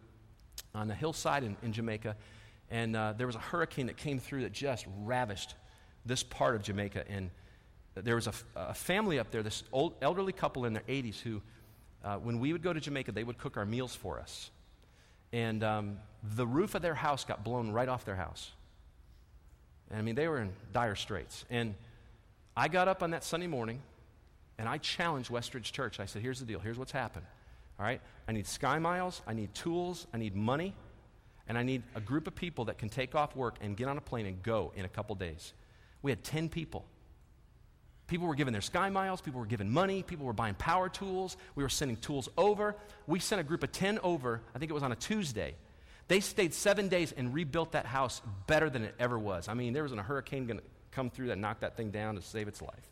on 0.75 0.89
the 0.89 0.95
hillside 0.95 1.45
in, 1.45 1.57
in 1.63 1.73
Jamaica. 1.73 2.17
And 2.71 2.95
uh, 2.95 3.15
there 3.17 3.27
was 3.27 3.37
a 3.37 3.41
hurricane 3.41 3.87
that 3.87 3.97
came 3.97 4.19
through 4.19 4.43
that 4.43 4.53
just 4.53 4.87
ravished 5.05 5.55
this 6.05 6.23
part 6.23 6.55
of 6.55 6.63
Jamaica. 6.63 7.05
And 7.09 7.31
there 7.95 8.17
was 8.17 8.27
a, 8.27 8.33
a 8.55 8.75
family 8.75 9.19
up 9.19 9.31
there, 9.31 9.43
this 9.43 9.65
old 9.73 9.95
elderly 10.03 10.33
couple 10.33 10.67
in 10.67 10.75
their 10.75 10.83
80s, 10.83 11.19
who, 11.21 11.41
uh, 12.05 12.17
when 12.17 12.41
we 12.41 12.53
would 12.53 12.63
go 12.63 12.75
to 12.75 12.81
Jamaica, 12.81 13.13
they 13.13 13.25
would 13.25 13.39
cook 13.39 13.57
our 13.57 13.65
meals 13.65 13.95
for 13.95 14.21
us. 14.21 14.51
And 15.33 15.65
um, 15.65 15.99
the 16.37 16.47
roof 16.47 16.75
of 16.75 16.83
their 16.83 16.95
house 16.95 17.25
got 17.25 17.43
blown 17.43 17.71
right 17.71 17.89
off 17.89 18.05
their 18.05 18.17
house. 18.17 18.51
I 19.95 20.03
mean, 20.03 20.15
they 20.15 20.29
were 20.29 20.41
in 20.41 20.53
dire 20.73 20.95
straits. 20.95 21.45
And 21.51 21.75
I 22.57 22.69
got 22.69 22.89
up 22.89 23.03
on 23.03 23.11
that 23.11 23.25
Sunday 23.25 23.47
morning 23.47 23.81
and 24.59 24.69
I 24.69 24.79
challenged 24.79 25.31
Westridge 25.31 25.73
Church. 25.73 26.01
I 26.01 26.07
said, 26.07 26.23
here's 26.23 26.41
the 26.41 26.47
deal. 26.47 26.59
Here's 26.59 26.79
what's 26.79 26.93
happened. 26.93 27.25
All 27.79 27.87
right? 27.87 28.01
I 28.27 28.33
need 28.33 28.47
sky 28.47 28.79
miles, 28.79 29.23
I 29.27 29.35
need 29.35 29.55
tools, 29.55 30.07
I 30.13 30.19
need 30.19 30.35
money, 30.35 30.75
and 31.47 31.57
I 31.57 31.63
need 31.63 31.83
a 31.95 32.01
group 32.01 32.27
of 32.27 32.35
people 32.35 32.67
that 32.67 32.77
can 32.77 32.89
take 32.89 33.15
off 33.15 33.37
work 33.37 33.57
and 33.61 33.77
get 33.77 33.89
on 33.89 33.97
a 33.97 34.01
plane 34.01 34.27
and 34.27 34.43
go 34.43 34.73
in 34.77 34.85
a 34.85 34.89
couple 34.89 35.15
days. 35.15 35.53
We 36.03 36.11
had 36.11 36.25
10 36.25 36.49
people. 36.49 36.85
People 38.09 38.27
were 38.27 38.35
giving 38.35 38.53
their 38.53 38.63
sky 38.63 38.89
miles, 38.89 39.21
people 39.21 39.39
were 39.39 39.47
giving 39.47 39.71
money, 39.71 40.03
people 40.03 40.27
were 40.27 40.33
buying 40.33 40.55
power 40.55 40.89
tools, 40.89 41.37
we 41.55 41.63
were 41.63 41.69
sending 41.69 41.99
tools 41.99 42.29
over. 42.39 42.75
We 43.07 43.21
sent 43.21 43.41
a 43.41 43.45
group 43.45 43.63
of 43.63 43.71
10 43.71 44.01
over, 44.03 44.41
I 44.55 44.59
think 44.59 44.71
it 44.71 44.75
was 44.75 44.83
on 44.83 44.93
a 44.93 44.97
Tuesday. 44.97 45.55
They 46.09 46.21
stayed 46.21 46.55
seven 46.55 46.89
days 46.89 47.13
and 47.13 47.35
rebuilt 47.35 47.73
that 47.73 47.87
house 47.87 48.23
better 48.47 48.71
than 48.71 48.83
it 48.83 48.95
ever 48.99 49.19
was. 49.19 49.47
I 49.49 49.55
mean, 49.55 49.75
there 49.75 49.83
wasn't 49.83 50.01
a 50.01 50.05
hurricane 50.05 50.47
going 50.47 50.59
to 50.59 50.65
come 50.91 51.11
through 51.11 51.29
that 51.29 51.39
knocked 51.39 51.61
that 51.61 51.77
thing 51.77 51.91
down 51.91 52.17
to 52.17 52.23
save 52.23 52.49
its 52.49 52.63
life. 52.63 52.91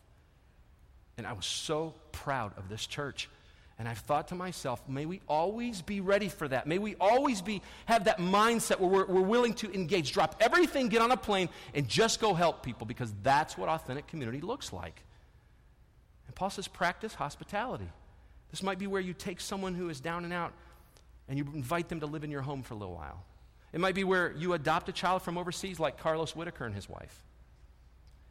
And 1.17 1.27
I 1.27 1.33
was 1.33 1.47
so 1.47 1.95
proud 2.13 2.57
of 2.59 2.69
this 2.69 2.87
church. 2.87 3.31
And 3.79 3.87
I've 3.87 3.99
thought 3.99 4.29
to 4.29 4.35
myself, 4.35 4.87
may 4.89 5.05
we 5.05 5.21
always 5.29 5.83
be 5.83 6.01
ready 6.01 6.29
for 6.29 6.49
that. 6.49 6.67
May 6.67 6.79
we 6.79 6.95
always 6.99 7.43
be, 7.43 7.63
have 7.87 8.05
that 8.05 8.19
mindset 8.19 8.81
where 8.81 8.89
we're, 8.89 9.07
we're 9.07 9.21
willing 9.21 9.53
to 9.55 9.73
engage, 9.73 10.13
drop 10.13 10.37
everything, 10.41 10.89
get 10.89 11.03
on 11.03 11.11
a 11.11 11.17
plane, 11.17 11.49
and 11.75 11.87
just 11.87 12.21
go 12.21 12.33
help 12.33 12.63
people 12.63 12.87
because 12.87 13.13
that's 13.23 13.57
what 13.59 13.69
authentic 13.69 14.07
community 14.07 14.41
looks 14.41 14.73
like. 14.73 15.03
And 16.27 16.35
Paul 16.35 16.51
says, 16.51 16.69
practice 16.69 17.15
hospitality. 17.15 17.89
This 18.51 18.63
might 18.63 18.79
be 18.79 18.87
where 18.87 19.01
you 19.01 19.13
take 19.13 19.41
someone 19.41 19.75
who 19.75 19.91
is 19.91 20.01
down 20.01 20.25
and 20.25 20.33
out 20.33 20.53
and 21.29 21.39
you 21.39 21.47
invite 21.55 21.89
them 21.89 22.01
to 22.01 22.07
live 22.07 22.25
in 22.25 22.31
your 22.31 22.43
home 22.43 22.63
for 22.63 22.75
a 22.75 22.77
little 22.77 22.95
while. 22.95 23.25
It 23.73 23.81
might 23.81 23.95
be 23.95 24.05
where 24.05 24.33
you 24.33 24.53
adopt 24.53 24.89
a 24.89 24.93
child 24.93 25.23
from 25.23 25.37
overseas, 25.37 25.81
like 25.81 25.99
Carlos 25.99 26.35
Whittaker 26.35 26.65
and 26.65 26.75
his 26.75 26.89
wife. 26.89 27.23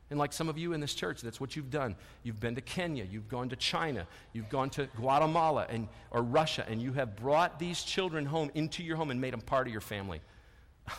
And 0.10 0.20
like 0.20 0.34
some 0.34 0.50
of 0.50 0.58
you 0.58 0.74
in 0.74 0.80
this 0.80 0.94
church, 0.94 1.22
that's 1.22 1.42
what 1.42 1.56
you've 1.56 1.72
done. 1.72 1.96
You've 2.24 2.40
been 2.40 2.56
to 2.56 2.62
Kenya, 2.62 3.06
you've 3.10 3.28
gone 3.28 3.50
to 3.50 3.56
China, 3.56 4.08
you've 4.34 4.50
gone 4.50 4.70
to 4.72 4.86
Guatemala 4.96 5.66
and, 5.68 5.88
or 6.12 6.22
Russia, 6.22 6.64
and 6.70 6.82
you 6.82 6.94
have 6.94 7.16
brought 7.16 7.60
these 7.60 7.84
children 7.84 8.26
home 8.26 8.52
into 8.54 8.84
your 8.84 8.98
home 8.98 9.10
and 9.10 9.20
made 9.20 9.34
them 9.34 9.42
part 9.42 9.68
of 9.68 9.72
your 9.74 9.82
family. 9.82 10.22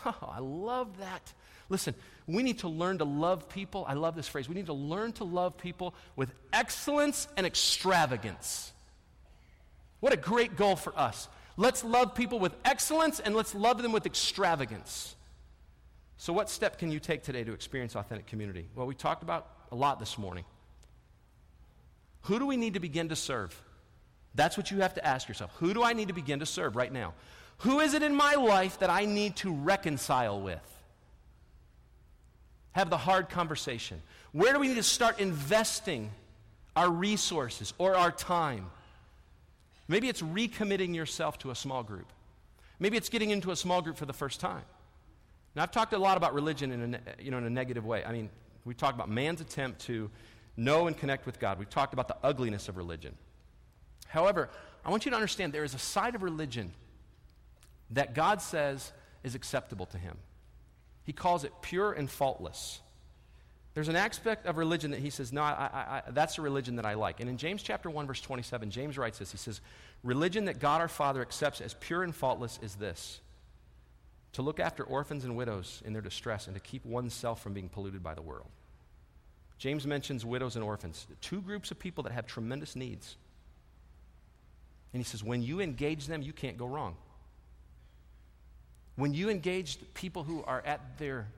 Oh, 0.05 0.33
I 0.33 0.41
love 0.41 0.99
that. 0.99 1.33
Listen, 1.69 1.95
we 2.27 2.43
need 2.43 2.59
to 2.61 2.69
learn 2.69 2.99
to 2.99 3.05
love 3.05 3.49
people. 3.49 3.85
I 3.89 3.95
love 3.95 4.17
this 4.17 4.27
phrase. 4.27 4.49
We 4.49 4.55
need 4.57 4.67
to 4.67 4.73
learn 4.73 5.13
to 5.13 5.25
love 5.25 5.57
people 5.57 5.95
with 6.17 6.33
excellence 6.53 7.29
and 7.37 7.47
extravagance. 7.47 8.73
What 10.01 10.13
a 10.13 10.17
great 10.17 10.57
goal 10.57 10.75
for 10.75 10.97
us. 10.99 11.29
Let's 11.57 11.83
love 11.83 12.15
people 12.15 12.39
with 12.39 12.55
excellence 12.65 13.21
and 13.21 13.35
let's 13.35 13.55
love 13.55 13.83
them 13.83 13.93
with 13.93 14.07
extravagance. 14.07 15.17
So, 16.19 16.33
what 16.33 16.51
step 16.51 16.79
can 16.79 16.91
you 16.91 17.01
take 17.01 17.23
today 17.23 17.45
to 17.45 17.53
experience 17.53 17.95
authentic 17.95 18.27
community? 18.27 18.69
Well, 18.75 18.87
we 18.87 18.95
talked 18.95 19.23
about 19.23 19.49
a 19.71 19.75
lot 19.75 19.99
this 19.99 20.19
morning. 20.19 20.45
Who 22.23 22.39
do 22.39 22.47
we 22.47 22.57
need 22.57 22.75
to 22.75 22.81
begin 22.81 23.09
to 23.11 23.17
serve? 23.17 23.59
That's 24.35 24.57
what 24.57 24.71
you 24.71 24.81
have 24.81 24.95
to 24.95 25.07
ask 25.07 25.29
yourself. 25.29 25.53
Who 25.59 25.73
do 25.73 25.83
I 25.83 25.93
need 25.93 26.09
to 26.09 26.15
begin 26.15 26.41
to 26.41 26.47
serve 26.47 26.77
right 26.77 26.93
now? 26.93 27.15
Who 27.59 27.81
is 27.81 27.95
it 27.95 28.03
in 28.03 28.15
my 28.15 28.35
life 28.35 28.81
that 28.81 28.91
I 28.91 29.07
need 29.07 29.37
to 29.37 29.53
reconcile 29.53 30.41
with? 30.41 30.61
Have 32.73 32.91
the 32.91 32.99
hard 32.99 33.31
conversation. 33.31 34.03
Where 34.33 34.53
do 34.53 34.59
we 34.59 34.69
need 34.69 34.75
to 34.75 34.83
start 34.83 35.21
investing 35.21 36.11
our 36.75 36.91
resources 36.91 37.73
or 37.79 37.97
our 37.97 38.13
time? 38.13 38.71
Maybe 39.89 40.09
it's 40.09 40.23
recommitting 40.23 40.95
yourself 40.95 41.39
to 41.39 41.51
a 41.51 41.55
small 41.55 41.83
group. 41.83 42.13
Maybe 42.79 42.97
it's 42.97 43.09
getting 43.09 43.31
into 43.31 43.51
a 43.51 43.57
small 43.57 43.83
group 43.83 43.97
for 43.97 44.07
the 44.07 44.13
first 44.13 44.41
time. 44.41 44.65
Now, 45.55 45.63
I've 45.63 45.71
talked 45.71 45.93
a 45.93 45.99
lot 45.99 46.17
about 46.17 46.35
religion 46.35 46.71
in 46.73 46.95
a, 46.95 47.01
you 47.19 47.31
know, 47.31 47.39
in 47.39 47.45
a 47.45 47.51
negative 47.51 47.87
way. 47.87 48.05
I 48.05 48.13
mean, 48.13 48.29
we 48.65 48.75
talked 48.75 48.95
about 48.95 49.09
man's 49.09 49.41
attempt 49.41 49.81
to 49.83 50.11
know 50.57 50.87
and 50.87 50.97
connect 50.97 51.25
with 51.25 51.39
God. 51.39 51.59
We've 51.59 51.71
talked 51.71 51.95
about 51.95 52.09
the 52.09 52.17
ugliness 52.23 52.69
of 52.69 52.77
religion. 52.77 53.15
However, 54.09 54.51
I 54.85 54.91
want 54.91 55.05
you 55.05 55.11
to 55.11 55.17
understand 55.17 55.53
there 55.53 55.65
is 55.65 55.75
a 55.75 55.79
side 55.79 56.15
of 56.15 56.23
religion 56.23 56.73
that 57.91 58.15
God 58.15 58.43
says 58.43 58.93
is 59.23 59.35
acceptable 59.35 59.87
to 59.87 59.99
him. 59.99 60.17
He 61.05 61.13
calls 61.13 61.45
it 61.45 61.53
pure 61.63 61.93
and 61.93 62.11
faultless. 62.11 62.81
There's 63.77 63.89
an 63.89 63.97
aspect 63.97 64.47
of 64.47 64.57
religion 64.57 64.93
that 64.93 65.01
he 65.01 65.11
says, 65.11 65.35
no, 65.35 65.43
I, 65.43 65.69
I, 66.07 66.11
that's 66.13 66.39
a 66.39 66.41
religion 66.41 66.77
that 66.77 66.87
I 66.87 66.95
like. 66.95 67.21
And 67.21 67.29
in 67.29 67.37
James 67.37 67.63
chapter 67.63 67.91
1, 67.91 68.07
verse 68.07 68.23
27, 68.23 68.71
James 68.71 68.97
writes 68.97 69.19
this. 69.19 69.31
He 69.31 69.37
says, 69.37 69.61
religion 70.03 70.47
that 70.47 70.61
God 70.61 70.81
our 70.81 70.89
Father 70.89 71.21
accepts 71.21 71.61
as 71.61 71.75
pure 71.75 72.03
and 72.03 72.17
faultless 72.17 72.59
is 72.63 72.77
this 72.77 73.21
to 74.33 74.41
look 74.41 74.61
after 74.61 74.83
orphans 74.83 75.27
and 75.27 75.37
widows 75.37 75.83
in 75.85 75.93
their 75.93 76.01
distress 76.01 76.47
and 76.47 76.57
to 76.57 76.61
keep 76.61 76.87
oneself 76.87 77.43
from 77.43 77.53
being 77.53 77.69
polluted 77.69 78.03
by 78.03 78.15
the 78.15 78.23
world. 78.23 78.49
James 79.59 79.87
mentions 79.87 80.25
widows 80.25 80.57
and 80.57 80.65
orphans, 80.65 81.07
two 81.21 81.43
groups 81.43 81.71
of 81.71 81.79
people 81.79 82.05
that 82.05 82.15
have 82.15 82.27
tremendous 82.27 82.77
needs. 82.77 83.17
And 84.95 85.03
he 85.03 85.05
says, 85.05 85.23
when 85.23 85.43
you 85.43 85.61
engage 85.61 86.07
them, 86.07 86.23
you 86.23 86.33
can't 86.33 86.57
go 86.57 86.65
wrong. 86.65 86.97
When 88.95 89.13
you 89.13 89.29
engage 89.29 89.79
people 89.93 90.23
who 90.23 90.43
are 90.45 90.63
at 90.65 90.97
their 90.97 91.29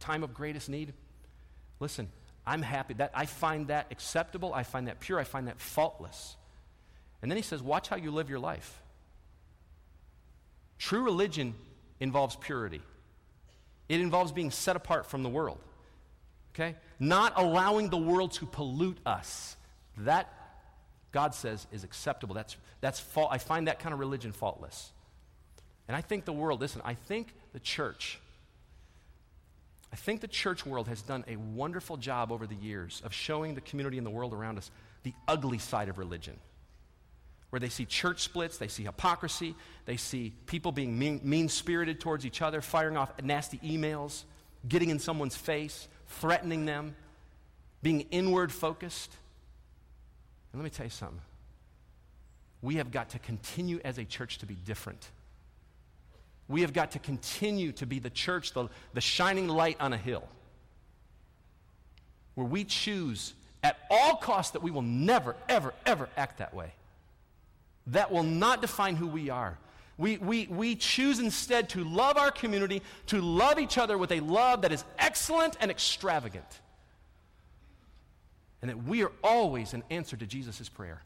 time 0.00 0.24
of 0.24 0.34
greatest 0.34 0.68
need, 0.68 0.92
listen, 1.84 2.08
I'm 2.46 2.62
happy 2.62 2.94
that 2.94 3.10
I 3.14 3.26
find 3.26 3.66
that 3.66 3.88
acceptable, 3.90 4.54
I 4.54 4.62
find 4.62 4.88
that 4.88 5.00
pure, 5.00 5.18
I 5.18 5.24
find 5.24 5.48
that 5.48 5.60
faultless. 5.60 6.36
And 7.20 7.30
then 7.30 7.36
he 7.36 7.42
says, 7.42 7.62
watch 7.62 7.88
how 7.88 7.96
you 7.96 8.10
live 8.10 8.30
your 8.30 8.38
life. 8.38 8.80
True 10.78 11.02
religion 11.02 11.54
involves 12.00 12.36
purity, 12.36 12.80
it 13.90 14.00
involves 14.00 14.32
being 14.32 14.50
set 14.50 14.76
apart 14.76 15.04
from 15.04 15.22
the 15.22 15.28
world. 15.28 15.58
Okay? 16.54 16.74
Not 16.98 17.34
allowing 17.36 17.90
the 17.90 17.98
world 17.98 18.32
to 18.32 18.46
pollute 18.46 18.98
us. 19.04 19.56
That, 19.98 20.32
God 21.12 21.34
says, 21.34 21.66
is 21.70 21.84
acceptable. 21.84 22.34
That's, 22.34 22.56
that's 22.80 22.98
fault. 22.98 23.28
I 23.30 23.38
find 23.38 23.68
that 23.68 23.78
kind 23.78 23.92
of 23.92 23.98
religion 23.98 24.32
faultless. 24.32 24.92
And 25.86 25.94
I 25.94 26.00
think 26.00 26.24
the 26.24 26.32
world, 26.32 26.60
listen, 26.60 26.80
I 26.82 26.94
think 26.94 27.34
the 27.52 27.60
church, 27.60 28.20
I 29.94 29.96
think 29.96 30.20
the 30.20 30.26
church 30.26 30.66
world 30.66 30.88
has 30.88 31.02
done 31.02 31.24
a 31.28 31.36
wonderful 31.36 31.96
job 31.96 32.32
over 32.32 32.48
the 32.48 32.56
years 32.56 33.00
of 33.04 33.14
showing 33.14 33.54
the 33.54 33.60
community 33.60 33.96
and 33.96 34.04
the 34.04 34.10
world 34.10 34.34
around 34.34 34.58
us 34.58 34.72
the 35.04 35.14
ugly 35.28 35.58
side 35.58 35.88
of 35.88 35.98
religion 35.98 36.34
where 37.50 37.60
they 37.60 37.68
see 37.68 37.84
church 37.84 38.20
splits, 38.20 38.58
they 38.58 38.66
see 38.66 38.82
hypocrisy, 38.82 39.54
they 39.86 39.96
see 39.96 40.32
people 40.46 40.72
being 40.72 40.98
mean 40.98 41.48
spirited 41.48 42.00
towards 42.00 42.26
each 42.26 42.42
other, 42.42 42.60
firing 42.60 42.96
off 42.96 43.12
nasty 43.22 43.58
emails, 43.58 44.24
getting 44.66 44.90
in 44.90 44.98
someone's 44.98 45.36
face, 45.36 45.86
threatening 46.08 46.64
them, 46.64 46.96
being 47.80 48.00
inward 48.10 48.50
focused. 48.50 49.12
And 50.52 50.60
let 50.60 50.64
me 50.64 50.70
tell 50.70 50.86
you 50.86 50.90
something. 50.90 51.20
We 52.62 52.74
have 52.76 52.90
got 52.90 53.10
to 53.10 53.20
continue 53.20 53.78
as 53.84 53.98
a 53.98 54.04
church 54.04 54.38
to 54.38 54.46
be 54.46 54.56
different. 54.56 55.08
We 56.48 56.60
have 56.60 56.72
got 56.72 56.92
to 56.92 56.98
continue 56.98 57.72
to 57.72 57.86
be 57.86 57.98
the 57.98 58.10
church, 58.10 58.52
the, 58.52 58.68
the 58.92 59.00
shining 59.00 59.48
light 59.48 59.76
on 59.80 59.92
a 59.92 59.96
hill, 59.96 60.28
where 62.34 62.46
we 62.46 62.64
choose 62.64 63.34
at 63.62 63.78
all 63.90 64.16
costs 64.16 64.52
that 64.52 64.62
we 64.62 64.70
will 64.70 64.82
never, 64.82 65.36
ever, 65.48 65.72
ever 65.86 66.08
act 66.16 66.38
that 66.38 66.52
way. 66.52 66.72
That 67.88 68.12
will 68.12 68.22
not 68.22 68.60
define 68.60 68.96
who 68.96 69.06
we 69.06 69.30
are. 69.30 69.58
We, 69.96 70.18
we, 70.18 70.46
we 70.48 70.74
choose 70.74 71.18
instead 71.18 71.68
to 71.70 71.84
love 71.84 72.16
our 72.16 72.30
community, 72.30 72.82
to 73.06 73.20
love 73.20 73.58
each 73.58 73.78
other 73.78 73.96
with 73.96 74.10
a 74.12 74.20
love 74.20 74.62
that 74.62 74.72
is 74.72 74.84
excellent 74.98 75.56
and 75.60 75.70
extravagant. 75.70 76.60
And 78.60 78.70
that 78.70 78.84
we 78.84 79.02
are 79.04 79.12
always 79.22 79.72
an 79.72 79.84
answer 79.90 80.16
to 80.16 80.26
Jesus' 80.26 80.68
prayer. 80.68 81.02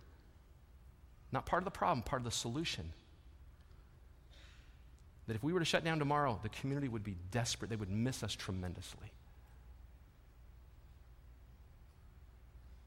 Not 1.32 1.45
part 1.45 1.61
of 1.61 1.64
the 1.64 1.70
problem, 1.70 2.03
part 2.03 2.20
of 2.20 2.24
the 2.24 2.30
solution. 2.30 2.93
That 5.29 5.37
if 5.37 5.43
we 5.43 5.53
were 5.53 5.61
to 5.61 5.64
shut 5.64 5.85
down 5.85 6.01
tomorrow, 6.01 6.41
the 6.43 6.49
community 6.49 6.89
would 6.89 7.05
be 7.05 7.16
desperate. 7.31 7.70
They 7.70 7.76
would 7.76 7.91
miss 7.91 8.22
us 8.22 8.35
tremendously. 8.35 9.12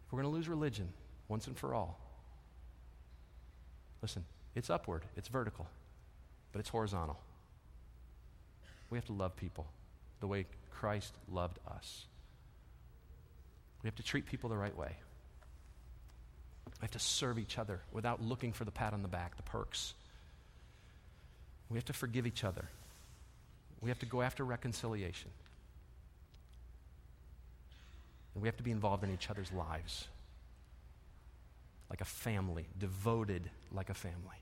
If 0.06 0.12
we're 0.12 0.22
going 0.22 0.32
to 0.32 0.36
lose 0.36 0.50
religion 0.50 0.90
once 1.30 1.48
and 1.48 1.58
for 1.58 1.74
all, 1.74 1.98
Listen, 4.02 4.26
it's 4.56 4.70
upward, 4.70 5.04
it's 5.16 5.28
vertical, 5.28 5.68
but 6.52 6.60
it's 6.60 6.70
horizontal. 6.70 7.20
We 8.90 8.98
have 8.98 9.06
to 9.06 9.14
love 9.14 9.36
people 9.36 9.68
the 10.20 10.28
way 10.28 10.48
Christ 10.72 11.14
loved 11.32 11.60
us. 11.68 12.06
We 13.84 13.88
have 13.88 13.96
to 13.96 14.04
treat 14.04 14.26
people 14.26 14.50
the 14.50 14.58
right 14.58 14.76
way. 14.76 14.96
We 16.66 16.86
have 16.86 16.92
to 16.92 17.00
serve 17.00 17.40
each 17.40 17.58
other 17.58 17.82
without 17.92 18.22
looking 18.22 18.54
for 18.54 18.66
the 18.66 18.72
pat 18.72 18.94
on 18.94 19.02
the 19.02 19.08
back, 19.08 19.38
the 19.38 19.44
perks. 19.44 19.94
We 21.72 21.78
have 21.78 21.86
to 21.86 21.94
forgive 21.94 22.28
each 22.28 22.44
other. 22.44 22.66
We 23.82 23.90
have 23.90 24.00
to 24.00 24.06
go 24.06 24.22
after 24.22 24.44
reconciliation. 24.44 25.32
And 28.34 28.42
we 28.42 28.48
have 28.48 28.58
to 28.58 28.64
be 28.64 28.72
involved 28.72 29.04
in 29.04 29.14
each 29.14 29.30
other's 29.30 29.52
lives 29.52 30.08
like 31.90 32.00
a 32.00 32.06
family, 32.06 32.66
devoted 32.80 33.50
like 33.74 33.90
a 33.90 33.94
family. 33.94 34.38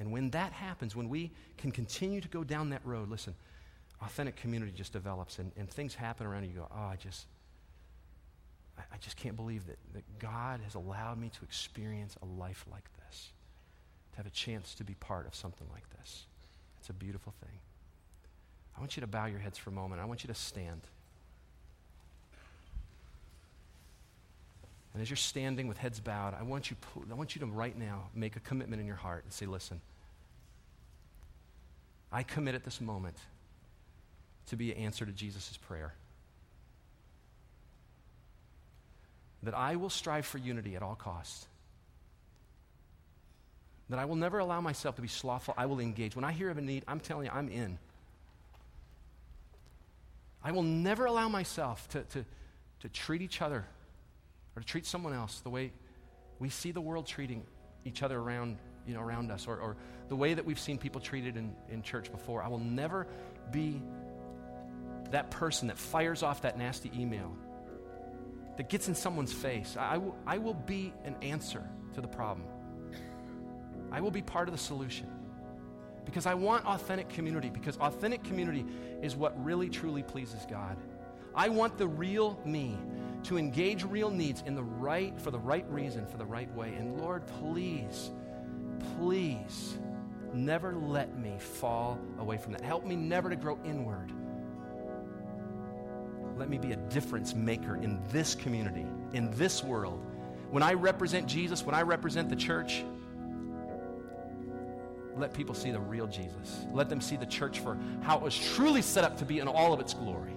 And 0.00 0.10
when 0.10 0.30
that 0.30 0.52
happens, 0.52 0.96
when 0.96 1.08
we 1.08 1.30
can 1.56 1.70
continue 1.70 2.20
to 2.20 2.28
go 2.28 2.42
down 2.42 2.70
that 2.70 2.84
road, 2.84 3.08
listen, 3.08 3.34
authentic 4.02 4.34
community 4.34 4.72
just 4.74 4.92
develops 4.92 5.38
and, 5.38 5.52
and 5.56 5.70
things 5.70 5.94
happen 5.94 6.26
around 6.26 6.42
you. 6.42 6.50
You 6.50 6.56
go, 6.56 6.68
oh, 6.72 6.86
I 6.86 6.96
just, 6.96 7.26
I, 8.76 8.82
I 8.94 8.96
just 8.98 9.16
can't 9.16 9.36
believe 9.36 9.66
that, 9.66 9.78
that 9.94 10.18
God 10.18 10.60
has 10.64 10.74
allowed 10.74 11.18
me 11.18 11.30
to 11.30 11.44
experience 11.44 12.16
a 12.20 12.26
life 12.26 12.64
like 12.70 12.84
this, 13.06 13.30
have 14.18 14.26
a 14.26 14.30
chance 14.30 14.74
to 14.74 14.84
be 14.84 14.94
part 14.94 15.28
of 15.28 15.34
something 15.34 15.66
like 15.72 15.88
this. 15.96 16.24
It's 16.80 16.90
a 16.90 16.92
beautiful 16.92 17.32
thing. 17.40 17.56
I 18.76 18.80
want 18.80 18.96
you 18.96 19.00
to 19.00 19.06
bow 19.06 19.26
your 19.26 19.38
heads 19.38 19.56
for 19.56 19.70
a 19.70 19.72
moment. 19.72 20.00
I 20.00 20.06
want 20.06 20.24
you 20.24 20.28
to 20.28 20.34
stand. 20.34 20.80
And 24.92 25.00
as 25.00 25.08
you're 25.08 25.16
standing 25.16 25.68
with 25.68 25.78
heads 25.78 26.00
bowed, 26.00 26.34
I 26.38 26.42
want 26.42 26.68
you, 26.68 26.76
I 27.08 27.14
want 27.14 27.36
you 27.36 27.40
to 27.40 27.46
right 27.46 27.78
now 27.78 28.08
make 28.12 28.34
a 28.34 28.40
commitment 28.40 28.80
in 28.80 28.88
your 28.88 28.96
heart 28.96 29.22
and 29.22 29.32
say, 29.32 29.46
listen, 29.46 29.80
I 32.10 32.24
commit 32.24 32.56
at 32.56 32.64
this 32.64 32.80
moment 32.80 33.16
to 34.48 34.56
be 34.56 34.72
an 34.72 34.78
answer 34.78 35.06
to 35.06 35.12
Jesus' 35.12 35.56
prayer. 35.68 35.94
That 39.44 39.54
I 39.54 39.76
will 39.76 39.90
strive 39.90 40.26
for 40.26 40.38
unity 40.38 40.74
at 40.74 40.82
all 40.82 40.96
costs. 40.96 41.46
That 43.90 43.98
I 43.98 44.04
will 44.04 44.16
never 44.16 44.38
allow 44.38 44.60
myself 44.60 44.96
to 44.96 45.02
be 45.02 45.08
slothful. 45.08 45.54
I 45.56 45.66
will 45.66 45.80
engage. 45.80 46.14
When 46.14 46.24
I 46.24 46.32
hear 46.32 46.50
of 46.50 46.58
a 46.58 46.60
need, 46.60 46.84
I'm 46.86 47.00
telling 47.00 47.26
you, 47.26 47.32
I'm 47.32 47.48
in. 47.48 47.78
I 50.42 50.52
will 50.52 50.62
never 50.62 51.06
allow 51.06 51.28
myself 51.28 51.88
to, 51.90 52.02
to, 52.02 52.24
to 52.80 52.88
treat 52.88 53.22
each 53.22 53.42
other 53.42 53.64
or 54.54 54.62
to 54.62 54.66
treat 54.66 54.86
someone 54.86 55.14
else 55.14 55.40
the 55.40 55.50
way 55.50 55.72
we 56.38 56.48
see 56.48 56.70
the 56.70 56.80
world 56.80 57.06
treating 57.06 57.44
each 57.84 58.02
other 58.02 58.18
around, 58.18 58.58
you 58.86 58.94
know, 58.94 59.00
around 59.00 59.30
us 59.30 59.46
or, 59.46 59.58
or 59.58 59.76
the 60.08 60.16
way 60.16 60.34
that 60.34 60.44
we've 60.44 60.58
seen 60.58 60.78
people 60.78 61.00
treated 61.00 61.36
in, 61.36 61.54
in 61.70 61.82
church 61.82 62.12
before. 62.12 62.42
I 62.42 62.48
will 62.48 62.58
never 62.58 63.06
be 63.50 63.82
that 65.10 65.30
person 65.30 65.68
that 65.68 65.78
fires 65.78 66.22
off 66.22 66.42
that 66.42 66.58
nasty 66.58 66.90
email, 66.94 67.34
that 68.58 68.68
gets 68.68 68.88
in 68.88 68.94
someone's 68.94 69.32
face. 69.32 69.76
I, 69.78 69.94
I, 69.94 69.96
will, 69.96 70.16
I 70.26 70.38
will 70.38 70.54
be 70.54 70.92
an 71.04 71.16
answer 71.22 71.66
to 71.94 72.00
the 72.00 72.08
problem. 72.08 72.46
I 73.90 74.00
will 74.00 74.10
be 74.10 74.22
part 74.22 74.48
of 74.48 74.52
the 74.52 74.58
solution. 74.58 75.08
Because 76.04 76.24
I 76.24 76.34
want 76.34 76.64
authentic 76.64 77.08
community, 77.10 77.50
because 77.50 77.76
authentic 77.76 78.24
community 78.24 78.64
is 79.02 79.14
what 79.14 79.42
really 79.44 79.68
truly 79.68 80.02
pleases 80.02 80.46
God. 80.48 80.76
I 81.34 81.50
want 81.50 81.76
the 81.76 81.86
real 81.86 82.40
me 82.44 82.78
to 83.24 83.36
engage 83.36 83.84
real 83.84 84.10
needs 84.10 84.42
in 84.46 84.54
the 84.54 84.62
right 84.62 85.18
for 85.20 85.30
the 85.30 85.38
right 85.38 85.68
reason, 85.70 86.06
for 86.06 86.16
the 86.16 86.24
right 86.24 86.52
way. 86.54 86.74
And 86.74 86.98
Lord, 86.98 87.26
please, 87.26 88.10
please 88.96 89.78
never 90.32 90.74
let 90.74 91.18
me 91.18 91.36
fall 91.38 91.98
away 92.18 92.38
from 92.38 92.52
that. 92.52 92.62
Help 92.62 92.86
me 92.86 92.96
never 92.96 93.28
to 93.28 93.36
grow 93.36 93.58
inward. 93.64 94.12
Let 96.36 96.48
me 96.48 96.58
be 96.58 96.72
a 96.72 96.76
difference 96.76 97.34
maker 97.34 97.76
in 97.76 98.00
this 98.10 98.34
community, 98.34 98.86
in 99.12 99.30
this 99.32 99.62
world. 99.62 100.04
When 100.50 100.62
I 100.62 100.74
represent 100.74 101.26
Jesus, 101.26 101.64
when 101.64 101.74
I 101.74 101.82
represent 101.82 102.28
the 102.28 102.36
church, 102.36 102.84
let 105.20 105.32
people 105.32 105.54
see 105.54 105.70
the 105.70 105.80
real 105.80 106.06
Jesus. 106.06 106.66
Let 106.72 106.88
them 106.88 107.00
see 107.00 107.16
the 107.16 107.26
church 107.26 107.60
for 107.60 107.78
how 108.02 108.16
it 108.16 108.22
was 108.22 108.36
truly 108.36 108.82
set 108.82 109.04
up 109.04 109.16
to 109.18 109.24
be 109.24 109.38
in 109.40 109.48
all 109.48 109.72
of 109.72 109.80
its 109.80 109.94
glory. 109.94 110.32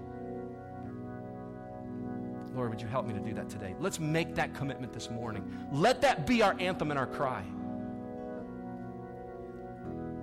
Lord, 2.53 2.69
would 2.69 2.82
you 2.82 2.88
help 2.88 3.05
me 3.05 3.13
to 3.13 3.19
do 3.19 3.34
that 3.34 3.49
today? 3.49 3.75
Let's 3.79 3.99
make 3.99 4.36
that 4.36 4.53
commitment 4.53 4.93
this 4.93 5.09
morning. 5.09 5.43
Let 5.71 6.01
that 6.01 6.27
be 6.27 6.41
our 6.41 6.55
anthem 6.59 6.91
and 6.91 6.99
our 6.99 7.07
cry. 7.07 7.43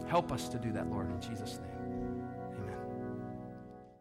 Help 0.06 0.32
us 0.32 0.48
to 0.50 0.58
do 0.58 0.72
that, 0.72 0.90
Lord, 0.90 1.10
in 1.10 1.20
Jesus' 1.20 1.58
name. 1.58 1.77